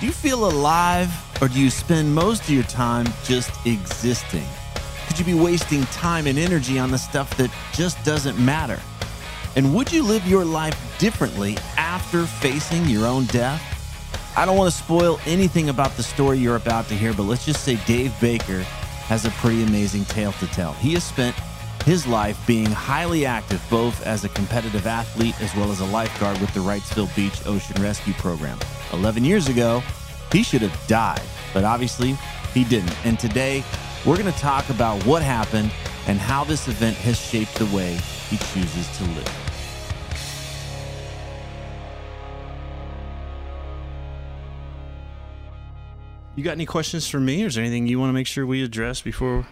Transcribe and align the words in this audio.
Do 0.00 0.06
you 0.06 0.12
feel 0.12 0.46
alive 0.46 1.10
or 1.42 1.48
do 1.48 1.60
you 1.60 1.70
spend 1.70 2.14
most 2.14 2.42
of 2.42 2.50
your 2.50 2.62
time 2.64 3.08
just 3.24 3.50
existing? 3.66 4.46
Could 5.08 5.18
you 5.18 5.24
be 5.24 5.34
wasting 5.34 5.82
time 5.86 6.28
and 6.28 6.38
energy 6.38 6.78
on 6.78 6.92
the 6.92 6.98
stuff 6.98 7.36
that 7.36 7.50
just 7.72 8.02
doesn't 8.04 8.38
matter? 8.38 8.80
And 9.56 9.74
would 9.74 9.90
you 9.90 10.04
live 10.04 10.24
your 10.24 10.44
life 10.44 10.78
differently 11.00 11.56
after 11.76 12.26
facing 12.26 12.84
your 12.84 13.06
own 13.06 13.24
death? 13.26 13.60
I 14.36 14.46
don't 14.46 14.56
want 14.56 14.72
to 14.72 14.78
spoil 14.78 15.18
anything 15.26 15.68
about 15.68 15.96
the 15.96 16.04
story 16.04 16.38
you're 16.38 16.54
about 16.54 16.86
to 16.88 16.94
hear, 16.94 17.12
but 17.12 17.24
let's 17.24 17.44
just 17.44 17.64
say 17.64 17.74
Dave 17.84 18.14
Baker 18.20 18.60
has 19.08 19.24
a 19.24 19.30
pretty 19.30 19.64
amazing 19.64 20.04
tale 20.04 20.30
to 20.34 20.46
tell. 20.46 20.74
He 20.74 20.94
has 20.94 21.02
spent 21.02 21.34
his 21.84 22.06
life 22.06 22.38
being 22.46 22.70
highly 22.70 23.26
active, 23.26 23.60
both 23.68 24.00
as 24.06 24.22
a 24.22 24.28
competitive 24.28 24.86
athlete 24.86 25.40
as 25.40 25.52
well 25.56 25.72
as 25.72 25.80
a 25.80 25.86
lifeguard 25.86 26.40
with 26.40 26.54
the 26.54 26.60
Wrightsville 26.60 27.12
Beach 27.16 27.44
Ocean 27.46 27.82
Rescue 27.82 28.12
Program. 28.12 28.60
11 28.92 29.24
years 29.24 29.48
ago, 29.48 29.82
he 30.32 30.42
should 30.42 30.62
have 30.62 30.86
died, 30.86 31.22
but 31.54 31.64
obviously 31.64 32.16
he 32.54 32.64
didn't. 32.64 32.94
And 33.06 33.18
today, 33.18 33.64
we're 34.06 34.16
going 34.16 34.32
to 34.32 34.38
talk 34.38 34.68
about 34.70 35.02
what 35.04 35.22
happened 35.22 35.70
and 36.06 36.18
how 36.18 36.44
this 36.44 36.68
event 36.68 36.96
has 36.98 37.18
shaped 37.18 37.54
the 37.56 37.66
way 37.66 37.94
he 38.30 38.36
chooses 38.38 38.88
to 38.98 39.04
live. 39.04 39.34
You 46.36 46.44
got 46.44 46.52
any 46.52 46.66
questions 46.66 47.08
for 47.08 47.18
me, 47.18 47.42
or 47.42 47.48
is 47.48 47.56
there 47.56 47.64
anything 47.64 47.86
you 47.88 47.98
want 47.98 48.10
to 48.10 48.14
make 48.14 48.26
sure 48.26 48.46
we 48.46 48.62
address 48.62 49.00
before? 49.02 49.46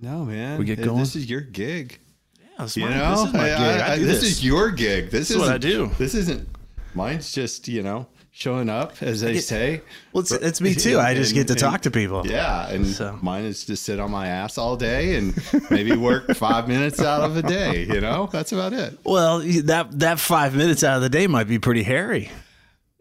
No, 0.00 0.24
man. 0.24 0.58
We 0.58 0.64
get 0.64 0.80
going? 0.80 0.98
This 0.98 1.16
is 1.16 1.28
your 1.28 1.40
gig. 1.40 1.98
Yeah, 2.40 2.64
this, 2.64 2.76
You 2.76 2.84
my, 2.84 2.96
know, 2.96 3.10
this 3.10 3.26
is 3.26 3.32
my 3.32 3.48
gig. 3.48 3.58
I- 3.58 3.78
I, 3.88 3.92
I- 3.94 3.98
do 3.98 4.04
this, 4.04 4.20
this. 4.20 4.30
is 4.30 4.44
your 4.44 4.70
gig. 4.70 5.10
This, 5.10 5.30
is 5.30 5.38
what 5.38 5.48
I 5.48 5.58
do. 5.58 5.90
This 5.98 6.14
isn't. 6.14 6.48
Mine's 6.94 7.32
just 7.32 7.66
you 7.66 7.82
know 7.82 8.06
showing 8.36 8.68
up, 8.68 9.00
as 9.00 9.20
they 9.20 9.38
say. 9.38 9.80
well, 10.12 10.20
it's, 10.22 10.32
it's 10.32 10.60
me 10.60 10.74
too. 10.74 10.98
I 10.98 11.14
just 11.20 11.34
get 11.34 11.46
to 11.46 11.52
And- 11.52 11.60
talk 11.60 11.82
to 11.82 11.90
people. 11.90 12.26
Yeah, 12.26 12.68
and 12.68 12.84
So. 12.84 13.16
mine 13.22 13.44
is 13.44 13.64
to 13.66 13.76
sit 13.76 14.00
on 14.00 14.10
my 14.10 14.26
ass 14.26 14.58
all 14.58 14.76
day 14.76 15.14
and 15.14 15.40
maybe 15.70 15.92
work 15.96 16.28
five 16.34 16.66
minutes 16.66 17.00
out 17.00 17.22
of 17.22 17.36
a 17.36 17.42
day. 17.42 17.84
You 17.84 18.00
know, 18.00 18.28
that's 18.32 18.50
about 18.50 18.72
it. 18.72 18.98
Well, 19.04 19.38
that 19.38 20.00
that 20.00 20.18
five 20.18 20.56
minutes 20.56 20.82
out 20.82 20.96
of 20.96 21.02
the 21.02 21.08
day 21.08 21.28
might 21.28 21.46
be 21.46 21.60
pretty 21.60 21.84
hairy. 21.84 22.30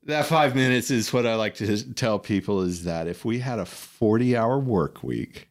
That 0.05 0.25
five 0.27 0.53
minutes 0.53 0.91
is 0.91 1.11
what 1.11 1.25
I 1.25 1.33
like 1.35 1.55
to 1.55 1.93
tell 1.93 2.19
people 2.19 2.61
is 2.61 2.83
that 2.83 3.07
if 3.07 3.25
we 3.25 3.39
had 3.39 3.57
a 3.57 3.65
40 3.65 4.37
hour 4.37 4.59
work 4.59 5.01
week, 5.01 5.47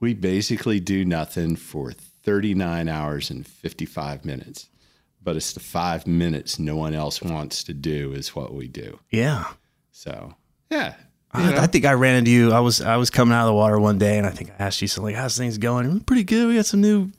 we 0.00 0.12
basically 0.12 0.80
do 0.80 1.04
nothing 1.04 1.54
for 1.54 1.92
39 1.92 2.88
hours 2.88 3.30
and 3.30 3.46
55 3.46 4.24
minutes. 4.24 4.68
But 5.26 5.34
it's 5.36 5.52
the 5.54 5.60
five 5.60 6.06
minutes 6.06 6.58
no 6.60 6.76
one 6.76 6.94
else 6.94 7.20
wants 7.20 7.64
to 7.64 7.74
do 7.74 8.12
is 8.12 8.34
what 8.36 8.54
we 8.54 8.68
do. 8.68 8.98
Yeah. 9.10 9.44
So, 9.90 10.34
yeah. 10.70 10.94
I. 11.32 11.64
I 11.64 11.66
think 11.66 11.84
I 11.84 11.94
ran 11.94 12.14
into 12.14 12.30
you. 12.30 12.52
I 12.52 12.60
was 12.60 12.80
I 12.80 12.96
was 12.96 13.10
coming 13.10 13.34
out 13.34 13.42
of 13.42 13.48
the 13.48 13.54
water 13.54 13.78
one 13.80 13.98
day, 13.98 14.18
and 14.18 14.26
I 14.26 14.30
think 14.30 14.50
I 14.52 14.62
asked 14.64 14.80
you 14.80 14.86
something 14.88 15.12
like, 15.12 15.20
"How's 15.20 15.36
things 15.36 15.58
going?" 15.58 15.98
Pretty 16.00 16.22
good. 16.22 16.46
We 16.46 16.54
got 16.54 16.64
some 16.66 16.80
new. 16.80 17.10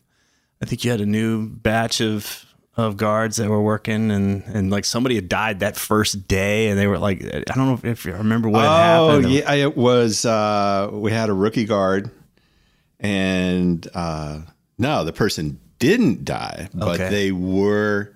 I 0.62 0.66
think 0.66 0.86
you 0.86 0.90
had 0.92 1.02
a 1.02 1.06
new 1.06 1.48
batch 1.50 2.00
of 2.02 2.46
of 2.78 2.96
guards 2.96 3.36
that 3.38 3.50
were 3.50 3.62
working, 3.62 4.10
and 4.10 4.44
and 4.46 4.72
like 4.72 4.86
somebody 4.86 5.16
had 5.16 5.28
died 5.28 5.60
that 5.60 5.76
first 5.76 6.28
day, 6.30 6.70
and 6.70 6.80
they 6.80 6.88
were 6.88 6.98
like, 6.98 7.22
I 7.26 7.42
don't 7.56 7.68
know 7.68 7.74
if, 7.74 7.84
if 7.84 8.06
you 8.06 8.14
remember 8.14 8.48
what 8.48 8.64
Oh, 8.66 9.10
happened. 9.20 9.34
yeah. 9.34 9.52
It 9.54 9.76
was, 9.76 10.24
uh, 10.26 10.90
we 10.94 11.12
had 11.12 11.30
a 11.30 11.34
rookie 11.34 11.66
guard, 11.66 12.10
and 13.00 13.86
uh, 13.94 14.40
no, 14.78 15.04
the 15.04 15.14
person 15.14 15.60
didn't 15.80 16.26
die, 16.26 16.70
but 16.74 16.96
Okay. 17.00 17.10
they 17.10 17.32
were 17.32 18.14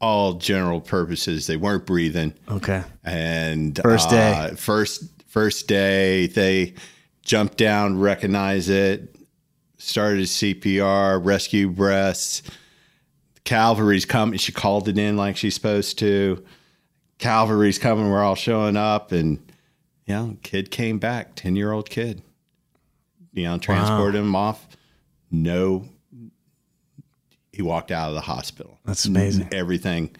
all 0.00 0.34
general 0.34 0.80
purposes. 0.80 1.46
They 1.46 1.56
weren't 1.56 1.86
breathing. 1.86 2.34
Okay. 2.48 2.82
And 3.04 3.78
First 3.82 4.10
day. 4.10 4.32
uh, 4.32 4.54
first 4.54 5.04
first 5.26 5.66
day, 5.66 6.26
they 6.26 6.74
jumped 7.22 7.56
down, 7.56 7.98
recognized 7.98 8.68
it, 8.70 9.16
started 9.78 10.24
CPR, 10.26 11.18
rescue 11.24 11.68
breaths. 11.70 12.42
Cavalry's 13.44 14.04
coming. 14.06 14.38
She 14.38 14.52
called 14.52 14.88
it 14.88 14.98
in 14.98 15.16
like 15.16 15.36
she's 15.36 15.54
supposed 15.54 15.98
to. 16.00 16.44
Cavalry's 17.18 17.78
coming. 17.78 18.10
We're 18.10 18.22
all 18.22 18.34
showing 18.34 18.76
up, 18.76 19.12
and 19.12 19.38
you 20.06 20.14
know, 20.14 20.36
kid 20.42 20.70
came 20.70 20.98
back, 20.98 21.34
ten 21.34 21.56
year 21.56 21.72
old 21.72 21.88
kid. 21.88 22.22
You 23.32 23.44
know, 23.44 23.58
transported 23.58 24.20
him 24.20 24.34
off. 24.36 24.66
No, 25.42 25.88
he 27.52 27.62
walked 27.62 27.90
out 27.90 28.08
of 28.08 28.14
the 28.14 28.20
hospital. 28.22 28.78
That's 28.84 29.04
amazing. 29.04 29.48
Everything 29.52 30.14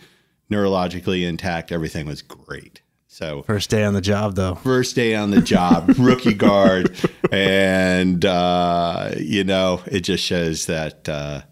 neurologically 0.51 1.27
intact. 1.27 1.73
Everything 1.73 2.07
was 2.07 2.23
great. 2.23 2.81
So 3.09 3.43
First 3.43 3.71
day 3.71 3.85
on 3.85 3.95
the 3.95 4.01
job, 4.01 4.35
though. 4.35 4.57
first 4.57 4.97
day 4.97 5.15
on 5.15 5.31
the 5.31 5.41
job, 5.41 5.95
rookie 5.99 6.35
guard, 6.35 6.97
and 7.31 8.25
uh, 8.25 9.13
you 9.19 9.45
know 9.45 9.83
it 9.87 10.01
just 10.01 10.25
shows 10.25 10.67
that 10.67 11.09
uh, 11.09 11.43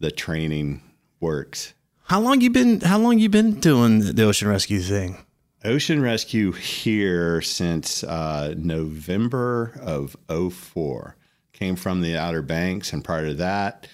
the 0.00 0.10
training 0.10 0.82
works. 1.20 1.74
How 2.04 2.20
long 2.20 2.40
you 2.40 2.48
been? 2.50 2.80
How 2.80 2.98
long 2.98 3.18
you 3.18 3.28
been 3.28 3.60
doing 3.60 4.00
the 4.00 4.24
ocean 4.24 4.48
rescue 4.48 4.80
thing? 4.80 5.18
Ocean 5.62 6.00
rescue 6.02 6.52
here 6.52 7.40
since 7.42 8.02
uh, 8.04 8.54
November 8.56 9.78
of 9.82 10.16
04. 10.28 11.16
Came 11.54 11.76
from 11.76 12.02
the 12.02 12.16
Outer 12.18 12.42
Banks, 12.42 12.92
and 12.92 13.02
prior 13.02 13.26
to 13.28 13.34
that, 13.34 13.86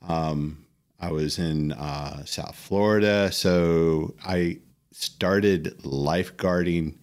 um, 0.00 0.64
I 1.00 1.10
was 1.10 1.38
in 1.38 1.72
uh, 1.72 2.24
South 2.24 2.54
Florida. 2.54 3.30
So 3.32 4.14
I 4.24 4.60
started 4.92 5.76
lifeguarding 5.82 6.96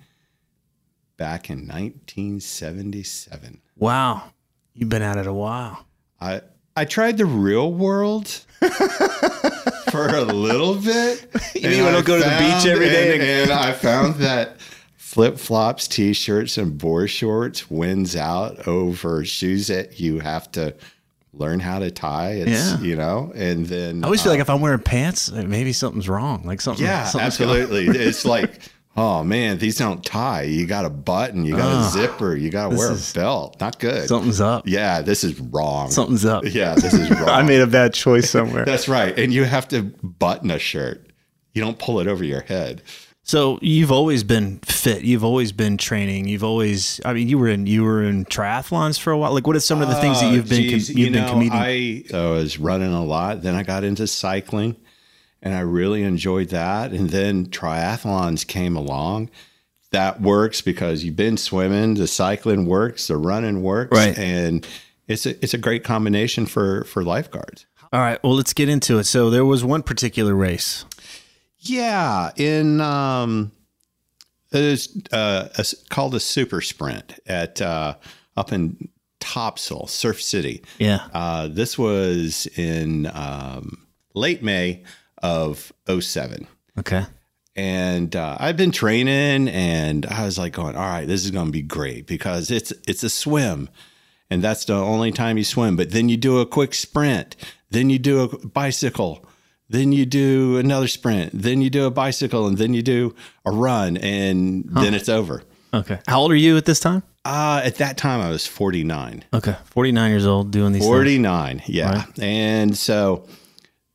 back 1.17 1.49
in 1.49 1.67
1977. 1.67 3.61
Wow, 3.77 4.23
you've 4.73 4.89
been 4.89 5.01
at 5.01 5.17
it 5.17 5.27
a 5.27 5.33
while. 5.33 5.85
I 6.21 6.41
I 6.77 6.85
tried 6.85 7.17
the 7.17 7.25
real 7.25 7.73
world 7.73 8.27
for 9.91 10.07
a 10.07 10.21
little 10.21 10.75
bit. 10.75 11.29
You 11.55 11.69
mean 11.69 11.83
we 11.85 11.91
don't 11.91 12.05
go 12.05 12.17
to 12.17 12.23
the 12.23 12.37
beach 12.37 12.65
every 12.65 12.87
day 12.87 13.15
And, 13.15 13.51
and 13.51 13.51
I 13.51 13.73
found 13.73 14.15
that 14.15 14.57
flip 15.09 15.39
flops, 15.39 15.87
t 15.87 16.13
shirts, 16.13 16.57
and 16.57 16.77
board 16.77 17.09
shorts 17.09 17.69
wins 17.71 18.15
out 18.15 18.67
over 18.67 19.25
shoes 19.25 19.65
that 19.67 19.99
you 19.99 20.19
have 20.19 20.51
to 20.51 20.75
learn 21.33 21.59
how 21.59 21.79
to 21.79 21.89
tie. 21.89 22.33
It's, 22.33 22.51
Yeah. 22.51 22.79
you 22.79 22.95
know, 22.95 23.31
and 23.35 23.65
then 23.65 24.03
I 24.03 24.07
always 24.07 24.21
feel 24.21 24.31
like 24.31 24.37
um, 24.39 24.41
if 24.41 24.49
I'm 24.51 24.61
wearing 24.61 24.79
pants, 24.79 25.31
maybe 25.31 25.73
something's 25.73 26.07
wrong. 26.07 26.43
Like 26.45 26.61
something. 26.61 26.85
yeah, 26.85 27.05
something's 27.05 27.37
going- 27.37 27.49
absolutely. 27.61 27.87
it's 28.05 28.23
like, 28.23 28.61
oh 28.95 29.23
man, 29.23 29.57
these 29.57 29.77
don't 29.77 30.03
tie. 30.05 30.43
You 30.43 30.67
got 30.67 30.85
a 30.85 30.89
button, 30.91 31.43
you 31.43 31.55
got 31.55 31.87
a 31.87 31.89
zipper, 31.89 32.35
you 32.35 32.51
got 32.51 32.65
to 32.65 32.75
this 32.75 32.79
wear 32.79 32.91
is- 32.91 33.11
a 33.11 33.13
belt. 33.15 33.57
Not 33.59 33.79
good. 33.79 34.07
Something's 34.07 34.41
up. 34.41 34.67
Yeah, 34.67 35.01
this 35.01 35.23
is 35.23 35.39
wrong. 35.39 35.89
Something's 35.89 36.25
up. 36.25 36.43
Yeah, 36.45 36.75
this 36.75 36.93
is 36.93 37.09
wrong. 37.19 37.29
I 37.29 37.41
made 37.41 37.61
a 37.61 37.67
bad 37.67 37.95
choice 37.95 38.29
somewhere. 38.29 38.63
That's 38.73 38.87
right. 38.87 39.17
And 39.17 39.33
you 39.33 39.43
have 39.45 39.67
to 39.69 39.81
button 40.03 40.51
a 40.51 40.59
shirt. 40.59 41.07
You 41.55 41.63
don't 41.63 41.79
pull 41.79 41.99
it 41.99 42.07
over 42.07 42.23
your 42.23 42.41
head. 42.41 42.83
So 43.29 43.59
you've 43.61 43.91
always 43.91 44.23
been 44.23 44.57
fit. 44.65 45.03
You've 45.03 45.23
always 45.23 45.51
been 45.51 45.77
training. 45.77 46.27
You've 46.27 46.43
always. 46.43 46.99
I 47.05 47.13
mean, 47.13 47.29
you 47.29 47.37
were 47.37 47.47
in 47.47 47.67
you 47.67 47.83
were 47.83 48.01
in 48.01 48.25
triathlons 48.25 48.99
for 48.99 49.11
a 49.11 49.17
while. 49.19 49.35
Like, 49.35 49.45
what 49.45 49.55
are 49.55 49.59
some 49.59 49.83
of 49.83 49.87
the 49.87 49.93
things 50.01 50.19
that 50.19 50.29
Uh, 50.29 50.31
you've 50.31 50.49
been 50.49 50.63
com- 50.63 50.69
geez, 50.69 50.89
you've 50.89 50.97
you 50.97 51.11
been 51.11 51.21
know, 51.21 51.29
competing? 51.29 51.53
I, 51.53 52.03
I 52.11 52.31
was 52.31 52.57
running 52.57 52.91
a 52.91 53.05
lot. 53.05 53.43
Then 53.43 53.53
I 53.53 53.61
got 53.61 53.83
into 53.83 54.07
cycling, 54.07 54.77
and 55.43 55.53
I 55.53 55.59
really 55.59 56.01
enjoyed 56.01 56.49
that. 56.49 56.91
And 56.91 57.11
then 57.11 57.45
triathlons 57.45 58.47
came 58.47 58.75
along. 58.75 59.29
That 59.91 60.21
works 60.21 60.61
because 60.61 61.03
you've 61.03 61.15
been 61.15 61.37
swimming. 61.37 61.93
The 61.93 62.07
cycling 62.07 62.65
works. 62.65 63.05
The 63.09 63.17
running 63.17 63.61
works. 63.61 63.95
Right. 63.95 64.17
And 64.17 64.65
it's 65.07 65.27
a 65.27 65.35
it's 65.43 65.53
a 65.53 65.59
great 65.59 65.83
combination 65.83 66.47
for 66.47 66.83
for 66.85 67.03
lifeguards. 67.03 67.67
All 67.93 67.99
right. 67.99 68.17
Well, 68.23 68.33
let's 68.33 68.53
get 68.53 68.69
into 68.69 68.97
it. 68.97 69.03
So 69.03 69.29
there 69.29 69.45
was 69.45 69.63
one 69.63 69.83
particular 69.83 70.33
race. 70.33 70.85
Yeah, 71.69 72.31
in 72.35 72.81
um, 72.81 73.51
it's 74.51 74.89
uh, 75.11 75.49
a, 75.57 75.65
called 75.89 76.15
a 76.15 76.19
super 76.19 76.61
sprint 76.61 77.19
at 77.27 77.61
uh, 77.61 77.95
up 78.35 78.51
in 78.51 78.89
Topsail, 79.19 79.87
Surf 79.87 80.21
City. 80.21 80.63
Yeah. 80.79 81.07
Uh, 81.13 81.47
this 81.47 81.77
was 81.77 82.47
in 82.57 83.07
um, 83.13 83.85
late 84.13 84.41
May 84.41 84.83
of 85.21 85.71
07. 85.87 86.47
Okay. 86.79 87.05
And 87.55 88.15
uh, 88.15 88.37
I've 88.39 88.57
been 88.57 88.71
training, 88.71 89.49
and 89.49 90.05
I 90.05 90.23
was 90.23 90.37
like 90.37 90.53
going, 90.53 90.75
"All 90.77 90.81
right, 90.81 91.05
this 91.05 91.25
is 91.25 91.31
going 91.31 91.47
to 91.47 91.51
be 91.51 91.61
great 91.61 92.07
because 92.07 92.51
it's 92.51 92.71
it's 92.87 93.03
a 93.03 93.09
swim, 93.09 93.69
and 94.29 94.41
that's 94.41 94.63
the 94.63 94.75
only 94.75 95.11
time 95.11 95.37
you 95.37 95.43
swim. 95.43 95.75
But 95.75 95.91
then 95.91 96.07
you 96.07 96.15
do 96.15 96.39
a 96.39 96.45
quick 96.45 96.73
sprint, 96.73 97.35
then 97.69 97.89
you 97.89 97.99
do 97.99 98.21
a 98.21 98.47
bicycle, 98.47 99.25
then 99.69 99.91
you 99.91 100.05
do 100.05 100.57
another 100.57 100.87
sprint, 100.87 101.31
then 101.33 101.61
you 101.61 101.69
do 101.69 101.85
a 101.85 101.91
bicycle, 101.91 102.47
and 102.47 102.57
then 102.57 102.73
you 102.73 102.81
do 102.81 103.15
a 103.45 103.51
run, 103.51 103.97
and 103.97 104.65
then 104.69 104.93
it's 104.93 105.09
over." 105.09 105.43
Okay. 105.73 105.99
How 106.07 106.21
old 106.21 106.31
are 106.31 106.35
you 106.35 106.57
at 106.57 106.65
this 106.65 106.79
time? 106.79 107.03
Uh, 107.25 107.61
at 107.63 107.75
that 107.75 107.95
time, 107.97 108.21
I 108.21 108.29
was 108.29 108.47
49. 108.47 109.23
Okay. 109.33 109.55
49 109.65 110.09
years 110.09 110.25
old 110.25 110.51
doing 110.51 110.71
these 110.73 110.81
things. 110.81 110.89
49 110.91 111.61
yeah 111.67 111.91
Right. 111.91 112.19
and 112.19 112.75
so 112.75 113.27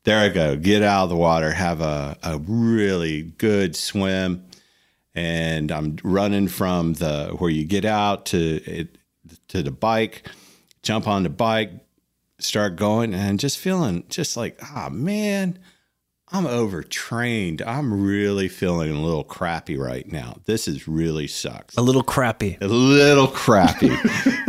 there 0.05 0.19
i 0.21 0.29
go 0.29 0.55
get 0.57 0.83
out 0.83 1.05
of 1.05 1.09
the 1.09 1.17
water 1.17 1.51
have 1.51 1.81
a, 1.81 2.17
a 2.23 2.39
really 2.39 3.23
good 3.23 3.75
swim 3.75 4.45
and 5.15 5.73
i'm 5.73 5.97
running 6.05 6.47
from 6.49 6.93
the 6.95 7.35
where 7.39 7.51
you 7.51 7.65
get 7.65 7.85
out 7.85 8.27
to 8.27 8.39
it 8.71 8.99
to 9.49 9.63
the 9.63 9.71
bike 9.73 10.29
jump 10.83 11.09
on 11.09 11.23
the 11.23 11.31
bike 11.31 11.71
start 12.39 12.77
going 12.77 13.15
and 13.15 13.39
just 13.41 13.59
feeling 13.59 14.05
just 14.09 14.37
like 14.37 14.59
ah 14.75 14.89
man 14.91 15.59
i'm 16.33 16.47
overtrained 16.47 17.63
i'm 17.63 18.03
really 18.05 18.49
feeling 18.49 18.91
a 18.91 19.01
little 19.01 19.23
crappy 19.25 19.77
right 19.77 20.11
now 20.11 20.37
this 20.47 20.67
is 20.67 20.89
really 20.89 21.27
sucks 21.29 21.77
A 21.77 21.83
little 21.83 22.03
crappy. 22.03 22.59
a 22.61 22.67
little 22.69 23.29
crappy. 23.29 23.91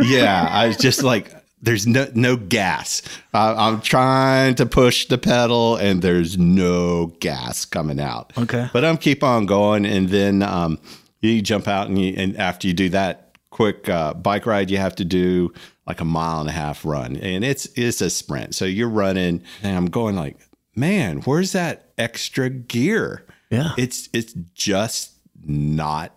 yeah, 0.00 0.48
I 0.50 0.66
was 0.68 0.76
just 0.76 1.02
like, 1.02 1.32
there's 1.62 1.86
no 1.86 2.06
no 2.14 2.36
gas. 2.36 3.02
Uh, 3.32 3.54
I'm 3.56 3.80
trying 3.80 4.54
to 4.56 4.66
push 4.66 5.06
the 5.06 5.16
pedal, 5.18 5.76
and 5.76 6.02
there's 6.02 6.36
no 6.36 7.06
gas 7.20 7.64
coming 7.64 7.98
out. 7.98 8.32
Okay. 8.36 8.68
but 8.72 8.84
I'm 8.84 8.98
keep 8.98 9.24
on 9.24 9.46
going, 9.46 9.86
and 9.86 10.08
then 10.10 10.42
um, 10.42 10.78
you 11.20 11.40
jump 11.40 11.66
out, 11.66 11.88
and 11.88 11.98
you, 11.98 12.14
and 12.16 12.36
after 12.36 12.68
you 12.68 12.74
do 12.74 12.90
that 12.90 13.36
quick 13.50 13.88
uh, 13.88 14.12
bike 14.14 14.44
ride, 14.44 14.70
you 14.70 14.76
have 14.76 14.94
to 14.96 15.04
do 15.04 15.52
like 15.86 16.00
a 16.00 16.04
mile 16.04 16.40
and 16.40 16.48
a 16.48 16.52
half 16.52 16.84
run, 16.84 17.16
and 17.16 17.44
it's 17.44 17.66
it's 17.76 18.00
a 18.00 18.10
sprint. 18.10 18.54
So 18.54 18.64
you're 18.64 18.88
running, 18.88 19.42
and 19.62 19.76
I'm 19.76 19.86
going 19.86 20.16
like, 20.16 20.38
man, 20.74 21.18
where's 21.22 21.52
that 21.52 21.90
extra 21.96 22.50
gear? 22.50 23.24
Yeah. 23.50 23.72
It's 23.78 24.08
it's 24.12 24.32
just 24.54 25.12
not 25.44 26.12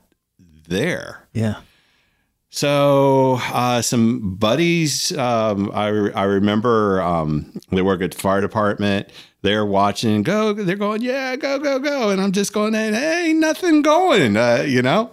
there. 0.67 1.27
Yeah. 1.33 1.61
So 2.51 3.39
uh, 3.53 3.83
some 3.83 4.35
buddies, 4.35 5.15
um, 5.15 5.71
I 5.73 5.87
I 5.87 6.23
remember 6.23 7.01
um, 7.01 7.53
they 7.71 7.83
work 7.83 8.01
at 8.01 8.11
the 8.11 8.17
fire 8.17 8.41
department. 8.41 9.09
They're 9.41 9.65
watching, 9.65 10.23
go. 10.23 10.51
They're 10.51 10.75
going, 10.75 11.01
yeah, 11.01 11.35
go, 11.35 11.59
go, 11.59 11.79
go, 11.79 12.09
and 12.09 12.19
I'm 12.19 12.31
just 12.31 12.51
going, 12.51 12.73
hey, 12.73 13.33
nothing 13.33 13.81
going, 13.83 14.35
uh, 14.35 14.65
you 14.67 14.81
know. 14.81 15.11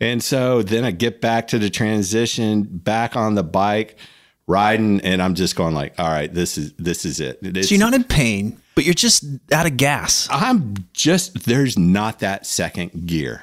And 0.00 0.22
so 0.22 0.62
then 0.62 0.84
I 0.84 0.90
get 0.92 1.20
back 1.20 1.48
to 1.48 1.58
the 1.58 1.68
transition, 1.70 2.62
back 2.64 3.16
on 3.16 3.34
the 3.34 3.42
bike, 3.42 3.98
riding, 4.46 5.00
and 5.02 5.20
I'm 5.22 5.34
just 5.34 5.56
going 5.56 5.74
like, 5.74 5.94
all 5.98 6.08
right, 6.08 6.32
this 6.32 6.56
is 6.56 6.72
this 6.78 7.04
is 7.04 7.20
it. 7.20 7.38
It's- 7.42 7.68
So 7.68 7.74
you're 7.74 7.84
not 7.84 7.94
in 7.94 8.04
pain, 8.04 8.58
but 8.74 8.84
you're 8.84 8.94
just 8.94 9.24
out 9.52 9.66
of 9.66 9.76
gas. 9.76 10.26
I'm 10.30 10.74
just 10.94 11.44
there's 11.44 11.78
not 11.78 12.20
that 12.20 12.46
second 12.46 13.06
gear. 13.06 13.42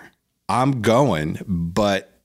I'm 0.49 0.81
going, 0.81 1.39
but 1.47 2.21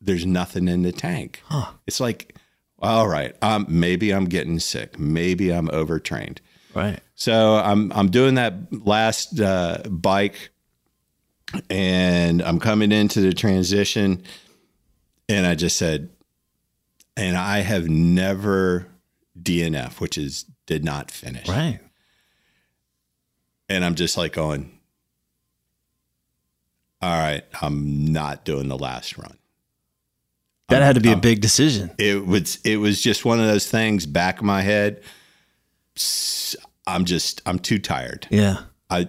there's 0.00 0.26
nothing 0.26 0.68
in 0.68 0.82
the 0.82 0.92
tank. 0.92 1.42
It's 1.86 2.00
like, 2.00 2.34
all 2.80 3.06
right, 3.08 3.34
um, 3.42 3.66
maybe 3.68 4.12
I'm 4.12 4.24
getting 4.26 4.58
sick. 4.58 4.98
Maybe 4.98 5.50
I'm 5.52 5.68
overtrained. 5.70 6.40
Right. 6.74 7.00
So 7.14 7.56
I'm 7.56 7.92
I'm 7.92 8.10
doing 8.10 8.34
that 8.34 8.54
last 8.86 9.40
uh, 9.40 9.78
bike, 9.88 10.50
and 11.70 12.42
I'm 12.42 12.58
coming 12.58 12.92
into 12.92 13.20
the 13.20 13.32
transition, 13.32 14.22
and 15.28 15.46
I 15.46 15.54
just 15.54 15.76
said, 15.76 16.10
and 17.16 17.36
I 17.36 17.60
have 17.60 17.88
never 17.88 18.86
DNF, 19.40 20.00
which 20.00 20.18
is 20.18 20.44
did 20.66 20.84
not 20.84 21.10
finish 21.10 21.48
Right. 21.48 21.78
and 23.68 23.84
I'm 23.84 23.94
just 23.94 24.16
like 24.16 24.32
going, 24.32 24.72
all 27.00 27.16
right, 27.18 27.44
I'm 27.62 28.12
not 28.12 28.44
doing 28.44 28.68
the 28.68 28.78
last 28.78 29.16
run. 29.18 29.36
That 30.68 30.82
had 30.82 30.96
to 30.96 31.00
be 31.00 31.10
a 31.10 31.14
um, 31.14 31.20
big 31.20 31.40
decision. 31.40 31.92
It 31.98 32.26
was 32.26 32.58
it 32.64 32.78
was 32.78 33.00
just 33.00 33.24
one 33.24 33.38
of 33.38 33.46
those 33.46 33.70
things 33.70 34.04
back 34.06 34.38
of 34.38 34.44
my 34.44 34.62
head. 34.62 35.00
I'm 36.88 37.04
just 37.04 37.40
I'm 37.46 37.60
too 37.60 37.78
tired. 37.78 38.26
Yeah. 38.30 38.62
I 38.90 39.06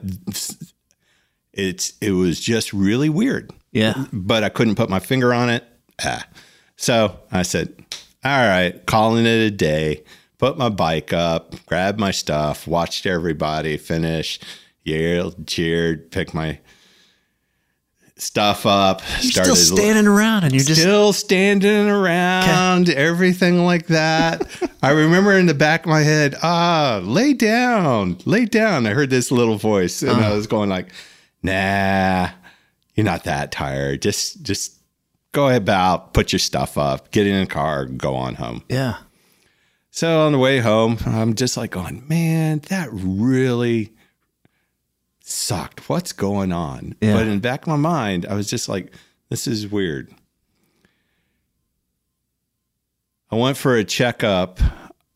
it's 1.58 1.94
it 2.02 2.12
was 2.12 2.40
just 2.40 2.72
really 2.72 3.10
weird, 3.10 3.52
Yeah. 3.74 4.06
but 4.14 4.44
I 4.44 4.50
couldn't 4.50 4.76
put 4.76 4.90
my 4.90 5.00
finger 5.00 5.34
on 5.34 5.50
it. 5.50 5.64
Ah. 6.04 6.26
So 6.78 7.20
I 7.32 7.42
said, 7.42 7.74
all 8.24 8.48
right, 8.48 8.86
calling 8.86 9.26
it 9.26 9.30
a 9.30 9.52
day. 9.52 10.04
Put 10.38 10.58
my 10.58 10.70
bike 10.70 11.12
up, 11.14 11.56
grabbed 11.66 12.00
my 12.00 12.12
stuff, 12.12 12.68
watched 12.68 13.08
everybody 13.08 13.76
finish, 13.78 14.40
yelled, 14.84 15.48
cheered, 15.48 16.12
picked 16.12 16.36
my 16.36 16.60
stuff 18.18 18.66
up. 18.66 19.02
You're 19.22 19.32
still 19.44 19.56
standing 19.56 20.08
around 20.08 20.44
and 20.44 20.54
you're 20.54 20.64
just 20.64 20.82
Still 20.82 21.14
standing 21.14 21.90
around, 21.90 22.90
everything 22.90 23.66
like 23.66 23.88
that. 23.88 24.46
I 24.84 24.92
remember 24.92 25.34
in 25.34 25.46
the 25.48 25.54
back 25.54 25.86
of 25.86 25.90
my 25.90 26.02
head, 26.02 26.36
ah, 26.44 27.00
lay 27.04 27.34
down, 27.34 28.18
lay 28.26 28.46
down. 28.46 28.86
I 28.88 28.92
heard 28.92 29.10
this 29.10 29.32
little 29.32 29.58
voice, 29.58 30.02
and 30.02 30.12
Uh-huh. 30.12 30.32
I 30.32 30.36
was 30.36 30.48
going 30.48 30.70
like, 30.70 30.88
nah, 31.44 32.30
you're 32.96 33.06
not 33.06 33.24
that 33.26 33.52
tired. 33.52 34.02
Just, 34.02 34.42
just 34.44 34.76
go 35.32 35.50
about, 35.56 36.14
put 36.14 36.32
your 36.32 36.40
stuff 36.40 36.78
up, 36.78 37.12
get 37.12 37.28
in 37.28 37.40
the 37.42 37.46
car, 37.48 37.86
go 37.86 38.16
on 38.16 38.36
home. 38.36 38.64
yeah. 38.70 38.98
So 39.90 40.28
on 40.28 40.32
the 40.32 40.38
way 40.38 40.60
home, 40.60 40.98
I'm 41.08 41.34
just 41.34 41.58
like 41.58 41.72
going, 41.72 42.08
man, 42.08 42.60
that 42.70 42.90
really 42.92 43.94
sucked. 45.22 45.90
What's 45.90 46.12
going 46.12 46.52
on? 46.52 46.96
Yeah. 47.02 47.14
But 47.14 47.24
in 47.24 47.32
the 47.36 47.40
back 47.40 47.62
of 47.64 47.68
my 47.70 47.78
mind, 47.78 48.28
I 48.30 48.36
was 48.36 48.48
just 48.48 48.70
like, 48.70 48.94
this 49.30 49.48
is 49.48 49.68
weird. 49.68 50.14
I 53.32 53.36
went 53.36 53.58
for 53.58 53.76
a 53.76 53.84
checkup 53.84 54.60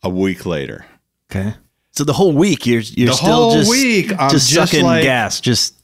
a 0.03 0.09
week 0.09 0.45
later. 0.45 0.85
Okay. 1.31 1.53
So 1.91 2.03
the 2.03 2.13
whole 2.13 2.33
week 2.33 2.65
you're 2.65 2.81
you're 2.81 3.09
The 3.09 3.13
still 3.13 3.33
whole 3.33 3.53
just 3.53 3.69
week, 3.69 4.11
I'm 4.17 4.31
just 4.31 4.49
just 4.49 4.71
sucking 4.71 4.85
like- 4.85 5.03
gas. 5.03 5.39
Just 5.41 5.75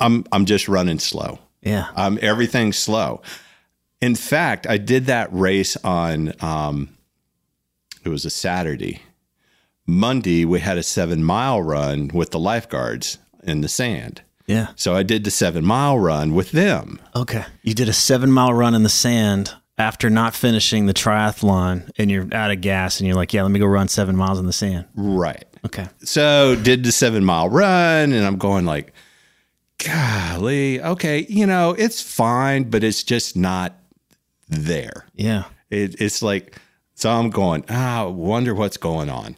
I'm 0.00 0.24
I'm 0.32 0.44
just 0.44 0.68
running 0.68 0.98
slow. 0.98 1.38
yeah. 1.62 1.88
Um, 1.96 2.18
everything's 2.22 2.78
slow. 2.78 3.22
In 4.00 4.14
fact, 4.14 4.66
I 4.66 4.76
did 4.78 5.06
that 5.06 5.28
race 5.32 5.76
on 5.78 6.32
um, 6.40 6.96
it 8.04 8.08
was 8.08 8.24
a 8.24 8.30
Saturday. 8.30 9.02
Monday 9.86 10.44
we 10.44 10.60
had 10.60 10.78
a 10.78 10.82
seven 10.82 11.22
mile 11.24 11.62
run 11.62 12.08
with 12.12 12.30
the 12.30 12.38
lifeguards 12.38 13.18
in 13.42 13.60
the 13.60 13.68
sand. 13.68 14.22
Yeah. 14.46 14.68
So 14.76 14.94
I 14.94 15.02
did 15.02 15.24
the 15.24 15.30
seven 15.30 15.64
mile 15.64 15.98
run 15.98 16.34
with 16.34 16.50
them. 16.52 17.00
Okay. 17.14 17.44
You 17.62 17.74
did 17.74 17.88
a 17.88 17.92
seven 17.92 18.30
mile 18.30 18.52
run 18.52 18.74
in 18.74 18.82
the 18.82 18.88
sand 18.88 19.54
after 19.78 20.08
not 20.10 20.34
finishing 20.34 20.86
the 20.86 20.94
triathlon 20.94 21.90
and 21.98 22.10
you're 22.10 22.32
out 22.32 22.50
of 22.50 22.60
gas 22.60 22.98
and 23.00 23.06
you're 23.06 23.16
like, 23.16 23.32
yeah, 23.32 23.42
let 23.42 23.50
me 23.50 23.58
go 23.60 23.66
run 23.66 23.88
seven 23.88 24.16
miles 24.16 24.38
in 24.38 24.46
the 24.46 24.52
sand. 24.52 24.86
Right. 24.94 25.44
Okay. 25.64 25.86
So 26.04 26.54
did 26.56 26.84
the 26.84 26.92
seven 26.92 27.24
mile 27.24 27.48
run, 27.48 28.12
and 28.12 28.24
I'm 28.24 28.36
going 28.38 28.64
like, 28.66 28.92
golly, 29.84 30.80
okay, 30.80 31.26
you 31.28 31.46
know, 31.46 31.72
it's 31.72 32.00
fine, 32.00 32.70
but 32.70 32.84
it's 32.84 33.02
just 33.02 33.36
not 33.36 33.74
there. 34.48 35.06
Yeah. 35.14 35.44
It, 35.70 36.00
it's 36.00 36.22
like, 36.22 36.58
so 36.94 37.10
I'm 37.10 37.30
going, 37.30 37.64
ah, 37.68 38.02
I 38.02 38.06
wonder 38.06 38.54
what's 38.54 38.76
going 38.76 39.10
on. 39.10 39.36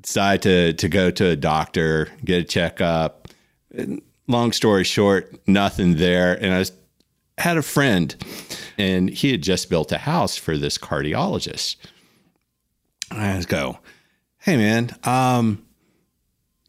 Decide 0.00 0.42
to 0.42 0.72
to 0.74 0.88
go 0.88 1.10
to 1.10 1.26
a 1.28 1.36
doctor, 1.36 2.08
get 2.24 2.42
a 2.42 2.44
checkup. 2.44 3.28
Long 4.28 4.52
story 4.52 4.84
short, 4.84 5.40
nothing 5.48 5.96
there. 5.96 6.34
And 6.34 6.52
I 6.52 6.58
was, 6.58 6.72
had 7.38 7.56
a 7.56 7.62
friend, 7.62 8.14
and 8.78 9.08
he 9.08 9.30
had 9.32 9.42
just 9.42 9.70
built 9.70 9.92
a 9.92 9.98
house 9.98 10.36
for 10.36 10.58
this 10.58 10.78
cardiologist. 10.78 11.76
I 13.10 13.34
just 13.36 13.48
go, 13.48 13.78
hey 14.38 14.56
man, 14.56 14.94
um, 15.04 15.64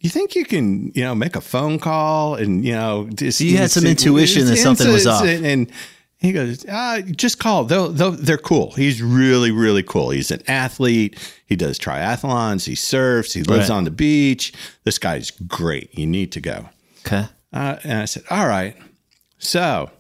you 0.06 0.10
think 0.10 0.36
you 0.36 0.46
can, 0.46 0.92
you 0.96 1.04
know, 1.04 1.16
make 1.16 1.36
a 1.36 1.42
phone 1.42 1.80
call 1.80 2.36
and 2.36 2.64
you 2.64 2.74
know, 2.74 3.10
just, 3.14 3.42
you 3.42 3.58
had 3.58 3.72
some 3.72 3.86
intuition 3.86 4.46
that 4.46 4.58
something 4.58 4.92
was 4.92 5.06
off. 5.08 5.24
and 5.26 5.72
he 6.18 6.32
goes, 6.32 6.66
ah, 6.70 7.00
just 7.16 7.40
call. 7.40 7.66
They'll, 7.66 7.90
they'll, 7.90 8.12
they're 8.12 8.38
cool. 8.38 8.72
He's 8.72 9.02
really, 9.02 9.52
really 9.52 9.84
cool. 9.84 10.10
He's 10.12 10.32
an 10.32 10.42
athlete. 10.48 11.20
He 11.46 11.56
does 11.56 11.78
triathlons. 11.78 12.66
He 12.66 12.74
surfs. 12.76 13.34
He 13.34 13.44
lives 13.44 13.70
Right. 13.70 13.76
on 13.76 13.84
the 13.84 13.92
beach. 13.92 14.54
This 14.86 14.98
guy's 14.98 15.30
great. 15.32 15.96
You 15.98 16.08
need 16.08 16.32
to 16.32 16.42
go. 16.42 16.70
Okay. 17.06 17.26
Uh, 17.54 17.76
and 17.84 18.00
I 18.02 18.06
said, 18.06 18.24
all 18.30 18.48
right. 18.48 18.76
So 19.38 19.92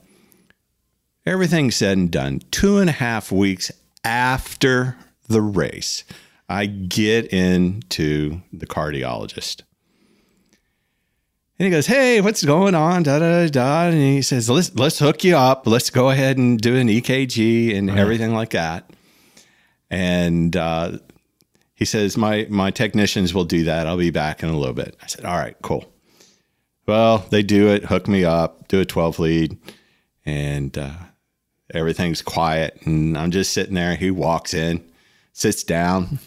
everything 1.26 1.70
said 1.72 1.98
and 1.98 2.10
done, 2.12 2.42
two 2.52 2.78
and 2.78 2.90
a 2.90 2.94
half 2.94 3.32
weeks 3.32 3.72
after 4.04 4.98
the 5.28 5.42
race, 5.42 6.04
I 6.48 6.66
get 6.68 7.26
into 7.34 8.42
the 8.54 8.68
cardiologist. 8.68 9.62
And 11.58 11.66
he 11.66 11.72
goes, 11.72 11.88
Hey, 11.88 12.20
what's 12.22 12.44
going 12.44 12.76
on? 12.76 13.04
Da 13.04 13.20
da 13.20 13.48
da. 13.48 13.86
And 13.88 13.96
he 13.96 14.22
says, 14.22 14.50
Let's 14.50 14.74
let's 14.76 15.00
hook 15.00 15.24
you 15.24 15.38
up. 15.38 15.66
Let's 15.66 15.90
go 15.90 16.10
ahead 16.10 16.38
and 16.38 16.60
do 16.60 16.76
an 16.76 16.88
EKG 16.88 17.76
and 17.78 17.90
everything 17.90 18.34
like 18.34 18.50
that. 18.52 18.90
And 19.90 20.56
uh, 20.56 20.98
he 21.74 21.86
says, 21.86 22.18
My 22.18 22.48
my 22.50 22.72
technicians 22.72 23.34
will 23.34 23.46
do 23.46 23.64
that. 23.66 23.88
I'll 23.88 23.98
be 23.98 24.12
back 24.12 24.44
in 24.44 24.50
a 24.50 24.58
little 24.58 24.74
bit. 24.74 24.98
I 25.02 25.08
said, 25.08 25.24
All 25.24 25.38
right, 25.38 25.56
cool. 25.62 25.86
Well, 26.88 27.26
they 27.30 27.42
do 27.42 27.70
it, 27.70 27.86
hook 27.86 28.08
me 28.08 28.26
up, 28.26 28.68
do 28.68 28.80
a 28.80 28.86
12 28.86 29.18
lead, 29.18 29.58
and 30.24 30.78
uh, 30.78 30.94
everything's 31.74 32.22
quiet. 32.22 32.80
And 32.86 33.18
I'm 33.18 33.32
just 33.32 33.54
sitting 33.54 33.74
there. 33.74 33.96
He 33.96 34.12
walks 34.12 34.54
in, 34.54 34.84
sits 35.34 35.64
down. 35.64 36.20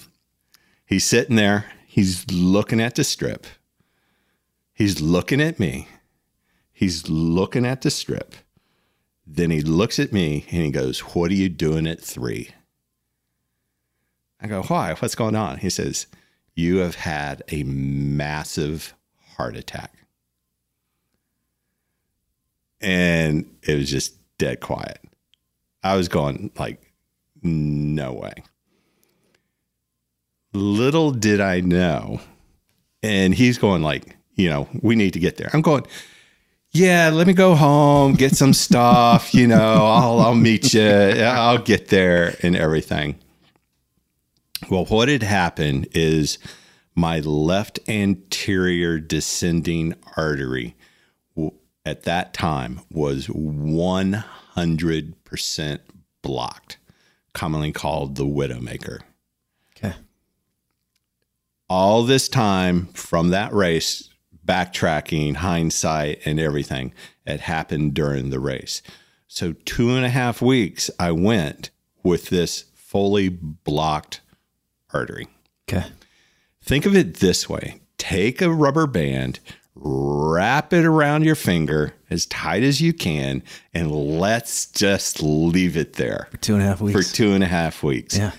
He's 0.85 1.05
sitting 1.05 1.37
there. 1.37 1.67
He's 1.87 2.29
looking 2.33 2.81
at 2.81 2.95
the 2.95 3.05
strip. 3.05 3.47
He's 4.79 5.01
looking 5.01 5.41
at 5.41 5.59
me. 5.59 5.89
He's 6.73 7.09
looking 7.09 7.67
at 7.67 7.83
the 7.83 7.91
strip. 7.91 8.37
Then 9.27 9.51
he 9.51 9.61
looks 9.61 9.99
at 9.99 10.13
me 10.13 10.47
and 10.53 10.63
he 10.63 10.71
goes, 10.71 11.01
What 11.01 11.33
are 11.33 11.35
you 11.35 11.49
doing 11.49 11.85
at 11.89 12.01
three? 12.01 12.51
I 14.41 14.47
go, 14.47 14.63
Why? 14.63 14.95
What's 14.95 15.17
going 15.17 15.35
on? 15.35 15.59
He 15.59 15.69
says, 15.69 16.07
You 16.55 16.77
have 16.77 16.95
had 16.95 17.43
a 17.49 17.65
massive 17.65 18.95
heart 19.37 19.57
attack. 19.57 19.93
And 22.81 23.51
it 23.65 23.75
was 23.75 23.91
just 23.91 24.15
dead 24.39 24.61
quiet. 24.61 25.01
I 25.83 25.97
was 25.97 26.07
going, 26.07 26.53
like, 26.57 26.81
no 27.43 28.13
way. 28.13 28.45
Little 30.53 31.11
did 31.11 31.41
I 31.41 31.63
know. 31.63 32.21
And 33.03 33.35
he's 33.35 33.59
going, 33.59 33.83
like, 33.83 34.18
you 34.39 34.49
know, 34.49 34.67
we 34.81 34.97
need 34.97 35.13
to 35.13 35.19
get 35.19 35.37
there. 35.37 35.51
I'm 35.53 35.61
going, 35.61 35.85
yeah, 36.71 37.11
let 37.13 37.27
me 37.27 37.35
go 37.35 37.55
home, 37.55 38.15
get 38.15 38.37
some 38.37 38.55
stuff, 38.55 39.35
you 39.35 39.47
know, 39.47 39.87
I'll, 39.87 40.21
I'll 40.21 40.35
meet 40.35 40.73
you. 40.73 40.83
I'll 40.83 41.59
get 41.59 41.89
there 41.89 42.37
and 42.43 42.57
everything. 42.57 43.19
Well, 44.71 44.87
what 44.87 45.09
had 45.09 45.23
happened 45.23 45.89
is 45.93 46.39
my 46.95 47.21
left 47.21 47.79
anterior 47.89 48.99
descending 48.99 49.95
artery 50.17 50.75
at 51.85 52.03
that 52.03 52.35
time 52.35 52.81
was 52.91 53.29
100% 53.29 55.79
blocked, 56.23 56.79
commonly 57.33 57.71
called 57.73 58.17
the 58.17 58.27
widowmaker. 58.27 58.99
Okay. 59.77 59.95
All 61.69 62.03
this 62.03 62.29
time 62.29 62.87
from 62.89 63.31
that 63.31 63.55
race, 63.55 64.11
backtracking, 64.49 65.37
hindsight, 65.37 66.21
and 66.25 66.41
everything, 66.41 66.93
it 67.27 67.41
happened 67.41 67.95
during 67.95 68.31
the 68.31 68.41
race. 68.41 68.83
So, 69.29 69.53
two 69.65 69.91
and 69.95 70.05
a 70.05 70.09
half 70.09 70.41
weeks, 70.41 70.91
I 70.99 71.13
went 71.13 71.71
with 72.03 72.31
this 72.31 72.65
fully 72.75 73.29
blocked 73.29 74.23
artery. 74.95 75.29
Okay. 75.69 75.87
Think 76.63 76.87
of 76.87 76.97
it 76.97 77.17
this 77.17 77.49
way 77.49 77.81
take 77.99 78.41
a 78.41 78.51
rubber 78.51 78.87
band, 78.87 79.39
wrap 79.75 80.73
it 80.73 80.85
around 80.85 81.25
your 81.25 81.35
finger 81.35 81.95
as 82.09 82.25
tight 82.27 82.63
as 82.63 82.81
you 82.81 82.93
can, 82.95 83.43
and 83.75 83.91
let's 83.93 84.67
just 84.71 85.23
leave 85.23 85.77
it 85.77 85.95
there 85.95 86.29
for 86.31 86.37
Two 86.39 86.55
and 86.55 86.63
a 86.63 86.67
half 86.67 86.81
weeks. 86.81 87.09
for 87.11 87.15
two 87.15 87.33
and 87.33 87.45
a 87.45 87.49
half 87.49 87.83
weeks. 87.83 88.17
yeah. 88.17 88.33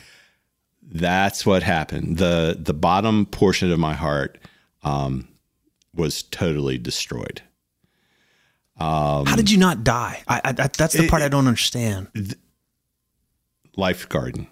That's 0.91 1.45
what 1.45 1.61
happened. 1.61 2.17
The 2.17 2.57
the 2.59 2.73
bottom 2.73 3.27
portion 3.27 3.71
of 3.71 3.77
my 3.77 3.93
heart 3.93 4.39
um, 4.81 5.27
was 5.93 6.23
totally 6.23 6.77
destroyed. 6.77 7.41
Um, 8.77 9.25
How 9.25 9.35
did 9.35 9.51
you 9.51 9.57
not 9.57 9.83
die? 9.83 10.23
I, 10.27 10.41
I, 10.43 10.51
that's 10.53 10.93
the 10.93 11.09
part 11.09 11.21
I 11.21 11.27
don't 11.27 11.47
understand. 11.47 12.07
Lifeguarding. 13.77 14.47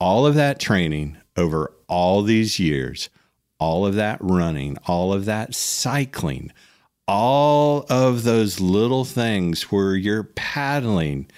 All 0.00 0.26
of 0.26 0.34
that 0.34 0.58
training 0.58 1.18
over 1.36 1.72
all 1.88 2.22
these 2.22 2.58
years, 2.58 3.10
all 3.58 3.84
of 3.86 3.94
that 3.94 4.18
running, 4.20 4.78
all 4.86 5.12
of 5.12 5.26
that 5.26 5.54
cycling, 5.54 6.50
all 7.06 7.84
of 7.90 8.24
those 8.24 8.60
little 8.60 9.04
things 9.04 9.64
where 9.64 9.94
you're 9.94 10.24
paddling 10.24 11.30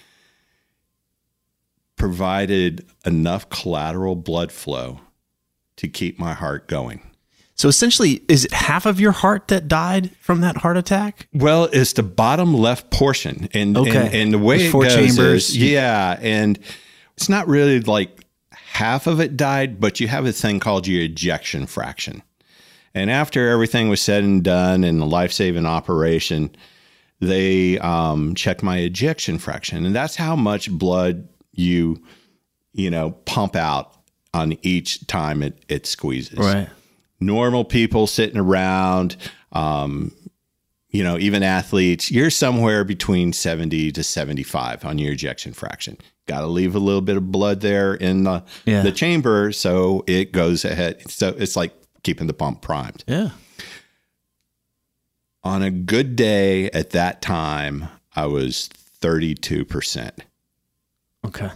provided 1.97 2.87
enough 3.05 3.49
collateral 3.49 4.15
blood 4.15 4.53
flow 4.53 5.01
to 5.77 5.89
keep 5.89 6.19
my 6.19 6.35
heart 6.35 6.69
going. 6.69 7.01
So 7.59 7.69
essentially, 7.69 8.23
is 8.29 8.45
it 8.45 8.53
half 8.53 8.85
of 8.85 9.01
your 9.01 9.13
heart 9.13 9.49
that 9.49 9.67
died 9.67 10.11
from 10.21 10.43
that 10.43 10.59
heart 10.59 10.77
attack? 10.77 11.27
Well, 11.33 11.65
it's 11.73 11.95
the 11.95 12.03
bottom 12.03 12.53
left 12.55 12.91
portion, 12.91 13.49
and 13.55 13.77
Okay. 13.79 13.97
and, 14.07 14.15
and 14.15 14.35
the 14.35 14.39
way 14.39 14.67
it 14.67 14.71
four 14.71 14.85
goes 14.85 14.95
chambers. 14.95 15.49
is, 15.51 15.57
yeah, 15.57 16.19
and 16.21 16.59
it's 17.17 17.31
not 17.31 17.49
really 17.49 17.81
like 17.81 18.11
half 18.53 19.07
of 19.07 19.21
it 19.21 19.39
died, 19.39 19.81
but 19.81 20.01
you 20.01 20.09
have 20.09 20.27
a 20.27 20.33
thing 20.33 20.61
called 20.61 20.87
your 20.87 21.03
ejection 21.03 21.67
fraction, 21.67 22.23
and 22.95 23.11
after 23.11 23.49
everything 23.49 23.89
was 23.89 24.03
said 24.03 24.23
and 24.23 24.43
done 24.43 24.85
in 24.85 24.99
the 24.99 25.07
life 25.07 25.33
saving 25.33 25.65
operation, 25.65 26.55
they 27.21 27.79
um, 27.79 28.35
checked 28.35 28.63
my 28.63 28.79
ejection 28.81 29.39
fraction, 29.39 29.87
and 29.87 29.97
that's 29.97 30.17
how 30.17 30.37
much 30.37 30.71
blood 30.71 31.27
you 31.53 32.03
you 32.75 32.91
know 32.91 33.13
pump 33.25 33.57
out 33.57 33.95
on 34.35 34.59
each 34.61 35.07
time 35.07 35.43
it 35.43 35.65
it 35.71 35.87
squeezes 35.87 36.39
normal 37.21 37.65
people 37.65 38.07
sitting 38.07 38.39
around, 38.39 39.17
um, 39.53 40.13
you 40.91 41.03
know, 41.05 41.19
even 41.19 41.43
athletes, 41.43 42.11
you're 42.11 42.31
somewhere 42.31 42.85
between 42.85 43.33
70 43.33 43.93
to 43.93 44.03
75 44.03 44.85
on 44.85 44.99
your 44.99 45.13
ejection 45.13 45.53
fraction. 45.53 45.99
Got 46.27 46.41
to 46.41 46.47
leave 46.47 46.75
a 46.75 46.79
little 46.79 47.01
bit 47.03 47.17
of 47.17 47.31
blood 47.31 47.61
there 47.61 47.95
in 47.95 48.25
the, 48.25 48.45
Yeah. 48.65 48.83
the 48.83 48.93
chamber 48.93 49.53
so 49.53 50.05
it 50.07 50.33
goes 50.33 50.65
ahead. 50.65 51.11
So 51.11 51.35
it's 51.39 51.57
like 51.57 51.73
keeping 52.03 52.27
the 52.27 52.35
pump 52.35 52.63
primed. 52.63 53.05
Yeah. 53.07 53.31
On 55.45 55.63
a 55.63 55.71
good 55.71 56.17
day 56.17 56.71
at 56.71 56.91
that 56.91 57.23
time, 57.23 57.89
I 58.17 58.27
was 58.27 58.69
32%. 59.01 60.11
Okay. 61.25 61.51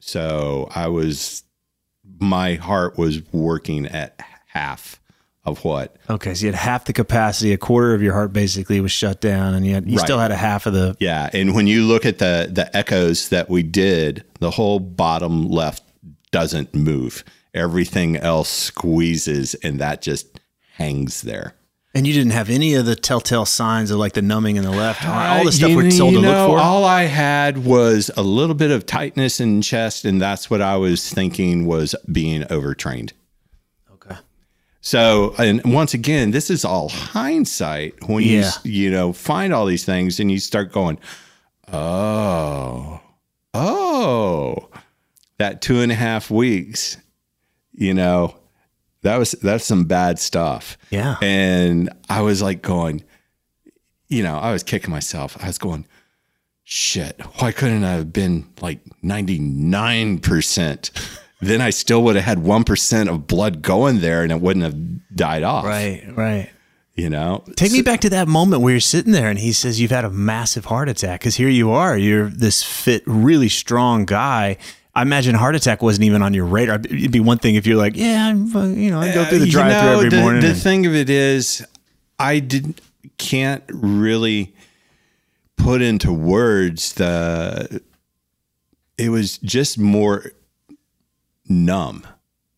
So 0.00 0.68
I 0.74 0.88
was, 0.88 1.44
my 2.18 2.54
heart 2.56 2.98
was 2.98 3.22
working 3.32 3.86
at 3.86 4.20
half 4.52 5.00
of 5.44 5.64
what 5.64 5.96
Okay. 6.08 6.34
So 6.34 6.46
you 6.46 6.52
had 6.52 6.58
half 6.60 6.84
the 6.84 6.92
capacity, 6.92 7.52
a 7.52 7.58
quarter 7.58 7.94
of 7.94 8.02
your 8.02 8.12
heart 8.12 8.32
basically 8.32 8.80
was 8.80 8.92
shut 8.92 9.20
down, 9.20 9.54
and 9.54 9.66
you, 9.66 9.74
had, 9.74 9.86
you 9.90 9.96
Right. 9.96 10.04
still 10.04 10.18
had 10.18 10.30
a 10.30 10.36
half 10.36 10.66
of 10.66 10.72
the. 10.72 10.96
Yeah, 11.00 11.28
and 11.32 11.54
when 11.54 11.66
you 11.66 11.84
look 11.84 12.04
at 12.06 12.18
the 12.18 12.48
the 12.52 12.74
echoes 12.76 13.28
that 13.30 13.50
we 13.50 13.62
did, 13.64 14.24
the 14.40 14.52
whole 14.52 14.78
bottom 14.78 15.48
left 15.48 15.82
doesn't 16.30 16.74
move. 16.74 17.24
Everything 17.54 18.16
else 18.16 18.48
squeezes 18.48 19.54
and 19.62 19.78
that 19.80 20.00
just 20.02 20.40
hangs 20.76 21.22
there. 21.22 21.54
And 21.94 22.06
you 22.06 22.14
didn't 22.14 22.32
have 22.32 22.48
any 22.48 22.72
of 22.74 22.86
the 22.86 22.96
telltale 22.96 23.44
signs 23.44 23.90
of 23.90 23.98
like 23.98 24.14
the 24.14 24.22
numbing 24.22 24.56
in 24.56 24.62
the 24.64 24.70
left 24.70 25.04
arm, 25.06 25.38
all 25.38 25.44
the 25.44 25.52
stuff 25.52 25.68
you- 25.70 25.76
we're 25.76 25.90
told 25.90 26.14
to 26.14 26.20
know, 26.22 26.28
look 26.46 26.50
for. 26.52 26.58
All 26.58 26.84
I 26.86 27.02
had 27.04 27.64
was 27.66 28.10
a 28.16 28.22
little 28.22 28.54
bit 28.54 28.70
of 28.70 28.86
tightness 28.86 29.40
in 29.40 29.60
chest, 29.60 30.06
and 30.06 30.18
that's 30.22 30.48
what 30.48 30.62
I 30.62 30.76
was 30.76 31.10
thinking 31.10 31.66
was 31.66 31.94
being 32.10 32.44
overtrained. 32.48 33.12
So, 34.84 35.32
and 35.38 35.62
once 35.64 35.94
again, 35.94 36.32
this 36.32 36.50
is 36.50 36.64
all 36.64 36.88
hindsight 36.88 38.08
when 38.08 38.24
you 38.24 38.42
you 38.64 38.90
know 38.90 39.12
find 39.12 39.54
all 39.54 39.64
these 39.64 39.84
things 39.84 40.18
and 40.18 40.30
you 40.30 40.40
start 40.40 40.72
going, 40.72 40.98
oh, 41.72 43.00
oh, 43.54 44.68
that 45.38 45.62
two 45.62 45.80
and 45.80 45.92
a 45.92 45.94
half 45.94 46.32
weeks, 46.32 46.96
you 47.72 47.94
know, 47.94 48.36
that 49.02 49.18
was 49.18 49.32
that's 49.32 49.64
some 49.64 49.84
bad 49.84 50.18
stuff. 50.18 50.76
Yeah. 50.90 51.14
And 51.22 51.88
I 52.10 52.22
was 52.22 52.42
like 52.42 52.60
going, 52.60 53.04
you 54.08 54.24
know, 54.24 54.36
I 54.36 54.52
was 54.52 54.64
kicking 54.64 54.90
myself. 54.90 55.36
I 55.40 55.46
was 55.46 55.58
going, 55.58 55.86
shit, 56.64 57.20
why 57.38 57.52
couldn't 57.52 57.84
I 57.84 57.92
have 57.92 58.12
been 58.12 58.48
like 58.60 58.80
99%? 59.04 61.18
Then 61.48 61.60
I 61.60 61.70
still 61.70 62.02
would 62.04 62.16
have 62.16 62.24
had 62.24 62.38
1% 62.38 63.08
of 63.08 63.26
blood 63.26 63.62
going 63.62 64.00
there 64.00 64.22
and 64.22 64.30
it 64.30 64.40
wouldn't 64.40 64.64
have 64.64 65.16
died 65.16 65.42
off. 65.42 65.64
Right, 65.64 66.04
right. 66.14 66.50
You 66.94 67.10
know? 67.10 67.44
Take 67.56 67.72
me 67.72 67.82
back 67.82 68.00
to 68.02 68.10
that 68.10 68.28
moment 68.28 68.62
where 68.62 68.72
you're 68.72 68.80
sitting 68.80 69.12
there 69.12 69.28
and 69.28 69.38
he 69.38 69.52
says 69.52 69.80
you've 69.80 69.90
had 69.90 70.04
a 70.04 70.10
massive 70.10 70.66
heart 70.66 70.88
attack 70.88 71.20
because 71.20 71.36
here 71.36 71.48
you 71.48 71.70
are, 71.72 71.96
you're 71.96 72.28
this 72.28 72.62
fit, 72.62 73.02
really 73.06 73.48
strong 73.48 74.04
guy. 74.04 74.56
I 74.94 75.02
imagine 75.02 75.34
heart 75.34 75.56
attack 75.56 75.82
wasn't 75.82 76.04
even 76.04 76.20
on 76.22 76.34
your 76.34 76.44
radar. 76.44 76.76
It'd 76.76 77.10
be 77.10 77.18
one 77.20 77.38
thing 77.38 77.54
if 77.54 77.66
you're 77.66 77.78
like, 77.78 77.96
yeah, 77.96 78.28
I'm, 78.28 78.46
you 78.76 78.90
know, 78.90 79.00
I 79.00 79.14
go 79.14 79.24
through 79.24 79.38
the 79.38 79.44
Uh, 79.44 79.46
you 79.46 79.52
drive 79.52 79.80
through 79.80 79.90
know, 79.90 79.96
every 79.96 80.10
the, 80.10 80.20
morning. 80.20 80.42
The 80.42 80.48
and- 80.48 80.56
thing 80.58 80.86
of 80.86 80.94
it 80.94 81.08
is, 81.08 81.66
I 82.18 82.38
didn't, 82.40 82.80
can't 83.16 83.64
really 83.68 84.54
put 85.56 85.80
into 85.80 86.12
words 86.12 86.92
the. 86.94 87.80
It 88.98 89.08
was 89.08 89.38
just 89.38 89.78
more 89.78 90.32
numb. 91.52 92.06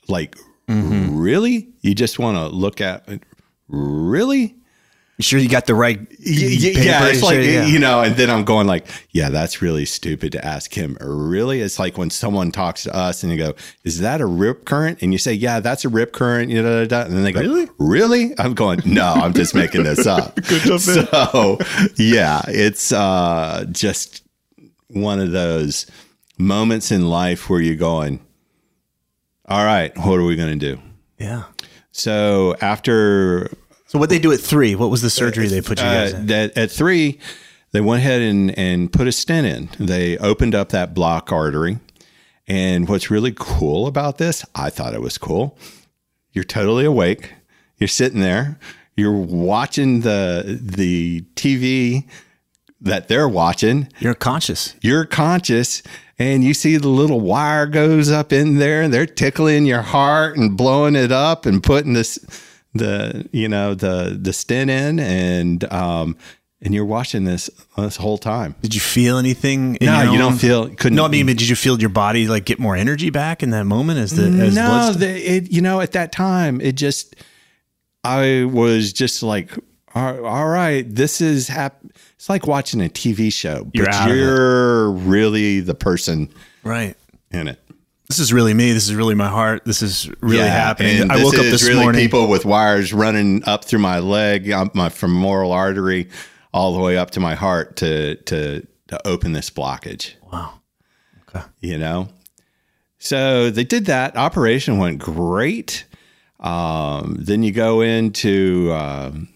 Like, 0.08 0.36
Mm-hmm. 0.68 1.18
really? 1.18 1.68
You 1.82 1.94
just 1.94 2.18
want 2.18 2.38
to 2.38 2.48
look 2.48 2.80
at 2.80 3.06
it? 3.06 3.22
Really? 3.68 4.54
You 5.18 5.22
sure 5.22 5.38
you 5.38 5.48
got 5.50 5.66
the 5.66 5.74
right 5.74 6.00
Yeah, 6.18 6.46
yeah, 6.48 6.72
paper? 6.72 6.84
yeah, 6.86 7.06
it's 7.08 7.22
like 7.22 7.34
Sure, 7.34 7.42
yeah. 7.42 7.66
you 7.66 7.78
know, 7.78 8.00
and 8.00 8.16
then 8.16 8.30
I'm 8.30 8.44
going 8.44 8.66
like, 8.66 8.86
yeah, 9.10 9.28
that's 9.28 9.60
really 9.60 9.84
stupid 9.84 10.32
to 10.32 10.42
ask 10.44 10.72
him. 10.72 10.96
Really, 11.02 11.60
it's 11.60 11.78
like 11.78 11.98
when 11.98 12.08
someone 12.08 12.50
talks 12.50 12.84
to 12.84 12.96
us 12.96 13.22
and 13.22 13.30
you 13.30 13.36
go, 13.38 13.54
"Is 13.84 14.00
that 14.00 14.20
a 14.22 14.26
rip 14.26 14.64
current?" 14.64 15.02
And 15.02 15.12
you 15.12 15.18
say, 15.18 15.34
"Yeah, 15.34 15.60
that's 15.60 15.84
a 15.84 15.88
rip 15.90 16.12
current." 16.14 16.50
You 16.50 16.62
know, 16.62 16.80
and 16.80 16.90
then 16.90 17.22
they 17.22 17.30
go, 17.32 17.40
Really? 17.42 17.68
Really? 17.78 18.32
I'm 18.38 18.54
going, 18.54 18.80
no, 18.86 19.04
I'm 19.12 19.34
just 19.34 19.54
making 19.54 19.82
this 19.84 20.06
up. 20.06 20.42
so, 20.44 21.58
yeah, 21.96 22.40
it's 22.48 22.90
uh, 22.90 23.66
just 23.70 24.22
one 24.88 25.20
of 25.20 25.30
those 25.30 25.86
moments 26.38 26.90
in 26.90 27.06
life 27.08 27.48
where 27.50 27.60
you're 27.60 27.76
going, 27.76 28.18
all 29.46 29.64
right, 29.64 29.96
what 29.98 30.18
are 30.18 30.24
we 30.24 30.36
going 30.36 30.58
to 30.58 30.74
do? 30.74 30.80
yeah. 31.18 31.44
So 31.96 32.56
after 32.60 33.50
So 33.86 34.00
what 34.00 34.08
they 34.10 34.18
do 34.18 34.32
at 34.32 34.40
three? 34.40 34.74
What 34.74 34.90
was 34.90 35.00
the 35.00 35.10
surgery 35.10 35.46
they 35.46 35.60
put 35.60 35.78
you 35.78 35.84
guys 35.84 36.12
uh, 36.12 36.16
in? 36.16 36.26
that 36.26 36.58
at 36.58 36.70
three, 36.72 37.20
they 37.70 37.80
went 37.80 38.00
ahead 38.00 38.20
and, 38.20 38.56
and 38.58 38.92
put 38.92 39.06
a 39.06 39.12
stent 39.12 39.46
in. 39.46 39.86
They 39.86 40.18
opened 40.18 40.56
up 40.56 40.70
that 40.70 40.92
block 40.92 41.30
artery. 41.30 41.78
And 42.48 42.88
what's 42.88 43.10
really 43.12 43.32
cool 43.36 43.86
about 43.86 44.18
this, 44.18 44.44
I 44.56 44.70
thought 44.70 44.92
it 44.92 45.00
was 45.00 45.18
cool. 45.18 45.56
You're 46.32 46.42
totally 46.44 46.84
awake. 46.84 47.32
You're 47.78 47.86
sitting 47.88 48.20
there. 48.20 48.58
You're 48.96 49.12
watching 49.12 50.00
the 50.00 50.58
the 50.60 51.22
TV 51.36 52.08
that 52.80 53.06
they're 53.08 53.28
watching. 53.28 53.88
You're 54.00 54.14
conscious. 54.14 54.74
You're 54.82 55.04
conscious, 55.04 55.82
and 56.18 56.44
you 56.44 56.54
see 56.54 56.76
the 56.76 56.88
little 56.88 57.20
wire 57.20 57.66
goes 57.66 58.10
up 58.10 58.32
in 58.32 58.58
there, 58.58 58.82
and 58.82 58.92
they're 58.92 59.06
tickling 59.06 59.66
your 59.66 59.82
heart 59.82 60.36
and 60.36 60.56
blowing 60.56 60.96
it 60.96 61.12
up 61.12 61.46
and 61.46 61.62
putting 61.62 61.92
this 61.92 62.18
the 62.72 63.28
you 63.32 63.48
know 63.48 63.74
the 63.74 64.18
the 64.20 64.32
stent 64.32 64.70
in, 64.70 64.98
and 64.98 65.64
um 65.72 66.16
and 66.64 66.74
you're 66.74 66.84
watching 66.84 67.24
this 67.24 67.50
this 67.76 67.96
whole 67.96 68.18
time. 68.18 68.54
Did 68.62 68.74
you 68.74 68.80
feel 68.80 69.18
anything? 69.18 69.76
in 69.76 69.86
No, 69.86 70.10
you 70.10 70.18
don't 70.18 70.38
feel 70.38 70.68
couldn't. 70.70 70.96
No, 70.96 71.04
I 71.04 71.08
mean, 71.08 71.26
but 71.26 71.36
did 71.36 71.48
you 71.48 71.56
feel 71.56 71.78
your 71.78 71.90
body 71.90 72.26
like 72.26 72.46
get 72.46 72.58
more 72.58 72.74
energy 72.74 73.10
back 73.10 73.42
in 73.42 73.50
that 73.50 73.64
moment 73.64 73.98
as 73.98 74.16
the 74.16 74.24
as 74.24 74.54
no, 74.54 74.92
the, 74.92 75.08
it, 75.08 75.52
you 75.52 75.60
know, 75.60 75.80
at 75.80 75.92
that 75.92 76.10
time, 76.10 76.60
it 76.62 76.72
just, 76.72 77.16
I 78.02 78.44
was 78.44 78.92
just 78.92 79.22
like, 79.22 79.50
all, 79.94 80.48
right, 80.48 80.84
this 80.92 81.20
is 81.20 81.48
hap- 81.48 81.84
It's 82.16 82.28
like 82.28 82.46
watching 82.46 82.80
a 82.80 82.88
TV 82.88 83.32
show, 83.32 83.70
You're 83.72 83.86
but 83.86 83.94
out 83.94 84.10
you're 84.10 84.90
really 84.90 85.60
the 85.60 85.74
person 85.74 86.28
right. 86.64 86.96
in 87.30 87.48
it. 87.48 87.60
This 88.08 88.18
is 88.18 88.32
really 88.32 88.54
me. 88.54 88.72
This 88.72 88.88
is 88.88 88.94
really 88.94 89.14
my 89.14 89.28
heart. 89.28 89.64
This 89.64 89.82
is 89.82 90.10
really 90.20 90.48
happening. 90.48 91.10
I 91.10 91.22
woke 91.22 91.34
up 91.34 91.40
this 91.40 91.66
really 91.66 91.82
morning. 91.82 92.00
People 92.00 92.28
with 92.28 92.44
wires 92.44 92.92
running 92.92 93.42
up 93.44 93.64
through 93.64 93.78
my 93.78 93.98
leg, 94.00 94.52
my 94.74 94.88
femoral 94.88 95.52
artery, 95.52 96.10
all 96.52 96.74
the 96.74 96.80
way 96.80 96.98
up 96.98 97.12
to 97.12 97.20
my 97.20 97.34
heart 97.34 97.76
to 97.76 98.16
to 98.16 98.66
to 98.88 99.06
open 99.06 99.32
this 99.32 99.48
blockage. 99.50 100.14
Wow. 100.30 100.60
Okay. 101.28 101.44
you 101.60 101.78
know 101.78 102.08
so 102.98 103.50
they 103.50 103.64
did 103.64 103.86
that 103.86 104.16
operation 104.16 104.78
went 104.78 104.98
great 104.98 105.84
um, 106.40 107.16
then 107.18 107.42
you 107.42 107.52
go 107.52 107.80
into 107.80 108.72
um, 108.72 109.28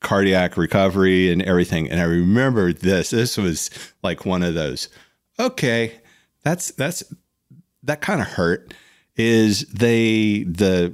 cardiac 0.00 0.56
recovery 0.56 1.30
and 1.30 1.42
everything. 1.42 1.88
And 1.90 2.00
i 2.00 2.04
remember 2.04 2.72
this. 2.72 3.10
This 3.10 3.36
was 3.36 3.70
like 4.02 4.24
one 4.24 4.42
of 4.42 4.54
those 4.54 4.88
okay 5.38 5.98
that's 6.42 6.70
that's 6.72 7.02
that 7.82 8.00
kind 8.02 8.20
of 8.20 8.26
hurt 8.26 8.74
is 9.16 9.62
they 9.72 10.42
the 10.44 10.92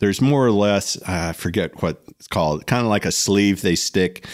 there's 0.00 0.20
more 0.20 0.46
or 0.46 0.50
less 0.50 1.00
i 1.02 1.32
forget 1.32 1.82
what 1.82 2.02
it's 2.08 2.26
called 2.26 2.66
kind 2.66 2.82
of 2.82 2.88
like 2.88 3.04
a 3.04 3.12
sleeve 3.12 3.60
they 3.62 3.74
stick 3.74 4.26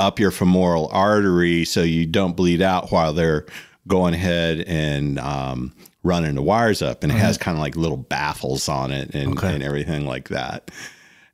up 0.00 0.18
your 0.18 0.30
femoral 0.32 0.88
artery 0.92 1.64
so 1.64 1.82
you 1.82 2.06
don't 2.06 2.36
bleed 2.36 2.60
out 2.62 2.90
while 2.90 3.12
they're 3.12 3.46
going 3.86 4.14
ahead 4.14 4.60
and 4.66 5.18
um, 5.18 5.72
running 6.02 6.34
the 6.34 6.42
wires 6.42 6.82
up. 6.82 7.02
And 7.02 7.10
it 7.10 7.16
has 7.16 7.38
kind 7.38 7.56
of 7.56 7.60
like 7.60 7.74
little 7.74 7.96
baffles 7.96 8.68
on 8.68 8.92
it 8.92 9.14
and, 9.14 9.32
Okay. 9.38 9.52
and 9.54 9.62
everything 9.62 10.06
like 10.06 10.28
that. 10.28 10.70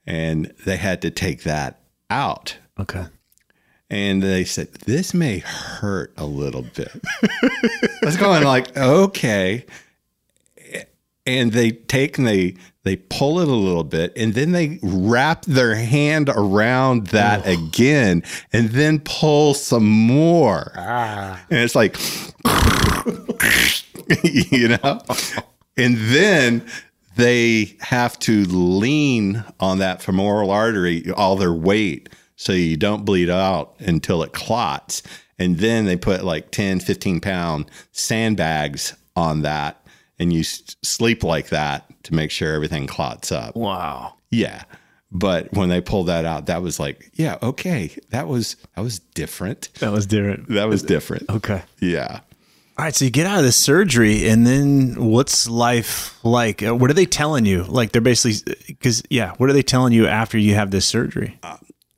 And 0.06 0.52
they 0.64 0.76
had 0.76 1.02
to 1.02 1.10
take 1.10 1.42
that 1.42 1.80
out. 2.10 2.56
Okay. 2.78 3.06
and 3.90 4.22
they 4.22 4.44
said 4.44 4.72
this 4.86 5.14
may 5.14 5.38
hurt 5.38 6.12
a 6.16 6.26
little 6.26 6.62
bit. 6.74 6.90
I 7.22 8.06
was 8.06 8.16
going 8.16 8.42
like, 8.44 8.76
okay, 8.76 9.64
and 11.26 11.52
they 11.52 11.70
take 11.70 12.18
and 12.18 12.26
they 12.26 12.56
they 12.82 12.96
pull 12.96 13.40
it 13.40 13.48
a 13.48 13.52
little 13.54 13.84
bit, 13.84 14.12
and 14.16 14.34
then 14.34 14.52
they 14.52 14.78
wrap 14.82 15.46
their 15.46 15.74
hand 15.74 16.28
around 16.28 17.06
that 17.08 17.46
again, 17.46 18.22
and 18.52 18.68
then 18.70 19.00
pull 19.00 19.54
some 19.54 19.88
more, 19.88 20.72
ah. 20.76 21.42
and 21.50 21.60
it's 21.60 21.74
like, 21.74 21.96
you 24.52 24.68
know, 24.68 25.00
and 25.78 25.96
then 25.96 26.66
they 27.16 27.76
have 27.80 28.18
to 28.20 28.44
lean 28.44 29.44
on 29.60 29.78
that 29.78 30.02
femoral 30.02 30.50
artery 30.50 31.10
all 31.12 31.36
their 31.36 31.52
weight 31.52 32.08
so 32.36 32.52
you 32.52 32.76
don't 32.76 33.04
bleed 33.04 33.30
out 33.30 33.74
until 33.80 34.22
it 34.22 34.32
clots 34.32 35.02
and 35.38 35.58
then 35.58 35.84
they 35.84 35.96
put 35.96 36.24
like 36.24 36.50
10 36.50 36.80
15 36.80 37.20
pound 37.20 37.70
sandbags 37.92 38.94
on 39.16 39.42
that 39.42 39.84
and 40.18 40.32
you 40.32 40.40
s- 40.40 40.76
sleep 40.82 41.22
like 41.24 41.48
that 41.48 41.84
to 42.04 42.14
make 42.14 42.30
sure 42.30 42.54
everything 42.54 42.86
clots 42.86 43.30
up 43.32 43.54
Wow. 43.56 44.14
yeah 44.30 44.64
but 45.10 45.52
when 45.52 45.68
they 45.68 45.80
pulled 45.80 46.08
that 46.08 46.24
out 46.24 46.46
that 46.46 46.62
was 46.62 46.78
like 46.80 47.10
yeah 47.14 47.38
okay 47.42 47.90
that 48.10 48.26
was 48.28 48.56
that 48.74 48.82
was 48.82 48.98
different 48.98 49.70
That 49.80 49.92
was 49.92 50.06
different. 50.06 50.48
that 50.48 50.68
was 50.68 50.82
different 50.82 51.28
Okay. 51.30 51.62
yeah 51.80 52.20
All 52.76 52.84
right, 52.84 52.94
so 52.94 53.04
you 53.04 53.10
get 53.12 53.26
out 53.26 53.38
of 53.38 53.44
the 53.44 53.52
surgery, 53.52 54.28
and 54.28 54.44
then 54.44 54.96
what's 55.04 55.48
life 55.48 56.18
like? 56.24 56.60
Uh, 56.62 56.74
What 56.74 56.90
are 56.90 56.94
they 56.94 57.06
telling 57.06 57.46
you? 57.46 57.62
Like 57.64 57.92
they're 57.92 58.02
basically 58.02 58.54
because 58.66 59.02
yeah, 59.10 59.32
what 59.36 59.48
are 59.48 59.52
they 59.52 59.62
telling 59.62 59.92
you 59.92 60.06
after 60.08 60.38
you 60.38 60.54
have 60.56 60.70
this 60.70 60.86
surgery? 60.86 61.38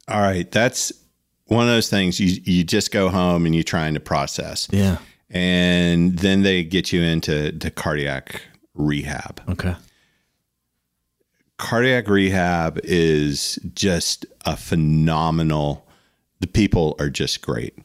all 0.09 0.21
right 0.21 0.49
that's 0.53 0.93
one 1.47 1.63
of 1.65 1.69
those 1.69 1.91
things 1.91 2.21
you 2.21 2.41
you 2.45 2.63
just 2.63 2.93
go 2.93 3.09
home 3.09 3.45
and 3.45 3.57
you're 3.57 3.65
trying 3.65 3.93
to 3.95 3.99
process 3.99 4.69
Yeah. 4.71 4.99
and 5.31 6.17
then 6.21 6.43
they 6.45 6.63
get 6.63 6.93
you 6.93 7.03
into 7.03 7.51
to 7.59 7.71
cardiac 7.73 8.41
rehab. 8.75 9.41
Okay. 9.49 9.75
Cardiac 11.59 12.07
rehab 12.09 12.79
is 12.85 13.59
just 13.75 14.27
a 14.45 14.57
phenomenal. 14.57 15.89
The 16.41 16.47
people 16.47 16.95
are 17.01 17.09
just 17.11 17.41
great, 17.43 17.77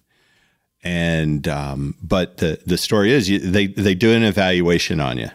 and 0.83 1.47
um, 1.47 1.95
but 2.01 2.37
the 2.37 2.59
the 2.65 2.77
story 2.77 3.11
is 3.11 3.29
you, 3.29 3.39
they 3.39 3.67
they 3.67 3.95
do 3.95 4.11
an 4.13 4.23
evaluation 4.23 4.99
on 4.99 5.17
you, 5.17 5.29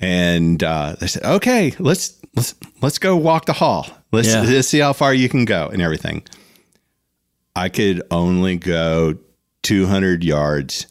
And 0.00 0.62
uh, 0.62 0.96
they 0.98 1.06
said, 1.06 1.22
okay, 1.24 1.74
let's 1.78 2.18
let's 2.34 2.54
let's 2.80 2.98
go 2.98 3.16
walk 3.16 3.46
the 3.46 3.52
hall. 3.52 3.86
Let's, 4.10 4.28
Yeah. 4.28 4.42
let's 4.42 4.68
see 4.68 4.80
how 4.80 4.92
far 4.92 5.14
you 5.14 5.28
can 5.28 5.44
go 5.44 5.68
and 5.72 5.80
everything. 5.80 6.22
I 7.54 7.68
could 7.68 8.02
only 8.10 8.56
go 8.56 9.16
200 9.62 10.24
yards 10.24 10.86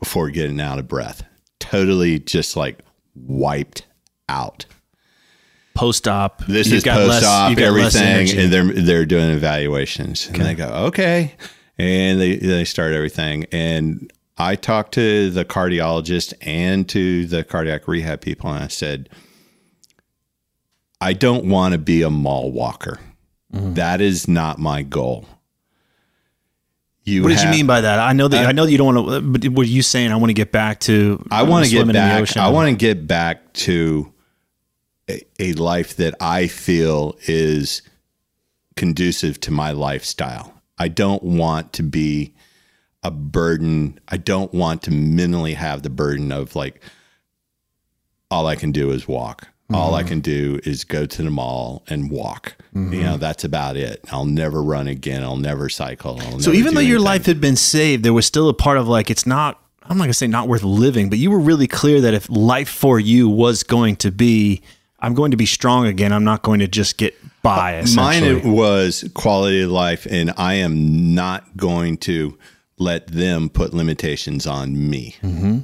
before 0.00 0.30
getting 0.30 0.60
out 0.60 0.78
of 0.78 0.88
breath. 0.88 1.22
Totally 1.60 2.18
just 2.18 2.56
like 2.56 2.80
wiped 3.14 3.86
out. 4.28 4.66
Post 5.74 6.08
op. 6.08 6.44
This 6.46 6.72
is 6.72 6.82
post 6.84 7.24
op, 7.24 7.58
everything, 7.58 8.30
and 8.38 8.52
they're 8.52 8.64
they're 8.72 9.06
doing 9.06 9.28
evaluations, 9.30 10.26
and 10.28 10.36
they 10.36 10.54
go, 10.54 10.68
okay, 10.88 11.34
and 11.78 12.20
they 12.20 12.36
they 12.36 12.64
start 12.64 12.92
everything, 12.92 13.46
and 13.52 14.12
I 14.38 14.56
talked 14.56 14.92
to 14.94 15.30
the 15.30 15.44
cardiologist 15.44 16.34
and 16.40 16.88
to 16.90 17.26
the 17.26 17.44
cardiac 17.44 17.88
rehab 17.88 18.20
people, 18.20 18.50
and 18.50 18.64
I 18.64 18.68
said, 18.68 19.08
I 21.00 21.12
don't 21.12 21.46
want 21.46 21.72
to 21.72 21.78
be 21.78 22.02
a 22.02 22.10
mall 22.10 22.52
walker. 22.52 23.00
Mm-hmm. 23.52 23.74
That 23.74 24.00
is 24.00 24.28
not 24.28 24.58
my 24.58 24.82
goal. 24.82 25.26
You 27.04 27.22
What 27.22 27.28
did 27.28 27.42
you 27.42 27.50
mean 27.50 27.68
by 27.68 27.82
that? 27.82 28.00
I 28.00 28.12
know 28.12 28.26
that 28.26 28.46
I 28.46 28.52
know 28.52 28.64
that 28.64 28.72
you 28.72 28.78
don't 28.78 28.94
want 28.94 29.08
to. 29.08 29.20
But 29.20 29.56
were 29.56 29.64
you 29.64 29.82
saying 29.82 30.10
I 30.10 30.16
want 30.16 30.30
to 30.30 30.34
get 30.34 30.50
back 30.50 30.80
to? 30.80 31.24
I 31.30 31.44
want 31.44 31.64
to 31.64 31.70
get 31.70 31.82
in 31.82 31.86
the 31.86 31.92
back. 31.92 32.36
I 32.36 32.50
want 32.50 32.68
to 32.68 32.74
get 32.74 33.06
back 33.06 33.52
to 33.52 34.12
a, 35.08 35.22
a 35.38 35.52
life 35.52 35.96
that 35.96 36.14
I 36.20 36.48
feel 36.48 37.16
is 37.28 37.82
conducive 38.74 39.38
to 39.42 39.52
my 39.52 39.70
lifestyle. 39.70 40.55
I 40.78 40.88
don't 40.88 41.22
want 41.22 41.72
to 41.74 41.82
be 41.82 42.34
a 43.02 43.10
burden. 43.10 43.98
I 44.08 44.16
don't 44.16 44.52
want 44.52 44.82
to 44.84 44.90
mentally 44.90 45.54
have 45.54 45.82
the 45.82 45.90
burden 45.90 46.32
of 46.32 46.54
like 46.56 46.80
all 48.30 48.46
I 48.46 48.56
can 48.56 48.72
do 48.72 48.90
is 48.90 49.06
walk. 49.08 49.48
All 49.72 49.88
Mm-hmm. 49.92 49.94
I 49.96 50.02
can 50.04 50.20
do 50.20 50.60
is 50.62 50.84
go 50.84 51.06
to 51.06 51.22
the 51.24 51.30
mall 51.30 51.82
and 51.88 52.08
walk. 52.08 52.54
You 52.72 53.02
know, 53.02 53.16
that's 53.16 53.42
about 53.42 53.76
it. 53.76 54.00
I'll 54.12 54.24
never 54.24 54.62
run 54.62 54.86
again. 54.86 55.24
I'll 55.24 55.36
never 55.38 55.68
cycle. 55.68 56.20
I'll 56.20 56.38
So 56.38 56.50
never 56.50 56.54
even 56.54 56.74
though 56.74 56.80
your 56.80 56.96
anything. 56.98 57.04
life 57.04 57.26
had 57.26 57.40
been 57.40 57.56
saved, 57.56 58.04
there 58.04 58.12
was 58.12 58.26
still 58.26 58.48
a 58.48 58.54
part 58.54 58.78
of 58.78 58.86
like 58.86 59.10
it's 59.10 59.26
not. 59.26 59.60
I'm 59.82 59.98
not 59.98 60.04
gonna 60.04 60.14
say 60.14 60.26
not 60.28 60.46
worth 60.46 60.62
living, 60.62 61.08
but 61.10 61.18
you 61.18 61.30
were 61.32 61.38
really 61.40 61.66
clear 61.66 62.00
that 62.02 62.14
if 62.14 62.28
life 62.30 62.68
for 62.68 63.00
you 63.00 63.28
was 63.28 63.62
going 63.64 63.96
to 63.96 64.12
be, 64.12 64.62
I'm 65.00 65.14
going 65.14 65.32
to 65.32 65.36
be 65.36 65.46
strong 65.46 65.86
again. 65.86 66.12
I'm 66.12 66.24
not 66.24 66.42
going 66.42 66.60
to 66.60 66.68
just 66.68 66.96
get 66.96 67.16
by. 67.46 67.84
Mine 67.94 68.52
was 68.52 69.08
quality 69.14 69.62
of 69.62 69.70
life, 69.70 70.06
and 70.10 70.32
I 70.36 70.54
am 70.54 71.14
not 71.14 71.56
going 71.56 71.96
to 71.98 72.38
let 72.78 73.06
them 73.08 73.48
put 73.48 73.72
limitations 73.72 74.46
on 74.46 74.90
me 74.90 75.16
mm-hmm. 75.22 75.58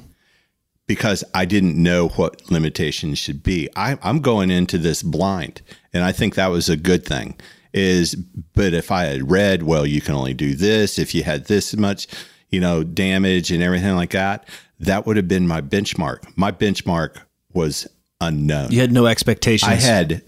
because 0.87 1.23
I 1.33 1.45
didn't 1.45 1.81
know 1.81 2.09
what 2.09 2.49
limitations 2.49 3.19
should 3.19 3.43
be. 3.43 3.69
I, 3.75 3.97
I'm 4.01 4.19
going 4.19 4.49
into 4.49 4.77
this 4.77 5.03
blind, 5.03 5.61
and 5.93 6.03
I 6.03 6.11
think 6.11 6.35
that 6.35 6.47
was 6.47 6.69
a 6.69 6.77
good 6.77 7.05
thing. 7.05 7.39
Is 7.73 8.15
but 8.15 8.73
if 8.73 8.91
I 8.91 9.05
had 9.05 9.31
read, 9.31 9.63
well, 9.63 9.85
you 9.85 9.99
can 9.99 10.13
only 10.13 10.35
do 10.35 10.53
this 10.53 10.99
if 10.99 11.15
you 11.15 11.23
had 11.23 11.45
this 11.45 11.75
much, 11.75 12.07
you 12.49 12.59
know, 12.59 12.83
damage 12.83 13.51
and 13.51 13.63
everything 13.63 13.95
like 13.95 14.11
that. 14.11 14.47
That 14.79 15.07
would 15.07 15.17
have 15.17 15.27
been 15.27 15.47
my 15.47 15.61
benchmark. 15.61 16.19
My 16.35 16.51
benchmark 16.51 17.17
was 17.51 17.87
unknown. 18.21 18.71
you 18.71 18.79
had 18.79 18.91
no 18.91 19.07
expectations. 19.07 19.71
I 19.71 19.75
had 19.75 20.23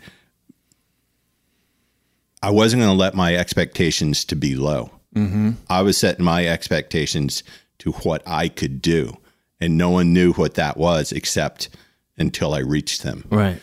I 2.45 2.51
wasn't 2.51 2.81
going 2.81 2.91
to 2.95 2.97
let 2.97 3.15
my 3.15 3.35
expectations 3.35 4.23
to 4.25 4.35
be 4.35 4.55
low. 4.55 4.91
Mm-hmm. 5.15 5.51
I 5.67 5.81
was 5.81 5.97
setting 5.97 6.23
my 6.23 6.45
expectations 6.47 7.41
to 7.79 7.91
what 7.91 8.21
I 8.27 8.49
could 8.49 8.83
do, 8.83 9.17
and 9.59 9.77
no 9.79 9.89
one 9.89 10.13
knew 10.13 10.31
what 10.33 10.53
that 10.53 10.77
was 10.77 11.11
except 11.11 11.69
until 12.17 12.53
I 12.53 12.59
reached 12.59 13.01
them. 13.01 13.25
right. 13.31 13.59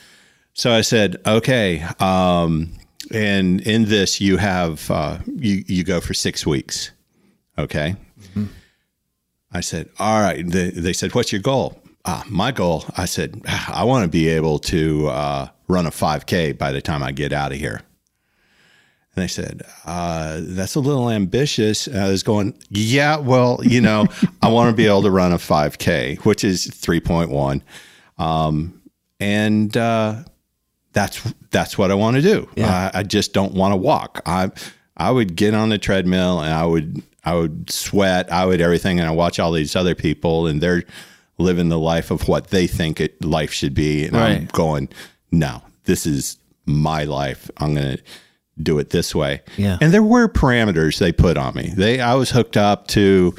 So 0.54 0.72
I 0.72 0.80
said, 0.80 1.16
okay. 1.24 1.82
Um, 2.00 2.72
and 3.10 3.60
in 3.60 3.84
this, 3.84 4.20
you 4.20 4.36
have 4.36 4.90
uh, 4.90 5.18
you 5.26 5.64
you 5.66 5.84
go 5.84 6.00
for 6.00 6.12
six 6.12 6.44
weeks. 6.44 6.90
Okay. 7.56 7.94
I 9.54 9.60
said, 9.60 9.90
all 9.98 10.20
right. 10.20 10.44
They, 10.46 10.70
they 10.70 10.92
said, 10.94 11.14
what's 11.14 11.30
your 11.30 11.42
goal? 11.42 11.78
Ah, 12.04 12.24
my 12.28 12.50
goal. 12.52 12.84
I 12.96 13.04
said, 13.04 13.42
"Ah, 13.46 13.80
I 13.80 13.84
want 13.84 14.04
to 14.04 14.08
be 14.08 14.28
able 14.28 14.58
to 14.60 15.08
uh, 15.08 15.48
run 15.68 15.86
a 15.86 15.90
5K 15.90 16.56
by 16.58 16.72
the 16.72 16.80
time 16.82 17.02
I 17.02 17.12
get 17.12 17.32
out 17.32 17.52
of 17.52 17.58
here. 17.58 17.82
And 19.14 19.22
they 19.22 19.28
said, 19.28 19.62
uh, 19.84 20.40
that's 20.42 20.74
a 20.74 20.80
little 20.80 21.10
ambitious. 21.10 21.86
And 21.86 21.98
I 21.98 22.08
was 22.08 22.22
going, 22.22 22.54
yeah, 22.70 23.18
well, 23.18 23.60
you 23.62 23.80
know, 23.80 24.06
I 24.40 24.48
want 24.48 24.70
to 24.70 24.76
be 24.76 24.86
able 24.86 25.02
to 25.02 25.10
run 25.10 25.32
a 25.32 25.38
5K, 25.38 26.24
which 26.24 26.44
is 26.44 26.66
3.1. 26.66 27.62
Um, 28.18 28.80
and 29.20 29.76
uh, 29.76 30.24
that's 30.92 31.22
that's 31.50 31.76
what 31.78 31.90
I 31.90 31.94
want 31.94 32.16
to 32.16 32.22
do. 32.22 32.48
Yeah. 32.56 32.90
I, 32.94 33.00
I 33.00 33.02
just 33.02 33.32
don't 33.32 33.54
want 33.54 33.72
to 33.72 33.76
walk. 33.76 34.20
I 34.26 34.50
I 34.96 35.10
would 35.10 35.36
get 35.36 35.54
on 35.54 35.68
the 35.68 35.78
treadmill 35.78 36.40
and 36.40 36.52
I 36.52 36.64
would 36.64 37.02
I 37.24 37.34
would 37.34 37.70
sweat. 37.70 38.32
I 38.32 38.46
would 38.46 38.60
everything, 38.60 38.98
and 38.98 39.08
I 39.08 39.12
watch 39.12 39.38
all 39.38 39.52
these 39.52 39.76
other 39.76 39.94
people 39.94 40.46
and 40.46 40.60
they're 40.60 40.82
living 41.38 41.68
the 41.68 41.78
life 41.78 42.10
of 42.10 42.28
what 42.28 42.48
they 42.48 42.66
think 42.66 43.00
it, 43.00 43.24
life 43.24 43.52
should 43.52 43.74
be, 43.74 44.04
and 44.04 44.16
I'm 44.16 44.46
going, 44.46 44.88
no, 45.30 45.62
this 45.84 46.06
is 46.06 46.36
my 46.66 47.04
life. 47.04 47.50
I'm 47.58 47.74
gonna 47.74 47.98
do 48.60 48.78
it 48.78 48.90
this 48.90 49.14
way. 49.14 49.42
Yeah. 49.56 49.78
And 49.80 49.92
there 49.92 50.02
were 50.02 50.28
parameters 50.28 50.98
they 50.98 51.12
put 51.12 51.36
on 51.36 51.54
me. 51.54 51.72
They 51.76 52.00
I 52.00 52.14
was 52.14 52.30
hooked 52.30 52.56
up 52.56 52.86
to 52.88 53.34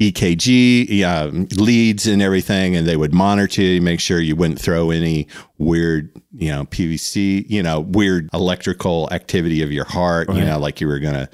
EKG 0.00 0.86
yeah, 0.90 1.20
um, 1.22 1.48
leads 1.56 2.06
and 2.06 2.20
everything, 2.20 2.76
and 2.76 2.86
they 2.86 2.96
would 2.96 3.14
monitor 3.14 3.62
you, 3.62 3.80
make 3.80 3.98
sure 3.98 4.20
you 4.20 4.36
wouldn't 4.36 4.60
throw 4.60 4.90
any 4.90 5.26
weird, 5.58 6.10
you 6.36 6.50
know, 6.50 6.64
PVC, 6.66 7.46
you 7.48 7.62
know, 7.62 7.80
weird 7.80 8.28
electrical 8.34 9.08
activity 9.10 9.62
of 9.62 9.72
your 9.72 9.86
heart, 9.86 10.28
you 10.34 10.44
know, 10.44 10.58
like 10.58 10.80
you 10.82 10.86
were 10.86 10.98
gonna 10.98 11.30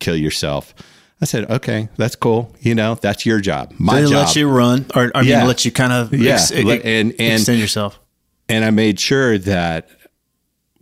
kill 0.00 0.16
yourself. 0.16 0.74
I 1.20 1.26
said, 1.26 1.48
okay, 1.50 1.88
that's 1.96 2.16
cool. 2.16 2.52
You 2.60 2.74
know, 2.74 2.96
that's 2.96 3.24
your 3.24 3.40
job. 3.40 3.72
My 3.78 4.00
They 4.02 4.08
job. 4.10 4.26
let 4.26 4.36
you 4.36 4.48
run, 4.48 4.86
or 4.94 5.12
I 5.14 5.20
mean, 5.20 5.30
Yeah. 5.30 5.44
let 5.44 5.64
you 5.64 5.70
kind 5.70 5.92
of 5.92 6.12
Yeah. 6.12 6.34
ex- 6.34 6.50
and- 6.50 6.68
and- 6.68 7.14
extend 7.20 7.60
yourself. 7.60 8.00
and 8.48 8.64
I 8.64 8.70
made 8.70 8.98
sure 8.98 9.38
that 9.38 9.88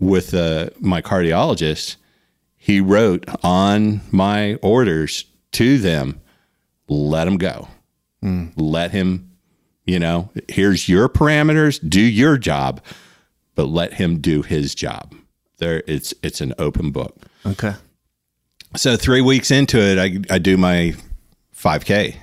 with 0.03 0.35
uh, 0.35 0.69
my 0.81 1.01
cardiologist, 1.01 1.95
he 2.57 2.81
wrote 2.81 3.25
on 3.45 4.01
my 4.11 4.55
orders 4.57 5.27
to 5.53 5.79
them, 5.79 6.21
let 6.89 7.29
him 7.29 7.39
go. 7.39 7.69
Let 8.57 8.93
him, 8.93 9.33
you 9.85 9.99
know, 9.99 10.31
here's 10.49 10.89
your 10.89 11.09
parameters, 11.09 11.81
do 11.89 12.01
your 12.01 12.37
job, 12.37 12.81
but 13.55 13.65
let 13.65 13.95
him 13.95 14.19
do 14.21 14.43
his 14.43 14.75
job. 14.75 15.15
There 15.59 15.83
it's 15.87 16.15
it's 16.23 16.41
an 16.41 16.55
open 16.59 16.91
book. 16.91 17.17
Okay. 17.45 17.75
So 18.77 18.97
3 18.97 19.21
weeks 19.21 19.51
into 19.51 19.79
it, 19.79 19.99
I 19.99 20.35
I 20.35 20.39
do 20.39 20.57
my 20.57 20.95
5k. 21.57 22.17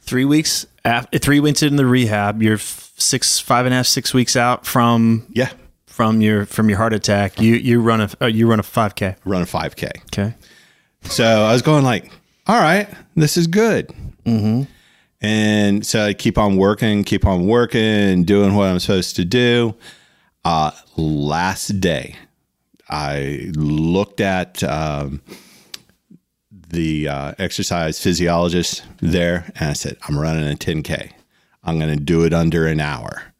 Three 0.00 0.24
weeks. 0.24 0.66
After, 0.84 1.18
three 1.18 1.40
weeks 1.40 1.64
in 1.64 1.74
the 1.74 1.84
rehab, 1.84 2.40
you're 2.42 2.58
six, 2.58 3.40
five 3.40 3.66
and 3.66 3.74
a 3.74 3.78
half, 3.78 3.86
six 3.86 4.14
weeks 4.14 4.36
out 4.36 4.64
from 4.64 5.26
Yeah, 5.30 5.50
from 5.96 6.20
your 6.20 6.44
from 6.44 6.68
your 6.68 6.76
heart 6.76 6.92
attack. 6.92 7.40
You 7.40 7.54
you 7.54 7.80
run 7.80 8.02
a 8.02 8.10
uh, 8.20 8.26
you 8.26 8.46
run 8.46 8.60
a 8.60 8.62
five 8.62 8.94
k. 8.94 9.16
run 9.24 9.40
a 9.40 9.46
5k. 9.46 9.90
Okay. 10.12 10.34
So 11.04 11.24
I 11.24 11.54
was 11.54 11.62
going 11.62 11.84
like, 11.84 12.12
all 12.46 12.60
right, 12.60 12.86
this 13.14 13.38
is 13.38 13.46
good. 13.46 13.88
Mm-hmm. 14.26 14.64
And 15.22 15.86
so 15.86 16.04
I 16.04 16.12
keep 16.12 16.36
on 16.36 16.58
working, 16.58 17.02
keep 17.02 17.24
on 17.24 17.46
working, 17.46 18.24
doing 18.24 18.54
what 18.54 18.68
I'm 18.68 18.78
supposed 18.78 19.16
to 19.16 19.24
do. 19.24 19.74
Uh, 20.44 20.72
last 20.98 21.80
day, 21.80 22.16
I 22.90 23.50
looked 23.54 24.20
at 24.20 24.62
um, 24.64 25.22
the 26.50 27.08
uh, 27.08 27.32
exercise 27.38 27.98
physiologist 28.02 28.84
there 29.00 29.50
and 29.58 29.70
I 29.70 29.72
said, 29.72 29.96
I'm 30.06 30.18
running 30.18 30.44
a 30.44 30.56
10K. 30.56 31.10
I'm 31.64 31.78
going 31.78 31.96
to 31.96 32.04
do 32.04 32.24
it 32.24 32.34
under 32.34 32.66
an 32.66 32.80
hour. 32.80 33.32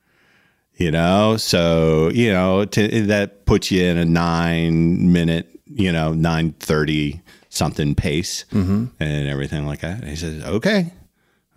You 0.77 0.91
know, 0.91 1.39
so, 1.39 2.11
you 2.11 2.31
know, 2.31 2.67
to, 2.67 3.03
that 3.07 3.47
puts 3.47 3.71
you 3.71 3.83
in 3.83 3.97
a 3.97 4.05
nine 4.05 5.11
minute, 5.11 5.59
you 5.65 5.91
know, 5.91 6.13
930 6.13 7.23
something 7.49 7.95
pace 7.95 8.45
mm-hmm. 8.53 8.87
and 9.01 9.29
everything 9.29 9.67
like 9.67 9.81
that. 9.81 10.01
And 10.01 10.09
he 10.09 10.17
says, 10.17 10.45
okay, 10.45 10.93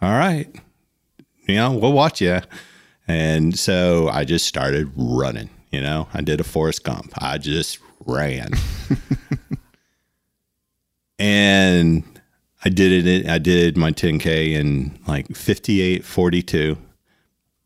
all 0.02 0.12
right. 0.12 0.48
You 1.48 1.56
know, 1.56 1.74
we'll 1.74 1.92
watch 1.92 2.22
you. 2.22 2.40
And 3.08 3.58
so 3.58 4.08
I 4.08 4.24
just 4.24 4.46
started 4.46 4.90
running. 4.96 5.50
You 5.72 5.82
know, 5.82 6.08
I 6.14 6.22
did 6.22 6.40
a 6.40 6.44
Forrest 6.44 6.84
Gump. 6.84 7.12
I 7.18 7.38
just 7.38 7.80
ran. 8.06 8.52
and 11.20 12.04
I 12.64 12.70
did 12.70 13.06
it. 13.06 13.28
I 13.28 13.38
did 13.38 13.78
my 13.78 13.92
10K 13.92 14.54
in 14.54 14.98
like 15.08 15.28
58.42. 15.28 16.78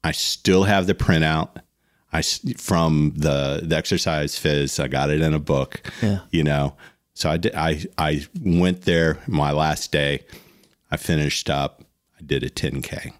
I 0.03 0.11
still 0.11 0.63
have 0.63 0.87
the 0.87 0.93
printout. 0.93 1.49
I 2.11 2.21
from 2.21 3.13
the 3.15 3.61
the 3.63 3.75
exercise 3.75 4.35
phys. 4.35 4.81
I 4.81 4.87
got 4.87 5.09
it 5.09 5.21
in 5.21 5.33
a 5.33 5.39
book. 5.39 5.81
Yeah. 6.01 6.19
You 6.29 6.43
know, 6.43 6.75
so 7.13 7.29
I 7.29 7.37
did. 7.37 7.55
I 7.55 7.85
I 7.97 8.25
went 8.41 8.83
there 8.83 9.17
my 9.27 9.51
last 9.51 9.91
day. 9.91 10.23
I 10.91 10.97
finished 10.97 11.49
up. 11.49 11.83
I 12.19 12.23
did 12.23 12.43
a 12.43 12.49
10K. 12.49 13.13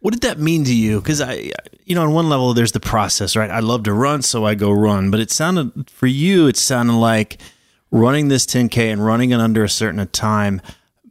What 0.00 0.12
did 0.12 0.22
that 0.22 0.40
mean 0.40 0.64
to 0.64 0.74
you? 0.74 1.00
Because 1.00 1.20
I, 1.20 1.52
you 1.84 1.94
know, 1.94 2.02
on 2.02 2.12
one 2.12 2.28
level, 2.28 2.52
there's 2.54 2.72
the 2.72 2.80
process, 2.80 3.36
right? 3.36 3.48
I 3.48 3.60
love 3.60 3.84
to 3.84 3.92
run, 3.92 4.22
so 4.22 4.44
I 4.44 4.56
go 4.56 4.72
run. 4.72 5.12
But 5.12 5.20
it 5.20 5.30
sounded 5.30 5.88
for 5.88 6.08
you, 6.08 6.48
it 6.48 6.56
sounded 6.56 6.94
like 6.94 7.40
running 7.92 8.26
this 8.26 8.44
10k 8.44 8.92
and 8.92 9.04
running 9.04 9.30
it 9.30 9.38
under 9.38 9.62
a 9.62 9.68
certain 9.68 10.04
time 10.08 10.60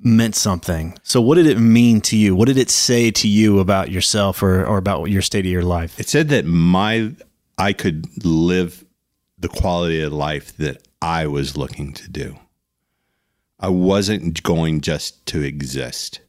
meant 0.03 0.35
something. 0.35 0.97
So, 1.03 1.21
what 1.21 1.35
did 1.35 1.47
it 1.47 1.57
mean 1.57 2.01
to 2.01 2.17
you? 2.17 2.35
What 2.35 2.47
did 2.47 2.57
it 2.57 2.69
say 2.69 3.11
to 3.11 3.27
you 3.27 3.59
about 3.59 3.91
yourself 3.91 4.41
or, 4.41 4.65
or 4.65 4.77
about 4.77 5.05
your 5.05 5.21
state 5.21 5.45
of 5.45 5.51
your 5.51 5.63
life? 5.63 5.99
It 5.99 6.09
said 6.09 6.29
that 6.29 6.45
my 6.45 7.13
I 7.57 7.73
could 7.73 8.25
live 8.25 8.83
the 9.37 9.49
quality 9.49 10.01
of 10.01 10.13
life 10.13 10.55
that 10.57 10.87
I 11.01 11.27
was 11.27 11.57
looking 11.57 11.93
to 11.93 12.09
do. 12.09 12.37
I 13.59 13.69
wasn't 13.69 14.41
going 14.41 14.81
just 14.81 15.25
to 15.27 15.41
exist, 15.43 16.21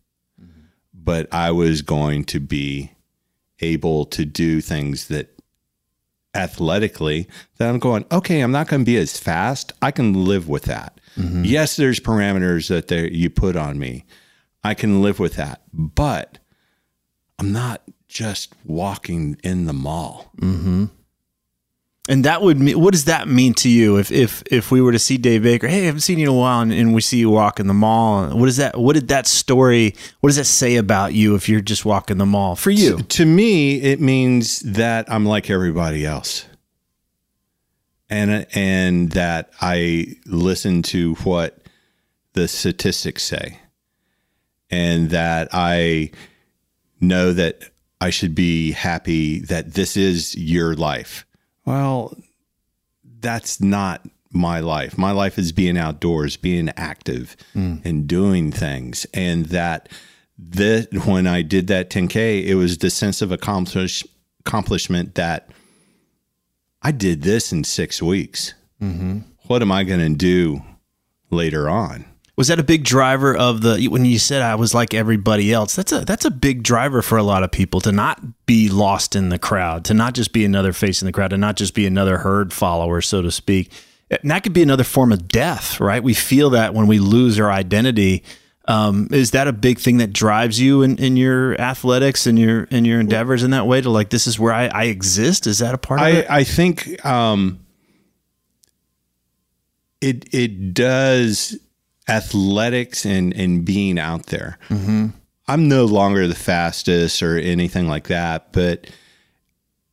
but 0.93 1.33
I 1.33 1.51
was 1.51 1.83
going 1.83 2.25
to 2.25 2.41
be 2.41 2.93
able 3.61 4.05
to 4.07 4.25
do 4.25 4.61
things 4.61 5.09
that 5.09 5.32
athletically 6.35 7.29
that 7.59 7.69
I'm 7.69 7.79
going, 7.79 8.05
okay, 8.11 8.41
I'm 8.41 8.53
not 8.53 8.69
going 8.69 8.83
to 8.83 8.87
be 8.87 8.97
as 8.97 9.19
fast. 9.19 9.73
I 9.83 9.91
can 9.91 10.25
live 10.25 10.49
with 10.49 10.65
that. 10.65 11.01
Mm-hmm. 11.17 11.45
Yes, 11.45 11.77
there's 11.77 12.01
parameters 12.01 12.69
that 12.69 13.13
you 13.13 13.31
put 13.31 13.57
on 13.57 13.79
me. 13.79 14.05
I 14.65 14.75
can 14.75 15.03
live 15.03 15.19
with 15.19 15.35
that, 15.35 15.63
but 15.73 16.39
I'm 17.39 17.53
not 17.53 17.83
just 18.09 18.55
walking 18.65 19.37
in 19.43 19.67
the 19.67 19.73
mall. 19.73 20.31
Mm-hmm. 20.39 20.87
And 22.13 22.27
that 22.27 22.43
would 22.43 22.61
mean, 22.61 22.79
what 22.79 22.93
does 22.93 23.07
that 23.07 23.27
mean 23.27 23.55
to 23.55 23.71
you 23.71 23.97
if 23.97 24.13
if 24.13 24.43
if 24.51 24.71
we 24.71 24.83
were 24.83 24.93
to 24.93 24.99
see 24.99 25.17
Dave 25.17 25.45
Baker? 25.45 25.67
Hey, 25.67 25.85
I 25.85 25.87
haven't 25.87 26.03
seen 26.03 26.19
you 26.19 26.29
in 26.29 26.37
a 26.37 26.39
while, 26.39 26.61
and, 26.61 26.71
and 26.71 26.93
we 26.93 27.01
see 27.01 27.17
you 27.17 27.31
walking 27.31 27.69
the 27.69 27.73
mall. 27.73 28.27
What 28.37 28.51
is 28.51 28.59
that? 28.59 28.79
What 28.79 28.93
did 28.93 29.09
that 29.09 29.27
story? 29.27 29.95
What 30.21 30.29
does 30.29 30.37
that 30.37 30.45
say 30.45 30.77
about 30.77 31.15
you 31.15 31.35
if 31.37 31.49
you're 31.49 31.63
just 31.63 31.87
walking 31.87 32.19
the 32.19 32.27
mall 32.27 32.55
for 32.55 32.71
you? 32.71 32.99
To 32.99 33.25
me, 33.25 33.81
it 33.81 33.99
means 33.99 34.59
that 34.59 35.11
I'm 35.11 35.25
like 35.25 35.49
everybody 35.49 36.05
else. 36.05 36.45
And 38.11 38.47
and 38.53 39.13
that 39.13 39.51
I 39.63 40.17
listen 40.27 40.83
to 40.83 41.15
what 41.15 41.61
the 42.35 42.47
statistics 42.47 43.23
say. 43.23 43.59
And 44.69 45.09
that 45.11 45.49
I 45.51 46.11
know 47.01 47.33
that 47.33 47.63
I 48.03 48.11
should 48.11 48.35
be 48.35 48.73
happy 48.73 49.41
that 49.41 49.73
this 49.73 49.97
is 49.97 50.35
your 50.35 50.75
life. 50.75 51.25
Well, 51.65 52.17
that's 53.21 53.61
not 53.61 54.07
my 54.31 54.61
life. 54.61 54.97
My 54.97 55.13
life 55.13 55.39
is 55.39 55.53
being 55.53 55.77
outdoors, 55.77 56.37
being 56.37 56.71
active 56.77 57.37
mm. 57.55 57.85
and 57.85 58.07
doing 58.07 58.51
things. 58.51 59.07
And 59.15 59.47
that 59.47 59.89
that 60.39 61.07
when 61.07 61.27
I 61.27 61.43
did 61.43 61.69
that 61.69 61.91
10K, 61.91 62.45
it 62.45 62.55
was 62.55 62.79
the 62.79 62.91
sense 62.91 63.23
of 63.23 63.31
accomplish, 63.31 64.05
accomplishment 64.41 65.15
that 65.15 65.49
I 66.81 66.91
did 66.91 67.23
this 67.23 67.53
in 67.53 67.65
six 67.65 68.03
weeks. 68.03 68.55
Mm-hmm. 68.81 69.19
What 69.47 69.63
am 69.63 69.71
I 69.71 69.85
going 69.85 70.01
to 70.01 70.17
do 70.17 70.63
later 71.31 71.69
on? 71.69 72.07
Was 72.43 72.49
that 72.49 72.59
a 72.59 72.65
big 72.65 72.83
driver 72.83 73.37
of 73.37 73.61
the 73.61 73.87
when 73.87 74.05
you 74.05 74.19
said 74.19 74.43
I 74.43 74.57
was 74.57 74.75
like 74.75 74.95
everybody 74.95 75.53
else? 75.53 75.77
That's 75.77 75.93
a 75.93 76.01
that's 76.01 76.25
a 76.25 76.31
big 76.33 76.65
driver 76.65 77.01
for 77.01 77.17
a 77.17 77.23
lot 77.23 77.45
of 77.45 77.53
people 77.53 77.81
to 77.83 77.93
not 77.93 78.21
be 78.47 78.69
lost 78.69 79.15
in 79.15 79.29
the 79.29 79.39
crowd, 79.39 79.85
to 79.85 79.95
not 79.95 80.15
just 80.15 80.33
be 80.33 80.45
another 80.45 80.73
face 80.73 81.01
in 81.01 81.07
the 81.07 81.13
crowd, 81.13 81.31
to 81.31 81.39
not 81.39 81.55
just 81.55 81.73
be 81.73 81.87
another 81.87 82.19
herd 82.19 82.53
follower, 82.53 83.01
so 83.01 83.23
to 83.23 83.31
speak. 83.31 83.71
And 84.11 84.29
that 84.33 84.43
could 84.43 84.53
be 84.53 84.63
another 84.65 84.83
form 84.83 85.13
of 85.13 85.29
death, 85.29 85.79
right? 85.79 86.03
We 86.03 86.15
feel 86.15 86.51
that 86.51 86.75
when 86.75 86.89
we 86.89 86.99
lose 86.99 87.39
our 87.39 87.49
identity. 87.49 88.25
Um, 88.65 89.07
is 89.13 89.31
that 89.31 89.47
a 89.47 89.53
big 89.53 89.79
thing 89.79 89.99
that 89.99 90.13
drives 90.13 90.61
you 90.61 90.83
in, 90.83 90.99
in 90.99 91.17
your 91.17 91.61
athletics 91.61 92.27
and 92.27 92.37
your 92.37 92.65
in 92.65 92.85
your 92.85 92.99
endeavors 92.99 93.45
in 93.45 93.53
that 93.53 93.69
way 93.69 93.81
to 93.81 93.89
like 93.89 94.11
this 94.11 94.27
is 94.27 94.37
where 94.37 94.53
I, 94.53 94.67
I 94.67 94.85
exist? 94.87 95.47
Is 95.47 95.61
that 95.61 95.75
a 95.77 95.79
part 95.79 96.01
of 96.01 96.07
I, 96.07 96.11
it? 96.11 96.27
I 96.29 96.43
think 96.43 97.07
um, 97.07 97.65
it 100.01 100.35
it 100.35 100.75
does 100.75 101.57
athletics 102.17 103.05
and 103.07 103.33
and 103.35 103.65
being 103.65 103.99
out 103.99 104.27
there. 104.27 104.59
I'm 105.49 105.69
no 105.69 105.85
longer 105.85 106.27
the 106.29 106.35
fastest 106.35 107.23
or 107.23 107.39
anything 107.39 107.89
like 107.89 108.07
that, 108.09 108.53
but 108.53 108.87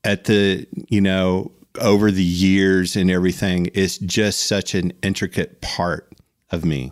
at 0.03 0.25
the 0.25 0.67
you 0.89 1.01
know 1.01 1.51
over 1.79 2.11
the 2.11 2.23
years 2.23 2.95
and 2.95 3.09
everything, 3.09 3.69
it's 3.73 3.97
just 3.99 4.47
such 4.47 4.75
an 4.75 4.91
intricate 5.01 5.61
part 5.61 6.11
of 6.51 6.65
me. 6.65 6.91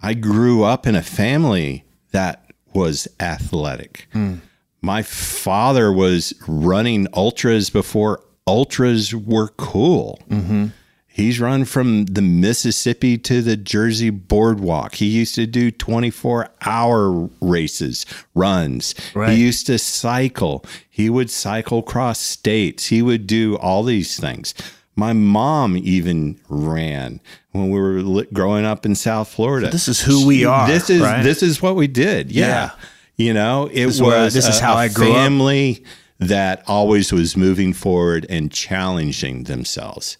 I 0.00 0.14
grew 0.14 0.62
up 0.64 0.86
in 0.86 0.94
a 0.94 1.02
family 1.02 1.84
that 2.12 2.44
was 2.74 3.08
athletic. 3.20 4.08
My 4.80 5.02
father 5.02 5.92
was 5.92 6.32
running 6.46 7.06
ultras 7.14 7.68
before 7.70 8.22
ultras 8.46 9.14
were 9.14 9.48
cool. 9.56 10.20
He's 11.18 11.40
run 11.40 11.64
from 11.64 12.04
the 12.04 12.22
Mississippi 12.22 13.18
to 13.18 13.42
the 13.42 13.56
Jersey 13.56 14.08
boardwalk. 14.10 14.94
He 14.94 15.06
used 15.06 15.34
to 15.34 15.46
do 15.48 15.70
24 15.72 16.48
hour 16.64 17.28
races, 17.40 18.06
runs. 18.36 18.94
Right. 19.14 19.30
He 19.36 19.42
used 19.42 19.66
to 19.66 19.78
cycle. 19.78 20.64
He 20.88 21.10
would 21.10 21.28
cycle 21.28 21.82
cross 21.82 22.20
states. 22.20 22.86
He 22.86 23.02
would 23.02 23.26
do 23.26 23.56
all 23.56 23.82
these 23.82 24.18
things. 24.18 24.54
My 24.94 25.12
mom 25.12 25.76
even 25.76 26.38
ran 26.48 27.20
when 27.50 27.70
we 27.70 27.80
were 27.80 28.00
li- 28.02 28.26
growing 28.32 28.64
up 28.64 28.86
in 28.86 28.94
South 28.94 29.28
Florida. 29.28 29.70
this 29.70 29.88
is 29.88 30.00
who 30.00 30.24
we 30.24 30.44
are, 30.44 30.68
This 30.68 30.88
is 30.88 31.02
right? 31.02 31.22
this 31.22 31.42
is 31.42 31.60
what 31.60 31.74
we 31.74 31.88
did. 31.88 32.30
Yeah. 32.30 32.46
Yeah. 32.46 32.70
You 33.16 33.34
know, 33.34 33.66
it 33.66 33.74
is 33.78 34.00
was 34.00 34.02
where- 34.02 34.30
this 34.30 34.46
is 34.46 34.60
how 34.60 34.74
a 34.74 34.76
I 34.76 34.88
grew 34.88 35.10
up. 35.10 35.16
family 35.16 35.82
that 36.20 36.62
always 36.68 37.12
was 37.12 37.36
moving 37.36 37.72
forward 37.72 38.24
and 38.30 38.52
challenging 38.52 39.44
themselves. 39.44 40.16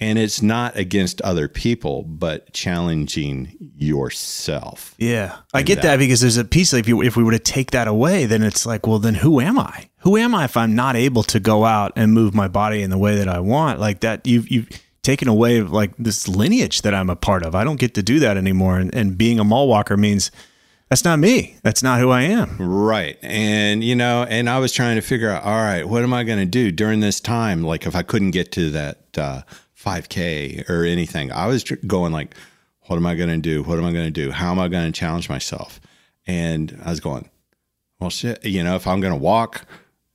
And 0.00 0.16
it's 0.16 0.40
not 0.40 0.76
against 0.76 1.20
other 1.22 1.48
people, 1.48 2.04
but 2.04 2.52
challenging 2.52 3.56
yourself. 3.76 4.94
Yeah, 4.96 5.38
I 5.52 5.62
get 5.62 5.82
that. 5.82 5.98
because 5.98 6.20
there's 6.20 6.36
a 6.36 6.44
piece 6.44 6.72
if 6.72 6.86
you 6.86 7.02
if 7.02 7.16
we 7.16 7.24
were 7.24 7.32
to 7.32 7.38
take 7.40 7.72
that 7.72 7.88
away, 7.88 8.24
then 8.24 8.42
it's 8.44 8.64
like, 8.64 8.86
well, 8.86 9.00
then 9.00 9.16
who 9.16 9.40
am 9.40 9.58
I? 9.58 9.90
Who 10.02 10.16
am 10.16 10.36
I 10.36 10.44
if 10.44 10.56
I'm 10.56 10.76
not 10.76 10.94
able 10.94 11.24
to 11.24 11.40
go 11.40 11.64
out 11.64 11.92
and 11.96 12.12
move 12.12 12.32
my 12.32 12.46
body 12.46 12.82
in 12.82 12.90
the 12.90 12.98
way 12.98 13.16
that 13.16 13.28
I 13.28 13.40
want? 13.40 13.80
Like 13.80 14.00
that, 14.00 14.24
you've 14.24 14.48
you've 14.48 14.68
taken 15.02 15.26
away 15.26 15.62
like 15.62 15.96
this 15.96 16.28
lineage 16.28 16.82
that 16.82 16.94
I'm 16.94 17.10
a 17.10 17.16
part 17.16 17.42
of. 17.42 17.54
I 17.54 17.64
don't 17.64 17.80
get 17.80 17.94
to 17.94 18.02
do 18.02 18.20
that 18.20 18.36
anymore. 18.36 18.78
And, 18.78 18.94
and 18.94 19.16
being 19.16 19.40
a 19.40 19.44
mall 19.44 19.66
walker 19.66 19.96
means 19.96 20.30
that's 20.88 21.04
not 21.04 21.18
me. 21.18 21.56
That's 21.62 21.82
not 21.82 21.98
who 22.00 22.10
I 22.10 22.22
am. 22.22 22.56
Right. 22.58 23.18
And, 23.22 23.84
you 23.84 23.94
know, 23.94 24.26
and 24.28 24.48
I 24.48 24.58
was 24.58 24.72
trying 24.72 24.96
to 24.96 25.02
figure 25.02 25.30
out, 25.30 25.44
all 25.44 25.56
right, 25.56 25.88
what 25.88 26.02
am 26.02 26.12
I 26.12 26.24
going 26.24 26.38
to 26.38 26.46
do 26.46 26.70
during 26.70 27.00
this 27.00 27.20
time? 27.20 27.62
Like, 27.62 27.86
if 27.86 27.94
I 27.96 28.02
couldn't 28.02 28.32
get 28.32 28.52
to 28.52 28.70
that 28.70 29.18
uh, 29.18 29.42
5K 29.82 30.68
or 30.68 30.84
anything, 30.84 31.30
I 31.32 31.46
was 31.46 31.64
going, 31.64 32.12
like, 32.12 32.34
what 32.82 32.96
am 32.96 33.06
I 33.06 33.14
going 33.14 33.28
to 33.28 33.36
do? 33.38 33.62
What 33.62 33.78
am 33.78 33.84
I 33.84 33.92
going 33.92 34.06
to 34.06 34.10
do? 34.10 34.30
How 34.30 34.50
am 34.50 34.58
I 34.58 34.68
going 34.68 34.90
to 34.90 34.98
challenge 34.98 35.28
myself? 35.28 35.80
And 36.26 36.78
I 36.84 36.90
was 36.90 37.00
going, 37.00 37.30
well, 38.00 38.10
shit, 38.10 38.44
you 38.44 38.62
know, 38.62 38.76
if 38.76 38.86
I'm 38.86 39.00
going 39.00 39.12
to 39.12 39.18
walk 39.18 39.66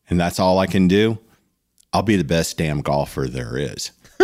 and 0.10 0.20
that's 0.20 0.40
all 0.40 0.60
I 0.60 0.68
can 0.68 0.88
do, 0.88 1.18
I'll 1.92 2.02
be 2.02 2.16
the 2.16 2.24
best 2.24 2.58
damn 2.58 2.82
golfer 2.82 3.28
there 3.28 3.58
is. 3.58 3.92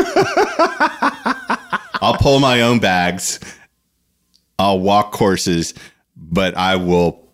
I'll 2.02 2.18
pull 2.18 2.40
my 2.40 2.62
own 2.62 2.80
bags. 2.80 3.40
I'll 4.58 4.80
walk 4.80 5.12
courses, 5.12 5.74
but 6.16 6.56
I 6.58 6.76
will 6.76 7.28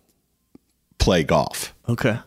play 0.98 1.22
golf. 1.22 1.74
Okay. 1.88 2.18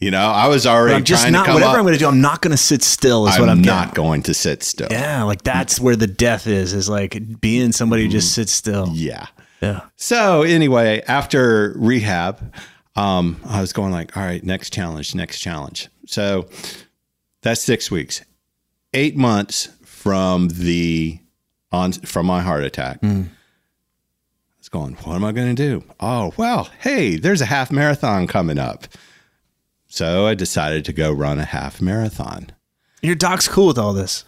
You 0.00 0.10
know, 0.10 0.28
I 0.30 0.48
was 0.48 0.66
already 0.66 0.94
I'm 0.96 1.04
just 1.04 1.22
trying 1.22 1.32
not 1.34 1.46
whatever 1.48 1.72
up. 1.72 1.76
I'm 1.76 1.82
going 1.82 1.92
to 1.92 1.98
do. 1.98 2.06
I'm 2.08 2.22
not 2.22 2.40
going 2.40 2.52
to 2.52 2.56
sit 2.56 2.82
still. 2.82 3.26
Is 3.28 3.34
I'm, 3.34 3.40
what 3.42 3.48
I'm 3.50 3.60
not 3.60 3.88
getting. 3.88 4.02
going 4.02 4.22
to 4.24 4.34
sit 4.34 4.62
still. 4.62 4.88
Yeah, 4.90 5.24
like 5.24 5.42
that's 5.42 5.78
where 5.78 5.94
the 5.94 6.06
death 6.06 6.46
is. 6.46 6.72
Is 6.72 6.88
like 6.88 7.40
being 7.40 7.70
somebody 7.72 8.02
who 8.04 8.08
Mm-hmm. 8.08 8.12
just 8.18 8.32
sits 8.34 8.50
still. 8.52 8.88
Yeah. 8.94 9.26
Yeah. 9.60 9.80
So 9.96 10.40
anyway, 10.42 11.02
after 11.06 11.74
rehab, 11.76 12.54
um, 12.96 13.40
I 13.46 13.60
was 13.60 13.74
going 13.74 13.92
like, 13.92 14.16
all 14.16 14.22
right, 14.22 14.42
next 14.42 14.72
challenge, 14.72 15.14
next 15.14 15.38
challenge. 15.40 15.88
So 16.06 16.48
that's 17.42 17.60
six 17.60 17.90
weeks, 17.90 18.24
eight 18.94 19.18
months 19.18 19.68
from 19.84 20.48
the 20.48 21.18
on 21.72 21.92
from 21.92 22.24
my 22.24 22.40
heart 22.40 22.64
attack. 22.64 23.00
I 23.02 23.26
was 24.58 24.70
going, 24.70 24.94
what 25.04 25.14
am 25.14 25.24
I 25.26 25.32
going 25.32 25.54
to 25.54 25.62
do? 25.62 25.84
Oh 26.00 26.32
well, 26.38 26.70
hey, 26.80 27.16
there's 27.16 27.42
a 27.42 27.46
half 27.46 27.70
marathon 27.70 28.26
coming 28.26 28.58
up. 28.58 28.86
So 29.92 30.26
I 30.26 30.34
decided 30.34 30.84
to 30.86 30.92
go 30.92 31.12
run 31.12 31.38
a 31.40 31.44
half 31.44 31.80
marathon. 31.82 32.50
Your 33.02 33.16
doc's 33.16 33.48
cool 33.48 33.66
with 33.66 33.78
all 33.78 33.92
this. 33.92 34.24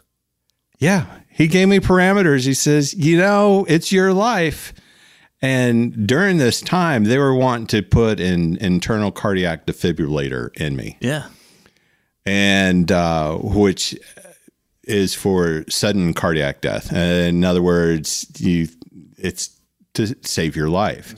Yeah. 0.79 1.07
He 1.29 1.47
gave 1.47 1.69
me 1.69 1.79
parameters. 1.79 2.45
He 2.45 2.53
says, 2.55 2.93
you 2.95 3.17
know, 3.17 3.65
it's 3.69 3.93
your 3.93 4.13
life. 4.13 4.75
And 5.41 6.07
during 6.07 6.37
this 6.39 6.61
time, 6.61 7.05
they 7.05 7.17
were 7.17 7.35
wanting 7.35 7.69
to 7.69 7.83
put 7.83 8.19
an 8.21 8.57
internal 8.59 9.11
cardiac 9.13 9.65
defibrillator 9.67 10.51
in 10.61 10.77
me, 10.77 10.99
Yeah. 11.01 11.27
and 12.27 12.91
uh, 12.93 13.37
which 13.39 13.99
is 14.85 15.15
for 15.15 15.65
sudden 15.69 16.13
cardiac 16.15 16.61
death. 16.61 16.93
In 16.93 17.45
other 17.45 17.63
words, 17.63 18.27
you 18.39 18.69
it's 19.17 19.51
to 19.95 20.15
save 20.23 20.55
your 20.57 20.69
life. 20.69 21.15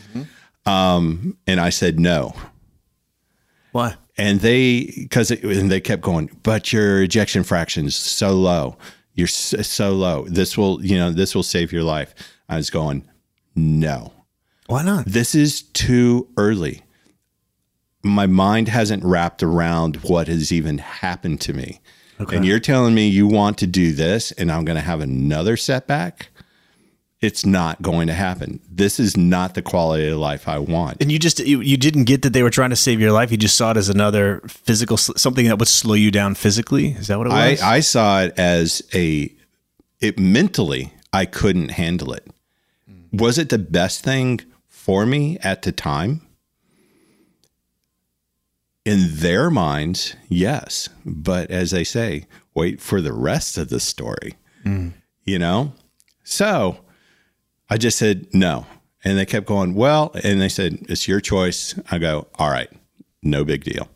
Um, 0.67 1.37
and 1.47 1.61
I 1.61 1.71
said 1.71 1.99
no. 2.01 2.35
Why? 3.73 3.95
And 4.17 4.41
they 4.41 4.93
because 4.97 5.31
and 5.31 5.71
they 5.71 5.81
kept 5.81 6.03
going 6.03 6.31
but 6.43 6.73
your 6.73 7.03
ejection 7.03 7.45
fraction 7.45 7.87
is 7.87 7.97
so 7.97 8.35
low. 8.35 8.77
You're 9.15 9.29
so, 9.29 9.63
so 9.63 9.93
low. 9.93 10.27
This 10.29 10.57
will 10.59 10.85
you 10.85 10.97
know 10.97 11.13
this 11.13 11.35
will 11.35 11.43
save 11.43 11.73
your 11.73 11.83
life. 11.83 12.15
I 12.49 12.57
was 12.57 12.71
going 12.71 13.09
no. 13.55 14.13
Why 14.67 14.83
not? 14.83 15.05
this 15.07 15.35
is 15.35 15.63
too 15.63 16.29
early. 16.37 16.83
My 18.03 18.27
mind 18.27 18.69
hasn't 18.69 19.05
wrapped 19.05 19.43
around 19.43 19.97
what 19.97 20.29
has 20.29 20.53
even 20.53 20.79
happened 20.79 21.41
to 21.43 21.53
me. 21.53 21.81
Okay. 22.21 22.37
and 22.37 22.47
you're 22.47 22.61
telling 22.61 22.95
me 22.95 23.09
you 23.09 23.27
want 23.27 23.59
to 23.59 23.67
do 23.67 23.93
this 23.93 24.31
and 24.31 24.53
i'm 24.53 24.65
going 24.65 24.77
to 24.77 24.83
have 24.83 25.01
another 25.01 25.57
setback 25.57 26.29
it's 27.25 27.45
not 27.45 27.81
going 27.83 28.07
to 28.07 28.13
happen 28.15 28.61
this 28.71 29.01
is 29.01 29.17
not 29.17 29.55
the 29.55 29.63
quality 29.63 30.09
of 30.09 30.19
life 30.19 30.47
i 30.47 30.59
want 30.59 31.01
And 31.01 31.11
you 31.13 31.19
just 31.19 31.41
you, 31.41 31.61
you 31.61 31.77
didn't 31.77 32.05
get 32.05 32.23
that 32.23 32.33
they 32.33 32.43
were 32.43 32.51
trying 32.51 32.71
to 32.71 32.77
save 32.77 33.01
your 33.01 33.13
life. 33.13 33.31
You 33.31 33.37
just 33.37 33.57
saw 33.57 33.73
it 33.73 33.77
as 33.77 33.89
another 33.89 34.41
physical 34.47 34.97
something 34.97 35.47
that 35.47 35.59
would 35.59 35.69
slow 35.69 35.95
you 35.95 36.11
down 36.11 36.35
physically. 36.35 36.93
Is 36.93 37.09
that 37.09 37.19
what 37.19 37.27
it 37.27 37.31
was? 37.31 37.63
I 37.63 37.81
saw 37.81 38.23
it 38.23 38.39
as 38.39 38.83
a 38.95 39.33
it 40.01 40.19
mentally 40.19 40.93
I 41.13 41.27
couldn't 41.27 41.71
handle 41.71 42.13
it. 42.13 42.27
Was 43.13 43.39
it 43.39 43.49
the 43.49 43.59
best 43.59 44.03
thing 44.03 44.41
for 44.67 45.07
me 45.07 45.39
at 45.43 45.63
the 45.63 45.73
time? 45.73 46.23
In 48.85 49.09
their 49.11 49.51
minds, 49.51 50.17
yes. 50.29 50.89
But 51.05 51.51
as 51.51 51.71
they 51.71 51.85
say, 51.85 52.27
wait 52.55 52.81
for 52.81 53.01
the 53.01 53.13
rest 53.13 53.57
of 53.57 53.69
the 53.69 53.81
story. 53.81 54.35
Mm. 54.65 54.93
You 55.25 55.39
know? 55.39 55.73
So 56.23 56.84
I 57.75 57.77
just 57.77 57.99
said 57.99 58.33
no. 58.33 58.67
And 59.03 59.19
they 59.19 59.27
kept 59.27 59.47
going, 59.47 59.75
well, 59.75 60.13
and 60.23 60.41
they 60.41 60.49
said, 60.49 60.87
it's 60.89 61.09
your 61.09 61.19
choice. 61.19 61.75
I 61.91 61.99
go, 61.99 62.29
all 62.37 62.49
right, 62.49 62.71
no 63.21 63.45
big 63.45 63.65
deal. 63.65 63.89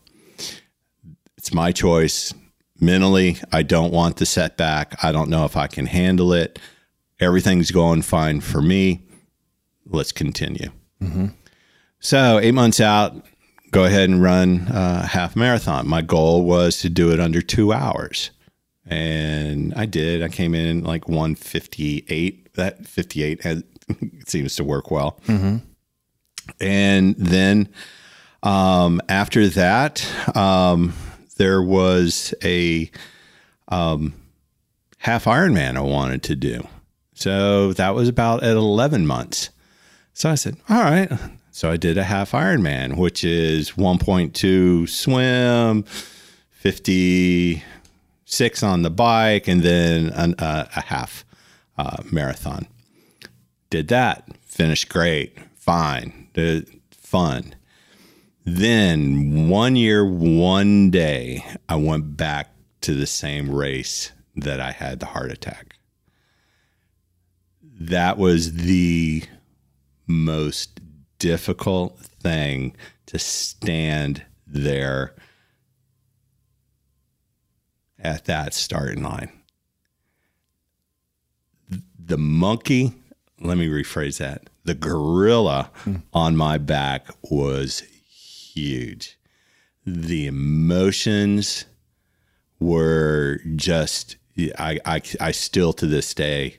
It's 1.37 1.53
my 1.53 1.71
choice. 1.71 2.33
Mentally, 2.81 3.37
I 3.53 3.63
don't 3.63 3.93
want 3.93 4.17
the 4.17 4.25
setback. 4.25 5.01
I 5.01 5.13
don't 5.13 5.29
know 5.29 5.45
if 5.45 5.55
I 5.55 5.67
can 5.67 5.85
handle 5.85 6.33
it. 6.33 6.59
Everything's 7.21 7.71
going 7.71 8.01
fine 8.01 8.41
for 8.41 8.61
me. 8.61 9.01
Let's 9.85 10.11
continue. 10.11 10.71
Mm-hmm. 11.01 11.27
So, 12.01 12.37
eight 12.37 12.53
months 12.53 12.81
out, 12.81 13.15
go 13.71 13.85
ahead 13.85 14.09
and 14.09 14.21
run 14.21 14.67
a 14.69 15.05
half 15.05 15.37
marathon. 15.37 15.87
My 15.87 16.01
goal 16.01 16.43
was 16.43 16.81
to 16.81 16.89
do 16.89 17.13
it 17.13 17.21
under 17.21 17.41
two 17.41 17.71
hours. 17.71 18.31
And 18.85 19.73
I 19.75 19.85
did. 19.85 20.21
I 20.21 20.27
came 20.27 20.53
in 20.53 20.83
like 20.83 21.07
158. 21.07 22.48
That 22.59 22.85
58 22.85 23.41
has, 23.43 23.63
seems 24.27 24.55
to 24.57 24.63
work 24.63 24.91
well. 24.91 25.19
And 26.59 27.15
then 27.15 27.69
um, 28.43 29.01
after 29.09 29.47
that, 29.49 30.05
um, 30.35 30.93
there 31.37 31.61
was 31.61 32.33
a 32.43 32.89
um, 33.69 34.13
half 34.99 35.25
Ironman 35.25 35.77
I 35.77 35.81
wanted 35.81 36.23
to 36.23 36.35
do. 36.35 36.67
So 37.13 37.73
that 37.73 37.95
was 37.95 38.07
about 38.07 38.43
at 38.43 38.55
11 38.55 39.05
months. 39.05 39.49
So 40.13 40.29
I 40.29 40.35
said, 40.35 40.55
all 40.69 40.81
right. 40.81 41.11
So 41.51 41.69
I 41.69 41.77
did 41.77 41.97
a 41.97 42.03
half 42.03 42.31
Ironman, 42.31 42.97
which 42.97 43.23
is 43.23 43.71
1.2 43.71 44.87
swim, 44.87 45.83
56 46.51 48.63
on 48.63 48.81
the 48.83 48.89
bike, 48.89 49.47
and 49.47 49.61
then 49.61 50.09
an, 50.09 50.35
uh, 50.39 50.67
a 50.75 50.81
half 50.81 51.25
uh, 51.79 52.03
marathon. 52.11 52.67
Did 53.69 53.87
that, 53.87 54.27
finished 54.43 54.89
great, 54.89 55.37
fine, 55.55 56.27
did 56.33 56.67
fun. 56.91 57.55
Then 58.45 59.47
one 59.47 59.77
year, 59.77 60.05
one 60.05 60.91
day, 60.91 61.45
I 61.69 61.77
went 61.77 62.17
back 62.17 62.49
to 62.81 62.93
the 62.93 63.05
same 63.05 63.49
race 63.49 64.11
that 64.35 64.59
I 64.59 64.71
had 64.71 64.99
the 64.99 65.05
heart 65.05 65.31
attack. 65.31 65.77
That 67.61 68.17
was 68.17 68.53
the 68.53 69.23
most 70.05 70.81
difficult 71.17 71.97
thing 71.97 72.75
to 73.05 73.17
stand 73.19 74.25
there 74.45 75.15
at 77.97 78.25
that 78.25 78.53
starting 78.53 79.03
line. 79.03 79.38
The 82.09 82.17
monkey, 82.17 82.93
let 83.39 83.59
me 83.59 83.67
rephrase 83.67 84.17
that. 84.17 84.49
The 84.63 84.73
gorilla 84.73 85.69
hmm. 85.83 85.97
on 86.11 86.35
my 86.35 86.57
back 86.57 87.07
was 87.21 87.83
huge. 88.09 89.19
The 89.85 90.25
emotions 90.25 91.65
were 92.59 93.41
just, 93.55 94.17
I, 94.57 94.79
I, 94.85 95.01
I 95.21 95.31
still 95.31 95.71
to 95.73 95.85
this 95.85 96.15
day, 96.15 96.57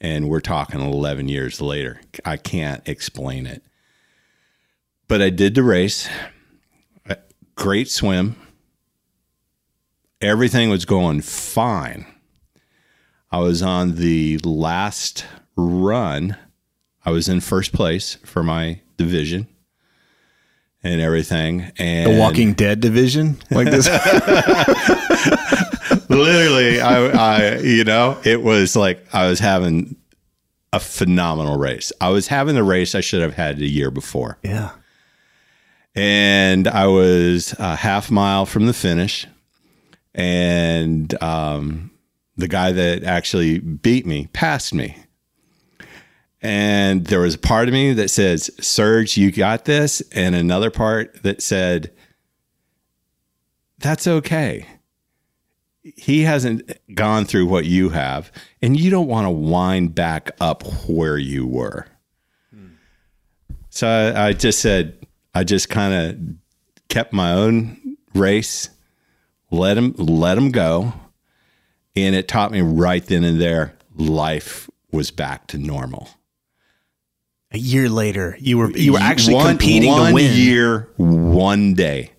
and 0.00 0.30
we're 0.30 0.40
talking 0.40 0.80
11 0.80 1.28
years 1.28 1.60
later, 1.60 2.00
I 2.24 2.38
can't 2.38 2.82
explain 2.88 3.46
it. 3.46 3.62
But 5.08 5.20
I 5.20 5.28
did 5.28 5.54
the 5.54 5.62
race, 5.62 6.08
great 7.54 7.90
swim. 7.90 8.36
Everything 10.22 10.70
was 10.70 10.86
going 10.86 11.20
fine. 11.20 12.06
I 13.36 13.40
was 13.40 13.60
on 13.60 13.96
the 13.96 14.38
last 14.44 15.26
run. 15.56 16.38
I 17.04 17.10
was 17.10 17.28
in 17.28 17.40
first 17.40 17.74
place 17.74 18.14
for 18.24 18.42
my 18.42 18.80
division 18.96 19.46
and 20.82 21.02
everything. 21.02 21.70
And 21.76 22.14
the 22.14 22.18
Walking 22.18 22.54
Dead 22.54 22.80
division, 22.80 23.36
like 23.50 23.70
this. 23.70 23.88
literally, 26.08 26.80
I, 26.80 27.08
I, 27.08 27.58
you 27.58 27.84
know, 27.84 28.18
it 28.24 28.42
was 28.42 28.74
like 28.74 29.04
I 29.12 29.28
was 29.28 29.38
having 29.38 29.96
a 30.72 30.80
phenomenal 30.80 31.58
race. 31.58 31.92
I 32.00 32.08
was 32.08 32.28
having 32.28 32.54
the 32.54 32.64
race 32.64 32.94
I 32.94 33.02
should 33.02 33.20
have 33.20 33.34
had 33.34 33.58
a 33.58 33.66
year 33.66 33.90
before. 33.90 34.38
yeah. 34.42 34.70
and 35.94 36.66
I 36.66 36.86
was 36.86 37.54
a 37.58 37.76
half 37.76 38.10
mile 38.10 38.46
from 38.46 38.64
the 38.64 38.72
finish, 38.72 39.26
and 40.14 41.22
um, 41.22 41.90
the 42.36 42.48
guy 42.48 42.72
that 42.72 43.04
actually 43.04 43.58
beat 43.58 44.06
me 44.06 44.28
passed 44.32 44.74
me. 44.74 44.96
And 46.42 47.06
there 47.06 47.20
was 47.20 47.34
a 47.34 47.38
part 47.38 47.68
of 47.68 47.74
me 47.74 47.92
that 47.94 48.10
says, 48.10 48.50
Serge, 48.60 49.16
you 49.16 49.32
got 49.32 49.64
this. 49.64 50.00
And 50.12 50.34
another 50.34 50.70
part 50.70 51.22
that 51.22 51.42
said, 51.42 51.92
that's 53.78 54.06
okay. 54.06 54.66
He 55.82 56.22
hasn't 56.22 56.72
gone 56.94 57.24
through 57.24 57.46
what 57.46 57.64
you 57.64 57.90
have, 57.90 58.32
and 58.60 58.78
you 58.78 58.90
don't 58.90 59.06
want 59.06 59.26
to 59.26 59.30
wind 59.30 59.94
back 59.94 60.32
up 60.40 60.64
where 60.88 61.16
you 61.16 61.46
were. 61.46 61.86
So 63.70 63.86
I, 63.86 64.28
I 64.28 64.32
just 64.32 64.60
said, 64.60 65.06
I 65.34 65.44
just 65.44 65.68
kind 65.68 65.94
of 65.94 66.18
kept 66.88 67.12
my 67.12 67.32
own 67.32 67.96
race, 68.14 68.70
let 69.50 69.78
him 69.78 69.94
let 69.96 70.36
him 70.36 70.50
go, 70.50 70.92
and 71.96 72.14
it 72.14 72.28
taught 72.28 72.52
me 72.52 72.60
right 72.60 73.04
then 73.04 73.24
and 73.24 73.40
there 73.40 73.74
life 73.96 74.68
was 74.92 75.10
back 75.10 75.46
to 75.48 75.58
normal. 75.58 76.08
A 77.52 77.58
year 77.58 77.88
later, 77.88 78.36
you 78.40 78.58
were 78.58 78.70
you 78.72 78.92
were 78.92 78.98
actually 78.98 79.36
one, 79.36 79.46
competing 79.56 79.90
one 79.90 80.08
to 80.08 80.14
win. 80.14 80.32
year, 80.34 80.88
one 80.96 81.74
day. 81.74 82.12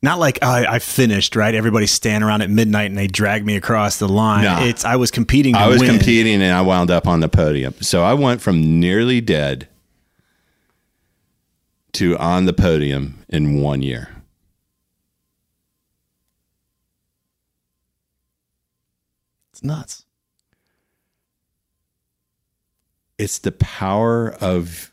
Not 0.00 0.20
like 0.20 0.38
I 0.44 0.78
finished 0.78 1.34
right. 1.34 1.52
Everybody's 1.52 1.90
standing 1.90 2.26
around 2.26 2.42
at 2.42 2.50
midnight 2.50 2.88
and 2.88 2.96
they 2.96 3.08
drag 3.08 3.44
me 3.44 3.56
across 3.56 3.98
the 3.98 4.08
line. 4.08 4.44
Nah. 4.44 4.62
It's 4.62 4.84
I 4.84 4.94
was 4.94 5.10
competing. 5.10 5.54
To 5.54 5.60
I 5.60 5.66
was 5.66 5.80
win. 5.80 5.90
competing 5.90 6.40
and 6.40 6.52
I 6.52 6.60
wound 6.62 6.90
up 6.90 7.08
on 7.08 7.18
the 7.18 7.28
podium. 7.28 7.74
So 7.80 8.04
I 8.04 8.14
went 8.14 8.40
from 8.40 8.78
nearly 8.78 9.20
dead 9.20 9.66
to 11.94 12.16
on 12.16 12.44
the 12.44 12.52
podium 12.52 13.24
in 13.28 13.60
one 13.60 13.82
year. 13.82 14.17
It's 19.58 19.64
nuts. 19.64 20.04
It's 23.18 23.40
the 23.40 23.50
power 23.50 24.30
of 24.40 24.92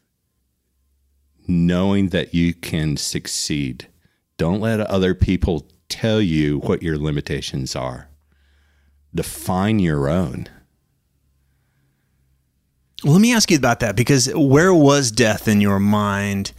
knowing 1.47 2.09
that 2.09 2.33
you 2.33 2.55
can 2.55 2.97
succeed. 2.97 3.89
Don't 4.37 4.59
let 4.59 4.79
other 4.79 5.13
people 5.13 5.67
tell 5.87 6.19
you 6.19 6.57
what 6.57 6.81
your 6.81 6.97
limitations 6.97 7.75
are. 7.75 8.09
Define 9.13 9.77
your 9.77 10.09
own. 10.09 10.47
Well, 13.03 13.13
let 13.13 13.21
me 13.21 13.35
ask 13.35 13.51
you 13.51 13.57
about 13.57 13.81
that 13.81 13.95
because 13.95 14.33
where 14.33 14.73
was 14.73 15.11
death 15.11 15.47
in 15.47 15.61
your 15.61 15.79
mind 15.79 16.53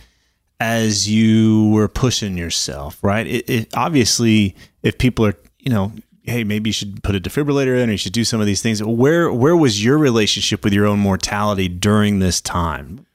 as 0.60 1.10
you 1.10 1.70
were 1.70 1.88
pushing 1.88 2.38
yourself, 2.38 3.02
right? 3.02 3.26
It, 3.26 3.50
it 3.50 3.76
obviously, 3.76 4.54
if 4.84 4.96
people 4.96 5.26
are, 5.26 5.34
you 5.58 5.70
know, 5.72 5.90
hey, 6.26 6.44
maybe 6.44 6.70
you 6.70 6.74
should 6.74 7.02
put 7.02 7.14
a 7.14 7.20
defibrillator 7.20 7.80
in, 7.80 7.88
or 7.88 7.92
you 7.92 7.98
should 7.98 8.12
do 8.12 8.24
some 8.24 8.40
of 8.40 8.46
these 8.46 8.62
things. 8.62 8.82
Where 8.82 9.32
where 9.32 9.56
was 9.56 9.84
your 9.84 9.98
relationship 9.98 10.64
with 10.64 10.72
your 10.72 10.86
own 10.86 10.98
mortality 10.98 11.68
during 11.68 12.18
this 12.18 12.40
time? 12.40 13.06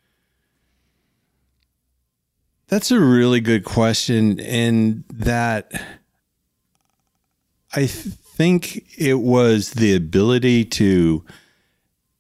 That's 2.68 2.90
a 2.90 3.00
really 3.00 3.42
good 3.42 3.66
question. 3.66 4.40
And 4.40 5.04
that 5.10 5.74
I 7.74 7.80
th- 7.80 7.92
think 7.92 8.86
it 8.98 9.20
was 9.20 9.72
the 9.72 9.94
ability 9.94 10.66
to 10.66 11.24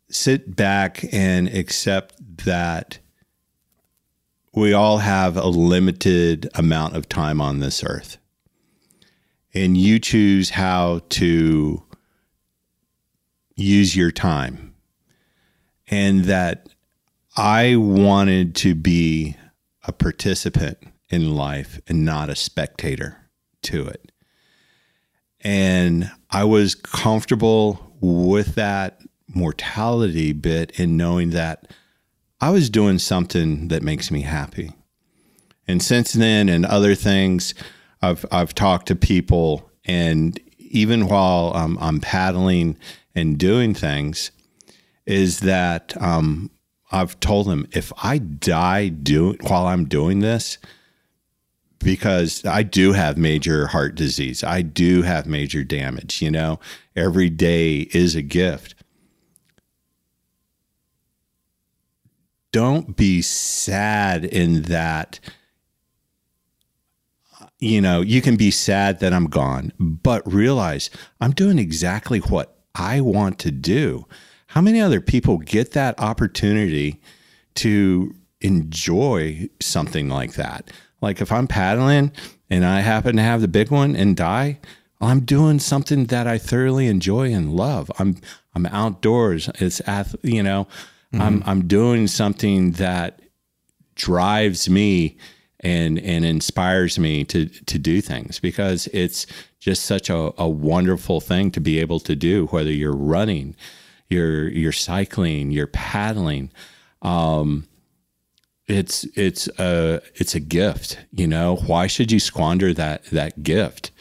sit 0.09 0.55
back 0.55 1.05
and 1.13 1.47
accept 1.47 2.15
that 2.45 2.99
we 4.53 4.73
all 4.73 4.97
have 4.97 5.37
a 5.37 5.47
limited 5.47 6.49
amount 6.55 6.97
of 6.97 7.07
time 7.07 7.39
on 7.39 7.59
this 7.59 7.83
earth. 7.83 8.17
And 9.53 9.75
you 9.75 9.99
choose 9.99 10.51
how 10.51 11.01
to 11.09 11.83
use 13.55 13.95
your 13.95 14.11
time. 14.11 14.73
And 15.87 16.25
that 16.25 16.69
I 17.35 17.75
wanted 17.75 18.55
to 18.57 18.75
be 18.75 19.35
a 19.83 19.91
participant 19.91 20.77
in 21.09 21.35
life 21.35 21.79
and 21.87 22.05
not 22.05 22.29
a 22.29 22.35
spectator 22.35 23.17
to 23.63 23.87
it. 23.87 24.11
And 25.41 26.11
I 26.29 26.43
was 26.43 26.75
comfortable 26.75 27.95
with 27.99 28.55
that 28.55 29.01
mortality 29.27 30.33
bit 30.33 30.79
in 30.79 30.97
knowing 30.97 31.31
that 31.31 31.71
I 32.39 32.49
was 32.49 32.69
doing 32.69 32.99
something 32.99 33.67
that 33.69 33.83
makes 33.83 34.11
me 34.11 34.21
happy. 34.21 34.71
And 35.67 35.81
since 35.81 36.13
then 36.13 36.49
and 36.49 36.65
other 36.65 36.95
things, 36.95 37.53
I've 38.01 38.25
I've 38.31 38.55
talked 38.55 38.87
to 38.87 38.95
people 38.95 39.69
and 39.85 40.39
even 40.71 41.07
while 41.07 41.51
um, 41.55 41.77
I'm 41.81 41.99
paddling 41.99 42.77
and 43.13 43.37
doing 43.37 43.73
things, 43.73 44.31
is 45.05 45.41
that 45.41 45.93
um, 46.01 46.49
I've 46.91 47.19
told 47.19 47.47
them 47.47 47.67
if 47.71 47.91
I 48.01 48.17
die 48.19 48.87
doing 48.87 49.37
while 49.41 49.67
I'm 49.67 49.85
doing 49.85 50.19
this, 50.19 50.57
because 51.79 52.45
I 52.45 52.63
do 52.63 52.93
have 52.93 53.17
major 53.17 53.67
heart 53.67 53.95
disease, 53.95 54.43
I 54.43 54.61
do 54.61 55.01
have 55.01 55.25
major 55.25 55.63
damage. 55.63 56.21
You 56.21 56.31
know, 56.31 56.59
every 56.95 57.29
day 57.29 57.81
is 57.93 58.15
a 58.15 58.21
gift. 58.21 58.75
Don't 62.51 62.95
be 62.95 63.21
sad 63.21 64.25
in 64.25 64.63
that. 64.63 65.19
You 67.61 67.79
know, 67.79 68.01
you 68.01 68.21
can 68.21 68.35
be 68.35 68.49
sad 68.51 68.99
that 68.99 69.13
I'm 69.13 69.27
gone, 69.27 69.71
but 69.79 70.21
realize 70.31 70.89
I'm 71.21 71.31
doing 71.31 71.59
exactly 71.59 72.19
what 72.19 72.57
I 72.73 73.01
want 73.01 73.37
to 73.39 73.51
do. 73.51 74.07
How 74.47 74.61
many 74.61 74.81
other 74.81 74.99
people 74.99 75.37
get 75.37 75.71
that 75.71 75.99
opportunity 75.99 76.99
to 77.55 78.15
enjoy 78.41 79.47
something 79.61 80.09
like 80.09 80.33
that? 80.33 80.71
Like 81.01 81.21
if 81.21 81.31
I'm 81.31 81.47
paddling 81.47 82.11
and 82.49 82.65
I 82.65 82.81
happen 82.81 83.15
to 83.17 83.21
have 83.21 83.41
the 83.41 83.47
big 83.47 83.69
one 83.69 83.95
and 83.95 84.17
die, 84.17 84.59
I'm 84.99 85.21
doing 85.21 85.59
something 85.59 86.05
that 86.05 86.27
I 86.27 86.37
thoroughly 86.37 86.87
enjoy 86.87 87.31
and 87.33 87.53
love. 87.53 87.91
I'm 87.99 88.17
I'm 88.53 88.65
outdoors. 88.67 89.49
It's 89.55 89.87
at 89.87 90.15
you 90.23 90.43
know, 90.43 90.67
mm-hmm. 91.13 91.21
I'm 91.21 91.43
I'm 91.45 91.67
doing 91.67 92.07
something 92.07 92.71
that 92.73 93.21
drives 93.95 94.69
me 94.69 95.17
and 95.61 95.99
and 95.99 96.25
inspires 96.25 96.99
me 96.99 97.23
to 97.25 97.45
to 97.45 97.77
do 97.77 98.01
things 98.01 98.39
because 98.39 98.87
it's 98.87 99.25
just 99.59 99.85
such 99.85 100.09
a, 100.09 100.31
a 100.37 100.49
wonderful 100.49 101.21
thing 101.21 101.51
to 101.51 101.59
be 101.59 101.79
able 101.79 101.99
to 101.99 102.15
do 102.15 102.47
whether 102.47 102.71
you're 102.71 102.95
running 102.95 103.55
you're 104.09 104.49
you're 104.49 104.71
cycling 104.71 105.51
you're 105.51 105.67
paddling. 105.67 106.51
Um, 107.01 107.67
it's 108.67 109.03
it's 109.15 109.47
a 109.59 110.01
it's 110.15 110.35
a 110.35 110.39
gift 110.39 110.97
you 111.11 111.27
know? 111.27 111.55
Why 111.55 111.87
should 111.87 112.11
you 112.11 112.19
squander 112.19 112.73
that 112.73 113.05
that 113.05 113.43
gift? 113.43 113.91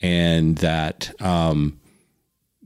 And 0.00 0.58
that 0.58 1.18
um, 1.22 1.80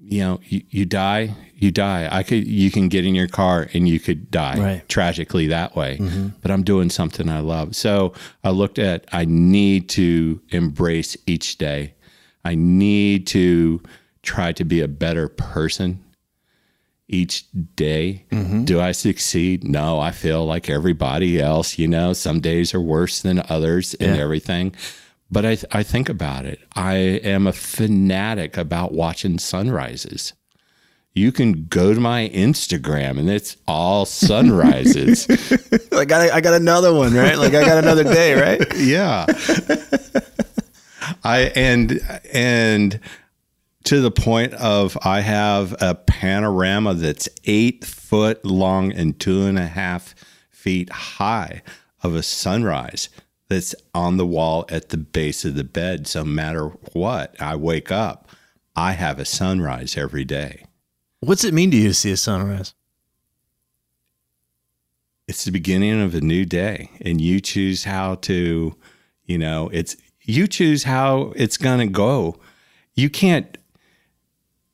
you 0.03 0.21
know 0.21 0.41
you, 0.45 0.63
you 0.71 0.85
die 0.87 1.35
you 1.61 1.73
die. 1.73 2.09
I 2.11 2.23
could 2.23 2.47
you 2.47 2.71
can 2.71 2.89
get 2.89 3.05
in 3.05 3.17
your 3.17 3.27
car 3.27 3.69
and 3.75 3.89
you 3.89 3.99
could 3.99 4.31
die 4.31 4.59
right. 4.59 4.89
tragically 4.89 5.49
that 5.49 5.75
way. 5.75 5.99
Mm-hmm. 5.99 6.29
But 6.41 6.53
I'm 6.53 6.63
doing 6.63 6.89
something 6.89 7.29
I 7.29 7.41
love. 7.41 7.75
So 7.75 8.15
I 8.45 8.51
looked 8.51 8.79
at 8.79 9.07
I 9.13 9.25
need 9.25 9.89
to 9.91 10.41
embrace 10.51 11.17
each 11.27 11.59
day. 11.59 11.95
I 12.45 12.55
need 12.55 13.27
to 13.29 13.83
try 14.23 14.53
to 14.53 14.65
be 14.65 14.81
a 14.81 14.89
better 14.89 15.29
person 15.29 16.05
each 17.09 17.47
day. 17.75 18.25
Mm-hmm. 18.31 18.65
Do 18.65 18.81
I 18.81 18.93
succeed? 18.93 19.65
No, 19.65 19.99
I 19.99 20.13
feel 20.13 20.47
like 20.47 20.71
everybody 20.71 21.41
else, 21.41 21.77
you 21.77 21.89
know, 21.89 22.13
some 22.13 22.39
days 22.41 22.73
are 22.73 22.81
worse 22.81 23.21
than 23.21 23.43
others 23.49 23.95
and 23.95 24.17
everything. 24.17 24.77
But 25.31 25.45
I, 25.45 25.59
I 25.73 25.83
think 25.83 26.09
about 26.09 26.47
it. 26.47 26.61
I 26.77 26.95
am 26.95 27.47
a 27.47 27.53
fanatic 27.53 28.57
about 28.57 28.93
watching 28.93 29.39
sunrises 29.39 30.35
you 31.19 31.33
can 31.33 31.67
go 31.67 31.93
to 31.93 32.01
my 32.01 32.31
Instagram 32.33 33.19
and 33.19 33.29
it's 33.29 33.57
all 33.67 34.07
sunrises. 34.07 35.27
I 35.93 36.05
got 36.05 36.31
I 36.31 36.41
got 36.41 36.55
another 36.55 36.95
one, 36.95 37.13
right? 37.13 37.37
Like 37.37 37.55
I 37.55 37.65
got 37.65 37.79
another 37.79 38.05
day, 38.05 38.35
right? 38.35 38.63
yeah. 38.77 39.27
I 41.25 41.53
and 41.57 42.01
and 42.33 43.01
to 43.85 44.01
the 44.01 44.11
point 44.11 44.55
of 44.55 44.97
I 45.03 45.21
have 45.21 45.75
a 45.81 45.95
panorama 45.95 46.95
that's 46.95 47.29
eight 47.45 47.85
foot 47.85 48.45
long 48.45 48.93
and 48.93 49.19
two 49.19 49.47
and 49.47 49.59
a 49.59 49.67
half 49.67 50.15
feet 50.51 50.91
high 50.91 51.63
of 52.03 52.15
a 52.15 52.23
sunrise 52.23 53.09
that's 53.49 53.75
on 53.95 54.19
the 54.19 54.27
wall 54.27 54.67
at 54.69 54.91
the 54.91 54.99
base 54.99 55.45
of 55.45 55.55
the 55.55 55.65
bed. 55.65 56.07
So 56.07 56.23
no 56.23 56.31
matter 56.31 56.69
what, 56.93 57.41
I 57.41 57.57
wake 57.57 57.91
up, 57.91 58.29
I 58.77 58.93
have 58.93 59.19
a 59.19 59.25
sunrise 59.25 59.97
every 59.97 60.25
day. 60.25 60.68
What's 61.21 61.45
it 61.45 61.55
mean 61.55 61.71
to 61.73 61.77
you 61.77 61.89
to 61.89 61.95
see 61.95 62.13
a 62.13 62.17
sunrise? 62.17 62.75
It's 65.27 65.45
the 65.45 65.51
beginning 65.51 66.01
of 66.01 66.15
a 66.15 66.21
new 66.21 66.45
day, 66.45 66.91
and 67.03 67.21
you 67.21 67.41
choose 67.41 67.85
how 67.85 68.15
to, 68.17 68.75
you 69.25 69.39
know, 69.39 69.69
it's 69.73 69.97
you 70.23 70.47
choose 70.47 70.85
how 70.85 71.33
it's 71.37 71.57
going 71.57 71.81
to 71.81 71.87
go. 71.87 72.39
You 72.95 73.11
can't, 73.11 73.59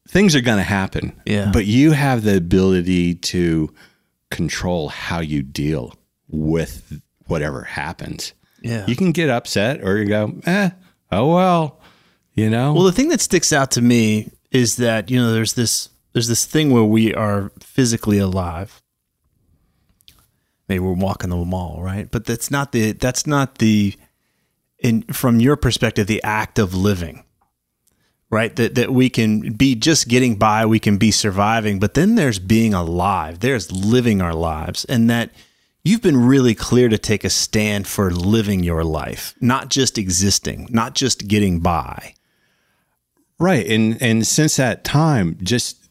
things 0.08 0.34
are 0.34 0.40
going 0.40 0.58
to 0.58 0.64
happen. 0.64 1.20
Yeah. 1.24 1.50
But 1.52 1.66
you 1.66 1.92
have 1.92 2.24
the 2.24 2.36
ability 2.36 3.14
to 3.16 3.72
control 4.30 4.88
how 4.88 5.20
you 5.20 5.42
deal 5.42 5.94
with 6.28 7.00
whatever 7.26 7.62
happens. 7.62 8.32
Yeah. 8.62 8.84
You 8.86 8.96
can 8.96 9.12
get 9.12 9.30
upset 9.30 9.82
or 9.82 9.98
you 9.98 10.06
go, 10.06 10.34
eh, 10.46 10.70
oh 11.12 11.34
well, 11.34 11.80
you 12.34 12.50
know. 12.50 12.74
Well, 12.74 12.84
the 12.84 12.92
thing 12.92 13.08
that 13.08 13.20
sticks 13.20 13.52
out 13.52 13.70
to 13.72 13.82
me 13.82 14.30
is 14.50 14.76
that, 14.76 15.10
you 15.10 15.20
know, 15.20 15.32
there's 15.32 15.52
this 15.54 15.88
there's 16.14 16.28
this 16.28 16.46
thing 16.46 16.70
where 16.70 16.84
we 16.84 17.12
are 17.12 17.50
physically 17.60 18.18
alive. 18.18 18.80
Maybe 20.68 20.78
we're 20.78 20.92
walking 20.92 21.28
the 21.30 21.36
mall, 21.36 21.82
right? 21.82 22.10
But 22.10 22.24
that's 22.24 22.50
not 22.50 22.72
the 22.72 22.92
that's 22.92 23.26
not 23.26 23.58
the 23.58 23.94
in 24.78 25.02
from 25.02 25.40
your 25.40 25.56
perspective 25.56 26.06
the 26.06 26.22
act 26.22 26.58
of 26.58 26.72
living. 26.72 27.24
Right? 28.30 28.54
That 28.56 28.76
that 28.76 28.92
we 28.92 29.10
can 29.10 29.52
be 29.52 29.74
just 29.74 30.08
getting 30.08 30.36
by, 30.36 30.64
we 30.64 30.78
can 30.78 30.96
be 30.96 31.10
surviving, 31.10 31.78
but 31.78 31.94
then 31.94 32.14
there's 32.14 32.38
being 32.38 32.74
alive. 32.74 33.40
There's 33.40 33.70
living 33.70 34.22
our 34.22 34.34
lives 34.34 34.84
and 34.86 35.10
that 35.10 35.30
you've 35.84 36.00
been 36.02 36.24
really 36.24 36.54
clear 36.54 36.88
to 36.88 36.98
take 36.98 37.24
a 37.24 37.30
stand 37.30 37.86
for 37.86 38.10
living 38.10 38.62
your 38.62 38.82
life, 38.82 39.34
not 39.40 39.68
just 39.68 39.98
existing, 39.98 40.68
not 40.70 40.94
just 40.94 41.28
getting 41.28 41.60
by. 41.60 42.14
Right. 43.38 43.66
And 43.66 44.00
and 44.00 44.26
since 44.26 44.56
that 44.56 44.84
time, 44.84 45.38
just 45.42 45.83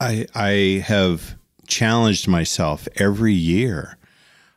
I 0.00 0.26
I 0.34 0.82
have 0.86 1.36
challenged 1.66 2.26
myself 2.26 2.88
every 2.96 3.34
year. 3.34 3.96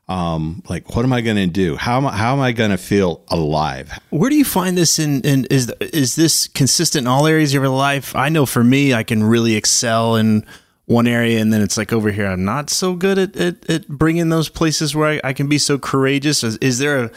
Um, 0.09 0.63
like, 0.67 0.95
what 0.95 1.05
am 1.05 1.13
I 1.13 1.21
going 1.21 1.37
to 1.37 1.47
do? 1.47 1.77
How 1.77 1.97
am 1.97 2.05
I, 2.05 2.15
how 2.15 2.33
am 2.33 2.41
I 2.41 2.51
going 2.51 2.71
to 2.71 2.77
feel 2.77 3.23
alive? 3.29 3.97
Where 4.09 4.29
do 4.29 4.35
you 4.35 4.43
find 4.43 4.77
this 4.77 4.99
in, 4.99 5.21
in? 5.21 5.45
Is 5.45 5.73
is 5.79 6.15
this 6.15 6.47
consistent 6.47 7.03
in 7.03 7.07
all 7.07 7.25
areas 7.25 7.51
of 7.51 7.61
your 7.61 7.69
life? 7.69 8.15
I 8.15 8.29
know 8.29 8.45
for 8.45 8.63
me, 8.63 8.93
I 8.93 9.03
can 9.03 9.23
really 9.23 9.55
excel 9.55 10.15
in 10.15 10.45
one 10.85 11.07
area, 11.07 11.39
and 11.39 11.53
then 11.53 11.61
it's 11.61 11.77
like 11.77 11.93
over 11.93 12.11
here, 12.11 12.27
I'm 12.27 12.43
not 12.43 12.69
so 12.69 12.95
good 12.95 13.17
at 13.17 13.37
at, 13.37 13.69
at 13.69 13.87
bringing 13.87 14.27
those 14.29 14.49
places 14.49 14.93
where 14.93 15.21
I, 15.23 15.29
I 15.29 15.33
can 15.33 15.47
be 15.47 15.57
so 15.57 15.77
courageous. 15.77 16.43
Is, 16.43 16.57
is 16.57 16.79
there 16.79 17.05
a 17.05 17.11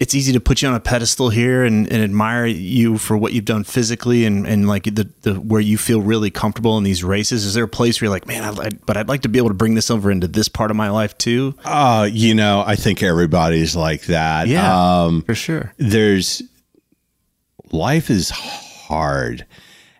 it's 0.00 0.14
easy 0.14 0.32
to 0.32 0.40
put 0.40 0.62
you 0.62 0.68
on 0.68 0.74
a 0.74 0.80
pedestal 0.80 1.28
here 1.28 1.62
and, 1.62 1.86
and 1.92 2.02
admire 2.02 2.46
you 2.46 2.96
for 2.96 3.18
what 3.18 3.34
you've 3.34 3.44
done 3.44 3.64
physically 3.64 4.24
and, 4.24 4.46
and 4.46 4.66
like 4.66 4.84
the, 4.84 5.10
the 5.20 5.34
where 5.34 5.60
you 5.60 5.76
feel 5.76 6.00
really 6.00 6.30
comfortable 6.30 6.78
in 6.78 6.84
these 6.84 7.04
races. 7.04 7.44
Is 7.44 7.52
there 7.52 7.64
a 7.64 7.68
place 7.68 8.00
where 8.00 8.06
you're 8.06 8.14
like, 8.14 8.26
man, 8.26 8.42
I'd, 8.42 8.84
but 8.86 8.96
I'd 8.96 9.08
like 9.08 9.20
to 9.22 9.28
be 9.28 9.38
able 9.38 9.50
to 9.50 9.54
bring 9.54 9.74
this 9.74 9.90
over 9.90 10.10
into 10.10 10.26
this 10.26 10.48
part 10.48 10.70
of 10.70 10.76
my 10.76 10.88
life 10.88 11.16
too? 11.18 11.54
Uh, 11.64 12.08
you 12.10 12.34
know, 12.34 12.64
I 12.66 12.76
think 12.76 13.02
everybody's 13.02 13.76
like 13.76 14.06
that. 14.06 14.48
Yeah, 14.48 15.02
um, 15.02 15.20
for 15.22 15.34
sure. 15.34 15.74
There's 15.76 16.42
life 17.70 18.08
is 18.08 18.30
hard 18.30 19.46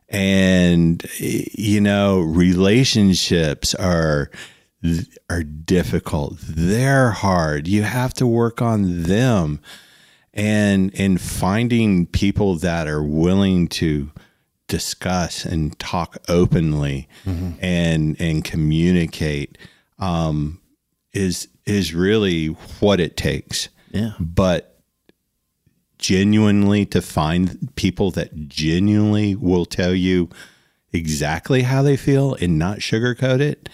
and 0.09 1.07
you 1.18 1.80
know 1.80 2.20
relationships 2.20 3.74
are 3.74 4.30
are 5.28 5.42
difficult. 5.42 6.38
They're 6.40 7.11
hard. 7.11 7.68
You 7.68 7.82
have 7.82 8.14
to 8.14 8.26
work 8.26 8.62
on 8.62 9.03
them. 9.03 9.61
And 10.33 10.93
and 10.99 11.20
finding 11.20 12.07
people 12.07 12.55
that 12.57 12.87
are 12.87 13.03
willing 13.03 13.66
to 13.68 14.11
discuss 14.68 15.45
and 15.45 15.76
talk 15.81 16.18
openly 16.28 17.09
and 17.61 18.16
and 18.20 18.45
communicate 18.45 19.59
um, 19.99 20.61
is 21.12 21.49
is 21.66 21.95
really 21.95 22.47
what 22.78 23.01
it 23.01 23.16
takes. 23.16 23.68
Yeah. 23.91 24.12
But 24.20 24.81
genuinely 25.99 26.87
to 26.87 27.03
find 27.03 27.68
people 27.76 28.11
that 28.12 28.49
genuinely 28.49 29.35
will 29.35 29.66
tell 29.66 29.95
you 29.95 30.31
exactly 30.93 31.62
how 31.62 31.83
they 31.83 31.97
feel 31.97 32.35
and 32.35 32.59
not 32.59 32.78
sugarcoat 32.78 33.41
it, 33.41 33.68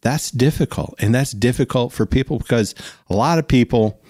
that's 0.00 0.30
difficult. 0.30 0.94
And 0.98 1.14
that's 1.14 1.32
difficult 1.32 1.92
for 1.92 2.06
people 2.06 2.38
because 2.38 2.74
a 3.08 3.14
lot 3.14 3.38
of 3.38 3.48
people 3.48 4.00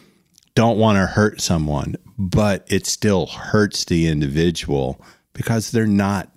don't 0.54 0.78
want 0.78 0.96
to 0.96 1.06
hurt 1.06 1.40
someone, 1.40 1.96
but 2.18 2.64
it 2.68 2.86
still 2.86 3.26
hurts 3.26 3.84
the 3.84 4.06
individual 4.08 5.00
because 5.32 5.70
they're 5.70 5.86
not 5.86 6.30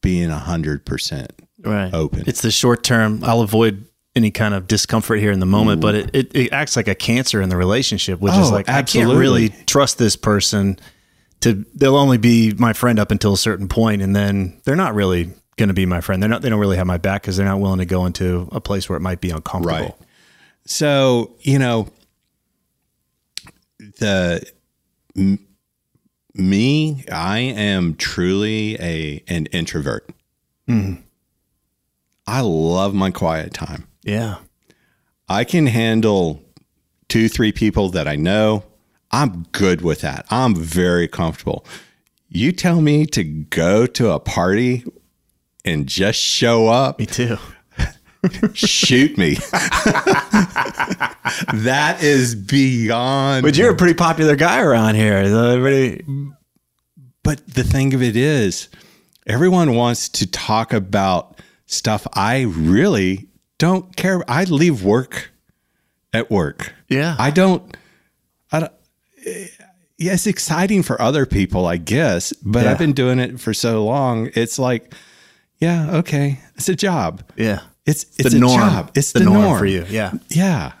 being 0.00 0.30
a 0.30 0.38
hundred 0.38 0.84
percent 0.84 1.32
right. 1.62 1.92
open. 1.94 2.24
It's 2.26 2.42
the 2.42 2.50
short 2.50 2.82
term. 2.82 3.22
I'll 3.24 3.40
avoid 3.42 3.86
any 4.16 4.30
kind 4.30 4.54
of 4.54 4.68
discomfort 4.68 5.18
here 5.18 5.32
in 5.32 5.40
the 5.40 5.46
moment, 5.46 5.80
but 5.80 5.94
it, 5.94 6.10
it, 6.12 6.36
it 6.36 6.52
acts 6.52 6.76
like 6.76 6.86
a 6.88 6.94
cancer 6.94 7.42
in 7.42 7.48
the 7.48 7.56
relationship, 7.56 8.20
which 8.20 8.34
is 8.34 8.48
Oh, 8.48 8.52
like 8.52 8.68
I 8.68 8.74
absolutely. 8.74 9.12
can't 9.12 9.18
really 9.18 9.48
trust 9.66 9.98
this 9.98 10.14
person 10.14 10.78
to 11.40 11.64
they'll 11.74 11.96
only 11.96 12.18
be 12.18 12.52
my 12.56 12.72
friend 12.72 12.98
up 12.98 13.10
until 13.10 13.32
a 13.32 13.36
certain 13.36 13.66
point 13.68 14.02
and 14.02 14.14
then 14.14 14.60
they're 14.64 14.76
not 14.76 14.94
really 14.94 15.32
going 15.56 15.68
to 15.68 15.74
be 15.74 15.84
my 15.86 16.00
friend. 16.00 16.22
They're 16.22 16.30
not 16.30 16.42
they 16.42 16.48
don't 16.48 16.60
really 16.60 16.76
have 16.76 16.86
my 16.86 16.96
back 16.98 17.24
cuz 17.24 17.36
they're 17.36 17.46
not 17.46 17.60
willing 17.60 17.78
to 17.78 17.84
go 17.86 18.06
into 18.06 18.48
a 18.52 18.60
place 18.60 18.88
where 18.88 18.96
it 18.96 19.00
might 19.02 19.20
be 19.20 19.30
uncomfortable. 19.30 19.78
Right. 19.78 19.94
So, 20.66 21.32
you 21.40 21.58
know, 21.58 21.88
the 23.96 24.44
m- 25.16 25.38
me, 26.34 27.04
I 27.10 27.38
am 27.38 27.94
truly 27.94 28.76
a 28.80 29.22
an 29.28 29.46
introvert. 29.46 30.08
Mm-hmm. 30.68 31.00
I 32.26 32.40
love 32.40 32.94
my 32.94 33.10
quiet 33.10 33.52
time. 33.52 33.86
Yeah. 34.02 34.36
I 35.28 35.44
can 35.44 35.66
handle 35.66 36.42
two, 37.08 37.28
three 37.28 37.52
people 37.52 37.90
that 37.90 38.08
I 38.08 38.16
know. 38.16 38.64
I'm 39.10 39.46
good 39.52 39.82
with 39.82 40.00
that. 40.00 40.26
I'm 40.30 40.54
very 40.54 41.06
comfortable. 41.06 41.64
You 42.28 42.50
tell 42.50 42.80
me 42.80 43.06
to 43.06 43.22
go 43.22 43.86
to 43.86 44.10
a 44.10 44.18
party 44.18 44.84
and 45.64 45.86
just 45.86 46.18
show 46.18 46.68
up, 46.68 46.98
Me 46.98 47.06
too. 47.06 47.38
Shoot 48.54 49.16
me. 49.18 49.34
that 51.52 51.98
is 52.02 52.34
beyond. 52.34 53.42
But 53.42 53.56
you're 53.56 53.72
a 53.72 53.76
pretty 53.76 53.94
popular 53.94 54.36
guy 54.36 54.60
around 54.60 54.94
here. 54.96 55.16
Everybody 55.16 56.04
But 57.22 57.46
the 57.46 57.64
thing 57.64 57.94
of 57.94 58.02
it 58.02 58.16
is, 58.16 58.68
everyone 59.26 59.74
wants 59.74 60.08
to 60.10 60.26
talk 60.26 60.72
about 60.72 61.40
stuff 61.66 62.06
I 62.12 62.42
really 62.42 63.28
don't 63.58 63.94
care. 63.96 64.22
I 64.28 64.44
leave 64.44 64.82
work 64.82 65.30
at 66.12 66.30
work. 66.30 66.74
Yeah. 66.88 67.16
I 67.18 67.30
don't. 67.30 67.76
I 68.52 68.60
don't. 68.60 68.72
Yeah, 69.96 70.12
it's 70.12 70.26
exciting 70.26 70.82
for 70.82 71.00
other 71.00 71.24
people, 71.24 71.66
I 71.66 71.76
guess, 71.76 72.32
but 72.32 72.64
Yeah. 72.64 72.72
I've 72.72 72.78
been 72.78 72.92
doing 72.92 73.18
it 73.18 73.40
for 73.40 73.54
so 73.54 73.84
long. 73.84 74.28
It's 74.34 74.58
like, 74.58 74.92
yeah, 75.58 75.96
okay, 75.98 76.40
it's 76.56 76.68
a 76.68 76.74
job. 76.74 77.22
Yeah. 77.36 77.60
It's 77.86 78.04
it's, 78.18 78.30
the 78.30 78.36
a 78.36 78.40
norm. 78.40 78.60
job. 78.60 78.90
It's 78.94 79.12
the, 79.12 79.20
the, 79.20 79.24
norm, 79.26 79.58
for 79.58 79.66
you. 79.66 79.84
Yeah. 79.88 80.12
Yeah. 80.28 80.72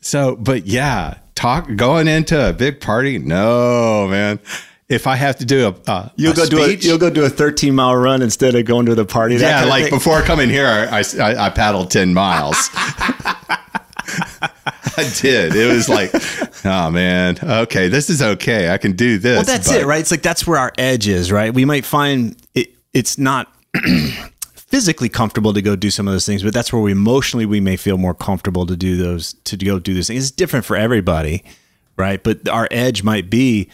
So, 0.00 0.36
but 0.36 0.66
yeah, 0.66 1.18
talk 1.34 1.74
going 1.76 2.08
into 2.08 2.50
a 2.50 2.52
big 2.52 2.80
party. 2.80 3.18
No, 3.18 4.06
man. 4.08 4.38
If 4.86 5.06
I 5.06 5.16
have 5.16 5.36
to 5.36 5.46
do 5.46 5.68
a, 5.68 5.90
a 5.90 6.12
You'll 6.16 6.32
a 6.32 6.36
go 6.36 6.46
do 6.46 6.62
a 6.62 6.74
you'll 6.74 6.98
go 6.98 7.08
do 7.08 7.24
a 7.24 7.30
13 7.30 7.74
mile 7.74 7.96
run 7.96 8.20
instead 8.20 8.54
of 8.54 8.66
going 8.66 8.84
to 8.86 8.94
the 8.94 9.06
party. 9.06 9.36
yeah, 9.36 9.64
like 9.64 9.90
before 9.90 10.20
coming 10.22 10.50
here, 10.50 10.66
I, 10.66 11.02
I, 11.20 11.46
I 11.46 11.50
paddled 11.50 11.90
10 11.90 12.12
miles. 12.12 12.68
I 14.96 15.10
did. 15.20 15.56
It 15.56 15.72
was 15.72 15.88
like, 15.88 16.10
oh 16.64 16.90
man, 16.90 17.38
okay, 17.42 17.88
this 17.88 18.10
is 18.10 18.22
okay. 18.22 18.70
I 18.70 18.78
can 18.78 18.92
do 18.92 19.18
this. 19.18 19.36
Well, 19.36 19.44
that's 19.44 19.68
but- 19.72 19.80
it, 19.80 19.86
right? 19.86 20.00
It's 20.00 20.10
like 20.10 20.22
that's 20.22 20.46
where 20.46 20.58
our 20.58 20.72
edge 20.78 21.08
is, 21.08 21.32
right? 21.32 21.52
We 21.52 21.64
might 21.64 21.84
find 21.84 22.36
it, 22.54 22.74
it's 22.92 23.18
not 23.18 23.52
physically 24.74 25.08
comfortable 25.08 25.52
to 25.52 25.62
go 25.62 25.76
do 25.76 25.88
some 25.88 26.08
of 26.08 26.12
those 26.12 26.26
things, 26.26 26.42
but 26.42 26.52
that's 26.52 26.72
where 26.72 26.82
we 26.82 26.90
emotionally 26.90 27.46
we 27.46 27.60
may 27.60 27.76
feel 27.76 27.96
more 27.96 28.12
comfortable 28.12 28.66
to 28.66 28.76
do 28.76 28.96
those 28.96 29.34
to 29.44 29.56
go 29.56 29.78
do 29.78 29.94
those 29.94 30.08
things. 30.08 30.24
It's 30.24 30.32
different 30.32 30.64
for 30.64 30.74
everybody, 30.74 31.44
right? 31.96 32.20
But 32.20 32.48
our 32.48 32.66
edge 32.72 33.04
might 33.04 33.30
be 33.30 33.70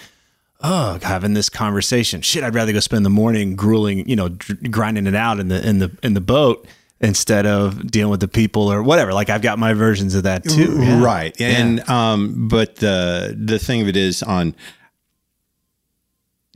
oh, 0.61 0.99
having 1.03 1.33
this 1.33 1.49
conversation. 1.49 2.21
Shit, 2.21 2.45
I'd 2.45 2.55
rather 2.55 2.75
go 2.75 2.81
spend 2.81 3.07
the 3.07 3.11
morning 3.11 3.57
grueling, 3.57 4.07
you 4.07 4.15
know, 4.15 4.29
dr- 4.29 4.71
grinding 4.71 5.07
it 5.07 5.15
out 5.15 5.41
in 5.41 5.49
the 5.49 5.67
in 5.67 5.79
the 5.79 5.91
in 6.03 6.13
the 6.13 6.21
boat 6.21 6.69
instead 7.01 7.47
of 7.47 7.91
dealing 7.91 8.11
with 8.11 8.21
the 8.21 8.29
people 8.29 8.71
or 8.71 8.83
whatever. 8.83 9.15
Like 9.15 9.31
I've 9.31 9.41
got 9.41 9.59
my 9.59 9.73
versions 9.73 10.15
of 10.15 10.25
that 10.25 10.45
too. 10.45 10.83
Yeah. 10.83 11.03
Right. 11.03 11.41
And 11.41 11.81
um 11.89 12.47
but 12.47 12.77
the 12.77 13.35
the 13.43 13.59
thing 13.59 13.81
of 13.81 13.89
it 13.89 13.97
is 13.97 14.23
on 14.23 14.55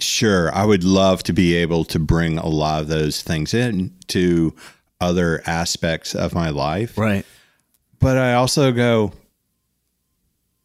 sure, 0.01 0.55
I 0.55 0.64
would 0.64 0.84
love 0.84 1.22
to 1.24 1.32
be 1.32 1.55
able 1.55 1.84
to 1.86 1.99
bring 1.99 2.38
a 2.38 2.47
lot 2.49 2.82
of 2.82 2.88
those 2.88 3.22
things 3.22 3.55
in 3.55 3.92
to 4.09 4.55
other 5.01 5.42
aspects 5.47 6.14
of 6.14 6.34
my 6.34 6.51
life. 6.51 6.97
Right. 6.99 7.24
But 8.01 8.16
I 8.18 8.34
also 8.34 8.72
go 8.72 9.12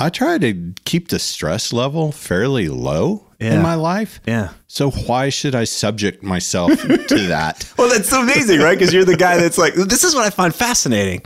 I 0.01 0.09
try 0.09 0.37
to 0.37 0.73
keep 0.85 1.09
the 1.09 1.19
stress 1.19 1.73
level 1.73 2.13
fairly 2.13 2.69
low 2.69 3.25
Yeah. 3.39 3.55
in 3.55 3.61
my 3.61 3.75
life. 3.75 4.21
Yeah. 4.25 4.51
So 4.67 4.91
why 4.91 5.27
should 5.27 5.55
I 5.55 5.65
subject 5.65 6.23
myself 6.23 6.71
to 6.81 6.97
that? 7.27 7.69
Well, 7.77 7.89
that's 7.89 8.11
amazing, 8.13 8.61
right? 8.61 8.77
Because 8.79 8.93
you're 8.93 9.03
the 9.03 9.17
guy 9.17 9.35
that's 9.37 9.57
like, 9.57 9.73
this 9.73 10.05
is 10.05 10.15
what 10.15 10.23
I 10.25 10.29
find 10.29 10.55
fascinating. 10.55 11.23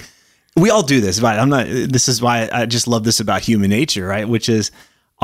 We 0.56 0.72
all 0.72 0.82
do 0.82 1.02
this, 1.02 1.22
right? 1.22 1.38
I'm 1.38 1.50
not. 1.50 1.68
This 1.68 2.08
is 2.08 2.20
why 2.22 2.50
I 2.52 2.66
just 2.66 2.88
love 2.88 3.04
this 3.04 3.20
about 3.20 3.42
human 3.42 3.70
nature, 3.70 4.08
right? 4.08 4.28
Which 4.28 4.50
is, 4.50 4.72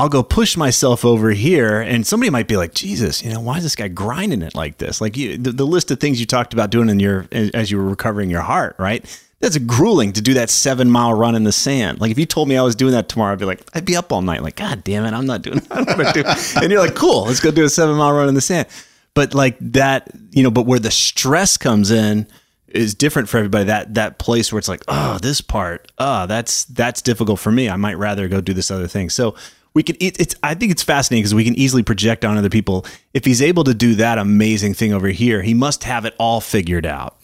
I'll 0.00 0.08
go 0.08 0.22
push 0.22 0.56
myself 0.56 1.04
over 1.04 1.32
here, 1.32 1.78
and 1.78 2.06
somebody 2.06 2.30
might 2.30 2.48
be 2.48 2.56
like, 2.56 2.72
Jesus, 2.72 3.22
you 3.22 3.30
know, 3.30 3.40
why 3.40 3.58
is 3.58 3.64
this 3.64 3.76
guy 3.76 3.88
grinding 3.88 4.40
it 4.40 4.54
like 4.54 4.78
this? 4.78 4.98
Like 4.98 5.14
you, 5.14 5.36
the, 5.36 5.52
the 5.52 5.66
list 5.66 5.90
of 5.90 6.00
things 6.00 6.18
you 6.18 6.24
talked 6.24 6.54
about 6.54 6.70
doing 6.70 6.88
in 6.88 6.98
your 6.98 7.26
as 7.32 7.70
you 7.70 7.76
were 7.76 7.84
recovering 7.84 8.30
your 8.30 8.40
heart, 8.40 8.76
right? 8.78 9.04
That's 9.40 9.58
grueling 9.58 10.14
to 10.14 10.22
do 10.22 10.32
that 10.34 10.48
seven 10.48 10.90
mile 10.90 11.12
run 11.12 11.34
in 11.34 11.44
the 11.44 11.52
sand. 11.52 12.00
Like 12.00 12.10
if 12.10 12.18
you 12.18 12.24
told 12.24 12.48
me 12.48 12.56
I 12.56 12.62
was 12.62 12.74
doing 12.74 12.92
that 12.92 13.10
tomorrow, 13.10 13.34
I'd 13.34 13.38
be 13.38 13.44
like, 13.44 13.60
I'd 13.74 13.84
be 13.84 13.94
up 13.94 14.10
all 14.10 14.22
night. 14.22 14.42
Like, 14.42 14.56
God 14.56 14.82
damn 14.84 15.04
it, 15.04 15.12
I'm 15.12 15.26
not 15.26 15.42
doing. 15.42 15.58
Gonna 15.68 16.12
do. 16.14 16.24
And 16.56 16.72
you're 16.72 16.80
like, 16.80 16.94
cool, 16.94 17.26
let's 17.26 17.40
go 17.40 17.50
do 17.50 17.66
a 17.66 17.68
seven 17.68 17.96
mile 17.96 18.14
run 18.14 18.26
in 18.26 18.34
the 18.34 18.40
sand. 18.40 18.68
But 19.12 19.34
like 19.34 19.58
that, 19.60 20.10
you 20.30 20.42
know, 20.42 20.50
but 20.50 20.64
where 20.64 20.78
the 20.78 20.90
stress 20.90 21.58
comes 21.58 21.90
in 21.90 22.26
is 22.68 22.94
different 22.94 23.28
for 23.28 23.36
everybody. 23.36 23.64
That 23.64 23.92
that 23.96 24.18
place 24.18 24.50
where 24.50 24.58
it's 24.58 24.68
like, 24.68 24.82
oh, 24.88 25.18
this 25.18 25.42
part, 25.42 25.92
oh, 25.98 26.26
that's 26.26 26.64
that's 26.64 27.02
difficult 27.02 27.38
for 27.38 27.52
me. 27.52 27.68
I 27.68 27.76
might 27.76 27.98
rather 27.98 28.28
go 28.28 28.40
do 28.40 28.54
this 28.54 28.70
other 28.70 28.86
thing. 28.86 29.10
So 29.10 29.34
we 29.74 29.82
can. 29.82 29.96
It, 30.00 30.20
it's. 30.20 30.34
I 30.42 30.54
think 30.54 30.72
it's 30.72 30.82
fascinating 30.82 31.22
because 31.22 31.34
we 31.34 31.44
can 31.44 31.54
easily 31.54 31.82
project 31.82 32.24
on 32.24 32.36
other 32.36 32.50
people. 32.50 32.86
If 33.14 33.24
he's 33.24 33.42
able 33.42 33.64
to 33.64 33.74
do 33.74 33.94
that 33.96 34.18
amazing 34.18 34.74
thing 34.74 34.92
over 34.92 35.08
here, 35.08 35.42
he 35.42 35.54
must 35.54 35.84
have 35.84 36.04
it 36.04 36.14
all 36.18 36.40
figured 36.40 36.86
out. 36.86 37.16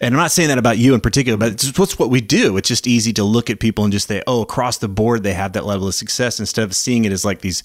And 0.00 0.14
I'm 0.14 0.20
not 0.20 0.30
saying 0.30 0.48
that 0.48 0.58
about 0.58 0.78
you 0.78 0.94
in 0.94 1.00
particular, 1.00 1.36
but 1.36 1.52
it's 1.52 1.64
just 1.64 1.78
what's 1.78 1.98
what 1.98 2.10
we 2.10 2.20
do. 2.20 2.56
It's 2.56 2.68
just 2.68 2.86
easy 2.86 3.12
to 3.14 3.24
look 3.24 3.50
at 3.50 3.58
people 3.58 3.84
and 3.84 3.92
just 3.92 4.06
say, 4.06 4.22
oh, 4.26 4.42
across 4.42 4.78
the 4.78 4.88
board, 4.88 5.22
they 5.22 5.34
have 5.34 5.54
that 5.54 5.66
level 5.66 5.88
of 5.88 5.94
success 5.94 6.38
instead 6.38 6.62
of 6.64 6.74
seeing 6.74 7.04
it 7.04 7.10
as 7.10 7.24
like 7.24 7.40
these 7.40 7.64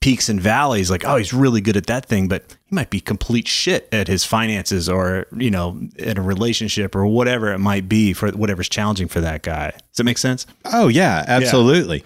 peaks 0.00 0.28
and 0.28 0.40
valleys. 0.40 0.90
Like, 0.90 1.04
oh, 1.04 1.16
he's 1.16 1.34
really 1.34 1.60
good 1.60 1.76
at 1.76 1.86
that 1.86 2.06
thing, 2.06 2.28
but 2.28 2.56
he 2.64 2.74
might 2.74 2.88
be 2.88 3.00
complete 3.00 3.46
shit 3.46 3.88
at 3.92 4.08
his 4.08 4.24
finances 4.24 4.88
or, 4.88 5.26
you 5.36 5.50
know, 5.50 5.78
in 5.98 6.16
a 6.16 6.22
relationship 6.22 6.94
or 6.94 7.06
whatever 7.06 7.52
it 7.52 7.58
might 7.58 7.88
be 7.88 8.14
for 8.14 8.30
whatever's 8.30 8.70
challenging 8.70 9.08
for 9.08 9.20
that 9.20 9.42
guy. 9.42 9.70
Does 9.70 9.96
that 9.96 10.04
make 10.04 10.18
sense? 10.18 10.46
Oh 10.64 10.88
yeah, 10.88 11.24
absolutely. 11.28 12.04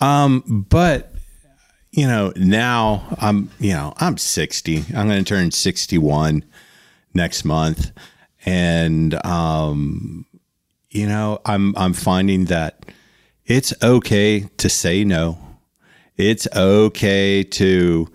Um, 0.00 0.66
but 0.68 1.11
you 1.92 2.06
know, 2.06 2.32
now 2.36 3.16
I'm 3.20 3.50
you 3.60 3.74
know 3.74 3.92
I'm 3.98 4.16
60. 4.16 4.78
I'm 4.96 5.06
going 5.06 5.22
to 5.22 5.24
turn 5.24 5.50
61 5.50 6.44
next 7.14 7.44
month, 7.44 7.92
and 8.46 9.14
um, 9.26 10.26
you 10.90 11.06
know 11.06 11.40
I'm 11.44 11.76
I'm 11.76 11.92
finding 11.92 12.46
that 12.46 12.86
it's 13.44 13.74
okay 13.82 14.48
to 14.56 14.68
say 14.68 15.04
no. 15.04 15.38
It's 16.16 16.48
okay 16.54 17.42
to 17.44 18.08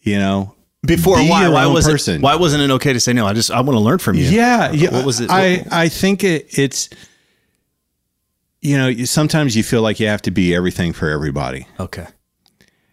you 0.00 0.18
know 0.18 0.54
Before 0.84 1.16
be 1.16 1.28
why? 1.28 1.48
Why 1.48 1.66
was 1.66 1.86
person. 1.86 2.16
it? 2.16 2.22
Why 2.22 2.34
wasn't 2.34 2.64
it 2.64 2.70
okay 2.72 2.92
to 2.92 3.00
say 3.00 3.12
no? 3.12 3.26
I 3.26 3.34
just 3.34 3.52
I 3.52 3.60
want 3.60 3.76
to 3.76 3.80
learn 3.80 3.98
from 3.98 4.16
you. 4.16 4.24
Yeah, 4.24 4.72
yeah. 4.72 4.90
What 4.90 5.06
was 5.06 5.20
it? 5.20 5.30
I 5.30 5.64
I 5.70 5.88
think 5.88 6.24
it, 6.24 6.58
it's 6.58 6.90
you 8.60 8.76
know 8.76 9.04
sometimes 9.04 9.56
you 9.56 9.62
feel 9.62 9.82
like 9.82 10.00
you 10.00 10.08
have 10.08 10.22
to 10.22 10.32
be 10.32 10.54
everything 10.56 10.92
for 10.92 11.08
everybody. 11.08 11.68
okay. 11.78 12.06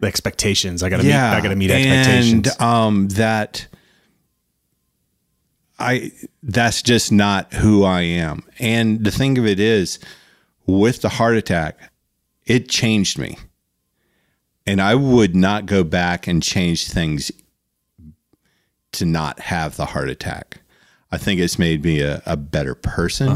Expectations. 0.02 0.82
I 0.84 0.90
gotta 0.90 1.04
meet. 1.04 1.10
I 1.38 1.42
gotta 1.42 1.56
meet 1.56 1.72
and 1.72 1.88
expectations. 2.08 2.62
um, 2.62 3.08
that 3.10 3.68
I 5.78 6.12
that's 6.44 6.82
just 6.82 7.12
not 7.12 7.54
who 7.54 7.84
I 7.84 8.02
am. 8.02 8.44
And 8.60 9.04
the 9.04 9.12
thing 9.12 9.38
of 9.38 9.46
it 9.46 9.60
is, 9.60 10.00
with 10.66 11.02
the 11.02 11.10
heart 11.10 11.36
attack, 11.36 11.92
it 12.46 12.70
changed 12.70 13.18
me. 13.18 13.38
And 14.66 14.82
I 14.82 14.96
would 14.96 15.36
not 15.36 15.66
go 15.66 15.84
back 15.84 16.28
and 16.28 16.44
change 16.44 16.88
things 16.88 17.32
to 18.94 19.06
not 19.06 19.40
have 19.40 19.78
the 19.78 19.86
heart 19.86 20.10
attack. 20.10 20.62
I 21.12 21.18
think 21.18 21.40
it's 21.40 21.58
made 21.58 21.84
me 21.84 22.02
a, 22.02 22.22
a 22.26 22.38
better 22.38 22.76
person. 22.76 23.30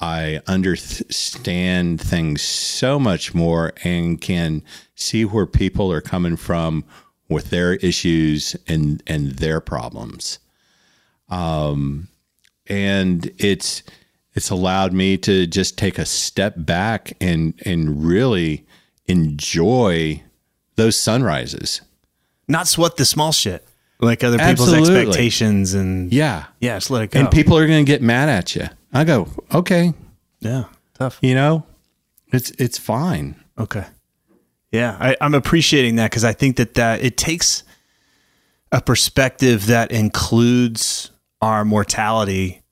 I 0.00 0.40
understand 0.46 2.00
things 2.00 2.42
so 2.42 2.98
much 2.98 3.34
more 3.34 3.72
and 3.84 4.20
can 4.20 4.62
see 4.96 5.24
where 5.24 5.46
people 5.46 5.92
are 5.92 6.00
coming 6.00 6.36
from 6.36 6.84
with 7.28 7.50
their 7.50 7.74
issues 7.74 8.56
and 8.66 9.02
and 9.06 9.32
their 9.32 9.60
problems. 9.60 10.38
Um, 11.28 12.08
and 12.66 13.30
it's 13.38 13.82
it's 14.34 14.50
allowed 14.50 14.92
me 14.92 15.16
to 15.18 15.46
just 15.46 15.78
take 15.78 15.98
a 15.98 16.06
step 16.06 16.54
back 16.56 17.12
and 17.20 17.54
and 17.64 18.04
really 18.04 18.66
enjoy 19.06 20.22
those 20.76 20.98
sunrises. 20.98 21.80
Not 22.48 22.68
sweat 22.68 22.96
the 22.96 23.04
small 23.04 23.32
shit 23.32 23.66
like 23.98 24.22
other 24.22 24.38
people's 24.38 24.72
Absolutely. 24.72 24.96
expectations 24.98 25.74
and 25.74 26.12
Yeah. 26.12 26.44
yeah, 26.60 26.76
just 26.76 26.90
let 26.90 27.04
it 27.04 27.10
go. 27.12 27.20
And 27.20 27.30
people 27.30 27.56
are 27.56 27.66
going 27.66 27.84
to 27.84 27.90
get 27.90 28.02
mad 28.02 28.28
at 28.28 28.54
you. 28.54 28.68
I 28.92 29.04
go, 29.04 29.28
"Okay, 29.52 29.94
yeah, 30.40 30.64
tough. 30.94 31.18
you 31.22 31.34
know, 31.34 31.64
it's 32.32 32.50
it's 32.52 32.78
fine." 32.78 33.36
Okay. 33.58 33.84
Yeah, 34.72 34.96
I, 35.00 35.16
I'm 35.20 35.34
appreciating 35.34 35.96
that 35.96 36.10
because 36.10 36.24
I 36.24 36.32
think 36.32 36.56
that 36.56 36.74
that 36.74 37.02
it 37.02 37.16
takes 37.16 37.62
a 38.72 38.80
perspective 38.80 39.66
that 39.66 39.92
includes 39.92 41.10
our 41.40 41.64
mortality 41.64 42.62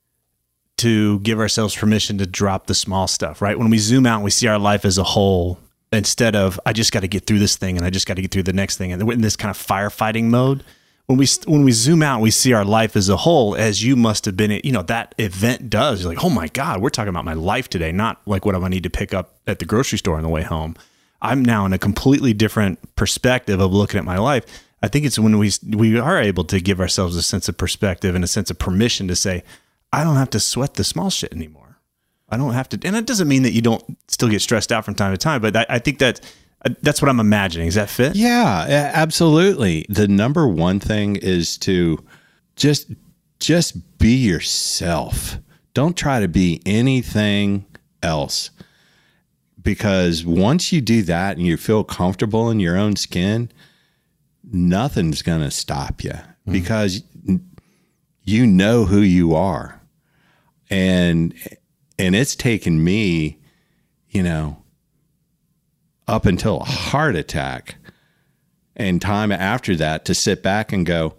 to 0.77 1.19
give 1.21 1.39
ourselves 1.39 1.75
permission 1.75 2.17
to 2.17 2.25
drop 2.25 2.67
the 2.67 2.75
small 2.75 3.07
stuff. 3.07 3.41
Right 3.41 3.57
when 3.57 3.69
we 3.69 3.77
zoom 3.77 4.05
out 4.05 4.15
and 4.15 4.23
we 4.23 4.31
see 4.31 4.47
our 4.47 4.59
life 4.59 4.83
as 4.85 4.97
a 4.97 5.03
whole, 5.03 5.59
instead 5.93 6.35
of 6.35 6.59
I 6.65 6.73
just 6.73 6.91
got 6.91 7.01
to 7.01 7.07
get 7.07 7.25
through 7.25 7.39
this 7.39 7.55
thing 7.55 7.77
and 7.77 7.85
I 7.85 7.89
just 7.89 8.07
got 8.07 8.15
to 8.15 8.21
get 8.21 8.31
through 8.31 8.43
the 8.43 8.53
next 8.53 8.77
thing, 8.77 8.91
and 8.91 9.07
we're 9.07 9.13
in 9.13 9.21
this 9.21 9.35
kind 9.35 9.49
of 9.49 9.57
firefighting 9.57 10.25
mode. 10.25 10.63
When 11.05 11.17
we 11.17 11.27
when 11.45 11.63
we 11.63 11.71
zoom 11.71 12.01
out, 12.01 12.19
we 12.19 12.31
see 12.31 12.51
our 12.53 12.65
life 12.65 12.95
as 12.95 13.09
a 13.09 13.17
whole, 13.17 13.55
as 13.55 13.83
you 13.83 13.95
must 13.95 14.25
have 14.25 14.35
been. 14.35 14.59
You 14.63 14.71
know 14.71 14.81
that 14.83 15.15
event 15.17 15.69
does. 15.69 16.01
You're 16.01 16.13
like, 16.13 16.23
oh 16.23 16.29
my 16.29 16.47
god, 16.49 16.81
we're 16.81 16.89
talking 16.89 17.09
about 17.09 17.25
my 17.25 17.33
life 17.33 17.69
today, 17.69 17.91
not 17.91 18.21
like 18.25 18.45
what 18.45 18.55
I 18.55 18.67
need 18.67 18.83
to 18.83 18.89
pick 18.89 19.13
up 19.13 19.39
at 19.47 19.59
the 19.59 19.65
grocery 19.65 19.99
store 19.99 20.17
on 20.17 20.23
the 20.23 20.29
way 20.29 20.41
home. 20.41 20.75
I'm 21.25 21.43
now 21.43 21.65
in 21.65 21.73
a 21.73 21.77
completely 21.77 22.33
different 22.33 22.95
perspective 22.95 23.59
of 23.59 23.73
looking 23.73 23.97
at 23.97 24.05
my 24.05 24.17
life. 24.17 24.45
I 24.81 24.87
think 24.87 25.05
it's 25.05 25.17
when 25.17 25.37
we 25.37 25.51
we 25.67 25.97
are 25.97 26.21
able 26.21 26.43
to 26.45 26.59
give 26.59 26.79
ourselves 26.79 27.15
a 27.15 27.21
sense 27.21 27.49
of 27.49 27.57
perspective 27.57 28.13
and 28.13 28.23
a 28.23 28.27
sense 28.27 28.51
of 28.51 28.59
permission 28.59 29.07
to 29.07 29.15
say, 29.15 29.43
I 29.91 30.03
don't 30.03 30.17
have 30.17 30.29
to 30.31 30.39
sweat 30.39 30.75
the 30.75 30.83
small 30.83 31.09
shit 31.09 31.33
anymore. 31.33 31.79
I 32.29 32.37
don't 32.37 32.53
have 32.53 32.69
to, 32.69 32.79
and 32.87 32.95
it 32.95 33.05
doesn't 33.05 33.27
mean 33.27 33.43
that 33.43 33.53
you 33.53 33.61
don't 33.61 33.83
still 34.07 34.29
get 34.29 34.41
stressed 34.41 34.71
out 34.71 34.83
from 34.83 34.95
time 34.95 35.13
to 35.13 35.17
time. 35.17 35.41
But 35.41 35.55
I, 35.55 35.65
I 35.69 35.79
think 35.79 35.99
that 35.99 36.21
uh, 36.65 36.69
that's 36.81 37.01
what 37.01 37.09
I'm 37.09 37.19
imagining. 37.19 37.67
Does 37.67 37.75
that 37.75 37.89
fit? 37.89 38.15
Yeah, 38.15 38.91
absolutely. 38.93 39.85
The 39.89 40.07
number 40.07 40.47
one 40.47 40.79
thing 40.79 41.15
is 41.15 41.57
to 41.59 42.03
just 42.55 42.91
just 43.39 43.97
be 43.97 44.15
yourself. 44.15 45.37
Don't 45.73 45.97
try 45.97 46.19
to 46.19 46.27
be 46.27 46.61
anything 46.65 47.65
else. 48.01 48.51
Because 49.65 50.23
once 50.23 50.71
you 50.71 50.79
do 50.79 51.01
that 51.01 51.37
and 51.37 51.45
you 51.45 51.57
feel 51.57 51.83
comfortable 51.83 52.51
in 52.51 52.59
your 52.59 52.77
own 52.77 52.95
skin, 52.95 53.51
nothing's 54.43 55.23
going 55.23 55.41
to 55.41 55.49
stop 55.49 56.03
you 56.03 56.11
mm. 56.11 56.53
because 56.53 57.01
you 58.23 58.45
know 58.45 58.85
who 58.85 58.99
you 58.99 59.33
are. 59.33 59.81
And 60.69 61.33
and 61.97 62.15
it's 62.15 62.35
taken 62.35 62.83
me, 62.83 63.39
you 64.09 64.21
know, 64.21 64.63
up 66.07 66.27
until 66.27 66.61
a 66.61 66.65
heart 66.65 67.15
attack 67.15 67.75
and 68.75 69.01
time 69.01 69.31
after 69.31 69.75
that 69.77 70.05
to 70.05 70.13
sit 70.13 70.43
back 70.43 70.71
and 70.71 70.85
go, 70.85 71.15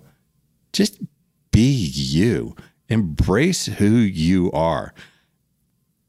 just 0.72 1.00
be 1.50 1.90
you, 1.92 2.54
embrace 2.88 3.66
who 3.66 3.88
you 3.88 4.52
are. 4.52 4.94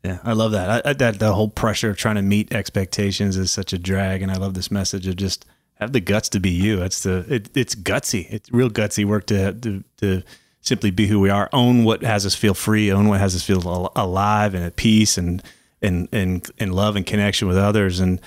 Yeah, 0.08 0.20
I 0.24 0.32
love 0.32 0.54
that. 0.54 0.86
I, 0.86 0.90
I, 0.92 0.94
that 0.94 1.20
the 1.20 1.34
whole 1.34 1.50
pressure 1.50 1.90
of 1.90 1.98
trying 1.98 2.16
to 2.16 2.22
meet 2.22 2.54
expectations 2.54 3.36
is 3.36 3.52
such 3.52 3.74
a 3.74 3.78
drag, 3.78 4.22
and 4.22 4.32
I 4.32 4.38
love 4.38 4.54
this 4.54 4.72
message 4.72 5.06
of 5.06 5.18
just 5.18 5.46
have 5.76 5.92
the 5.92 6.00
guts 6.00 6.30
to 6.30 6.40
be 6.40 6.50
you. 6.50 6.82
It's 6.82 7.04
the 7.04 7.26
it, 7.28 7.50
it's 7.58 7.76
gutsy. 7.76 8.26
It's 8.30 8.50
real 8.50 8.70
gutsy 8.70 9.04
work 9.04 9.26
to, 9.28 9.52
to 9.52 9.84
to 9.98 10.24
simply 10.62 10.92
be 10.92 11.08
who 11.08 11.20
we 11.20 11.30
are. 11.30 11.50
Own 11.52 11.84
what 11.84 12.04
has 12.04 12.26
us 12.26 12.36
feel 12.36 12.54
free. 12.54 12.90
Own 12.90 13.10
what 13.10 13.20
has 13.20 13.36
us 13.36 13.44
feel 13.44 13.92
alive 13.98 14.54
and 14.54 14.64
at 14.64 14.78
peace 14.78 15.18
and 15.18 15.44
and 15.82 16.08
and 16.14 16.50
and 16.58 16.74
love 16.74 16.96
and 16.96 17.06
connection 17.06 17.50
with 17.50 17.58
others. 17.58 18.00
And 18.00 18.22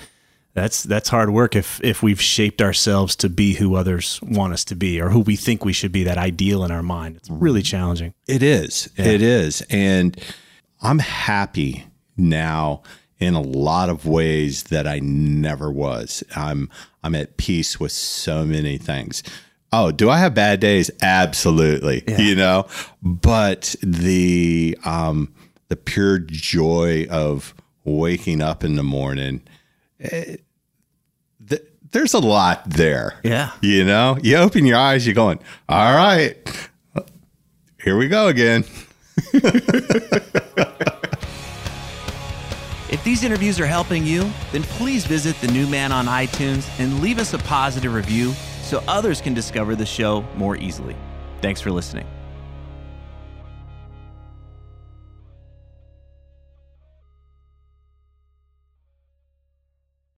that's 0.53 0.83
that's 0.83 1.09
hard 1.09 1.31
work 1.31 1.55
if 1.55 1.83
if 1.83 2.03
we've 2.03 2.21
shaped 2.21 2.61
ourselves 2.61 3.15
to 3.15 3.29
be 3.29 3.55
who 3.55 3.73
others 3.73 4.19
want 4.21 4.53
us 4.53 4.63
to 4.65 4.75
be 4.75 5.01
or 5.01 5.09
who 5.09 5.21
we 5.21 5.35
think 5.35 5.65
we 5.65 5.73
should 5.73 5.91
be. 5.91 6.03
That 6.03 6.19
ideal 6.19 6.63
in 6.63 6.69
our 6.69 6.83
mind. 6.83 7.15
It's 7.15 7.29
really 7.31 7.61
mm-hmm. 7.61 7.75
challenging. 7.75 8.13
It 8.27 8.43
is. 8.43 8.87
It 8.97 9.23
is. 9.23 9.63
And 9.71 10.15
I'm 10.81 10.99
happy 10.99 11.85
now 12.17 12.81
in 13.19 13.35
a 13.35 13.41
lot 13.41 13.89
of 13.89 14.05
ways 14.05 14.63
that 14.63 14.87
I 14.87 14.99
never 14.99 15.71
was. 15.71 16.23
I'm 16.35 16.69
I'm 17.03 17.15
at 17.15 17.37
peace 17.37 17.79
with 17.79 17.91
so 17.91 18.45
many 18.45 18.77
things. 18.77 19.23
Oh, 19.71 19.91
do 19.91 20.09
I 20.09 20.17
have 20.17 20.33
bad 20.33 20.59
days? 20.59 20.91
Absolutely. 21.01 22.03
You 22.17 22.35
know, 22.35 22.67
but 23.01 23.75
the 23.81 24.77
um 24.83 25.33
the 25.69 25.75
pure 25.75 26.19
joy 26.19 27.07
of 27.09 27.53
waking 27.83 28.41
up 28.41 28.63
in 28.63 28.75
the 28.75 28.83
morning 28.83 29.41
eh, 29.99 30.35
th- 31.47 31.61
there's 31.91 32.13
a 32.13 32.19
lot 32.19 32.69
there. 32.69 33.19
Yeah. 33.23 33.51
You 33.61 33.85
know, 33.85 34.17
you 34.21 34.37
open 34.37 34.65
your 34.65 34.77
eyes, 34.77 35.05
you're 35.05 35.15
going, 35.15 35.39
all 35.69 35.95
right, 35.95 36.35
here 37.83 37.97
we 37.97 38.07
go 38.07 38.27
again. 38.27 38.65
If 42.91 43.05
these 43.05 43.23
interviews 43.23 43.59
are 43.59 43.65
helping 43.65 44.05
you, 44.05 44.29
then 44.51 44.63
please 44.63 45.05
visit 45.05 45.35
The 45.41 45.47
New 45.47 45.65
Man 45.65 45.91
on 45.91 46.07
iTunes 46.07 46.69
and 46.77 47.01
leave 47.01 47.19
us 47.19 47.33
a 47.33 47.37
positive 47.39 47.93
review 47.93 48.33
so 48.61 48.83
others 48.87 49.21
can 49.21 49.33
discover 49.33 49.75
the 49.75 49.85
show 49.85 50.23
more 50.35 50.57
easily. 50.57 50.95
Thanks 51.41 51.61
for 51.61 51.71
listening. 51.71 52.05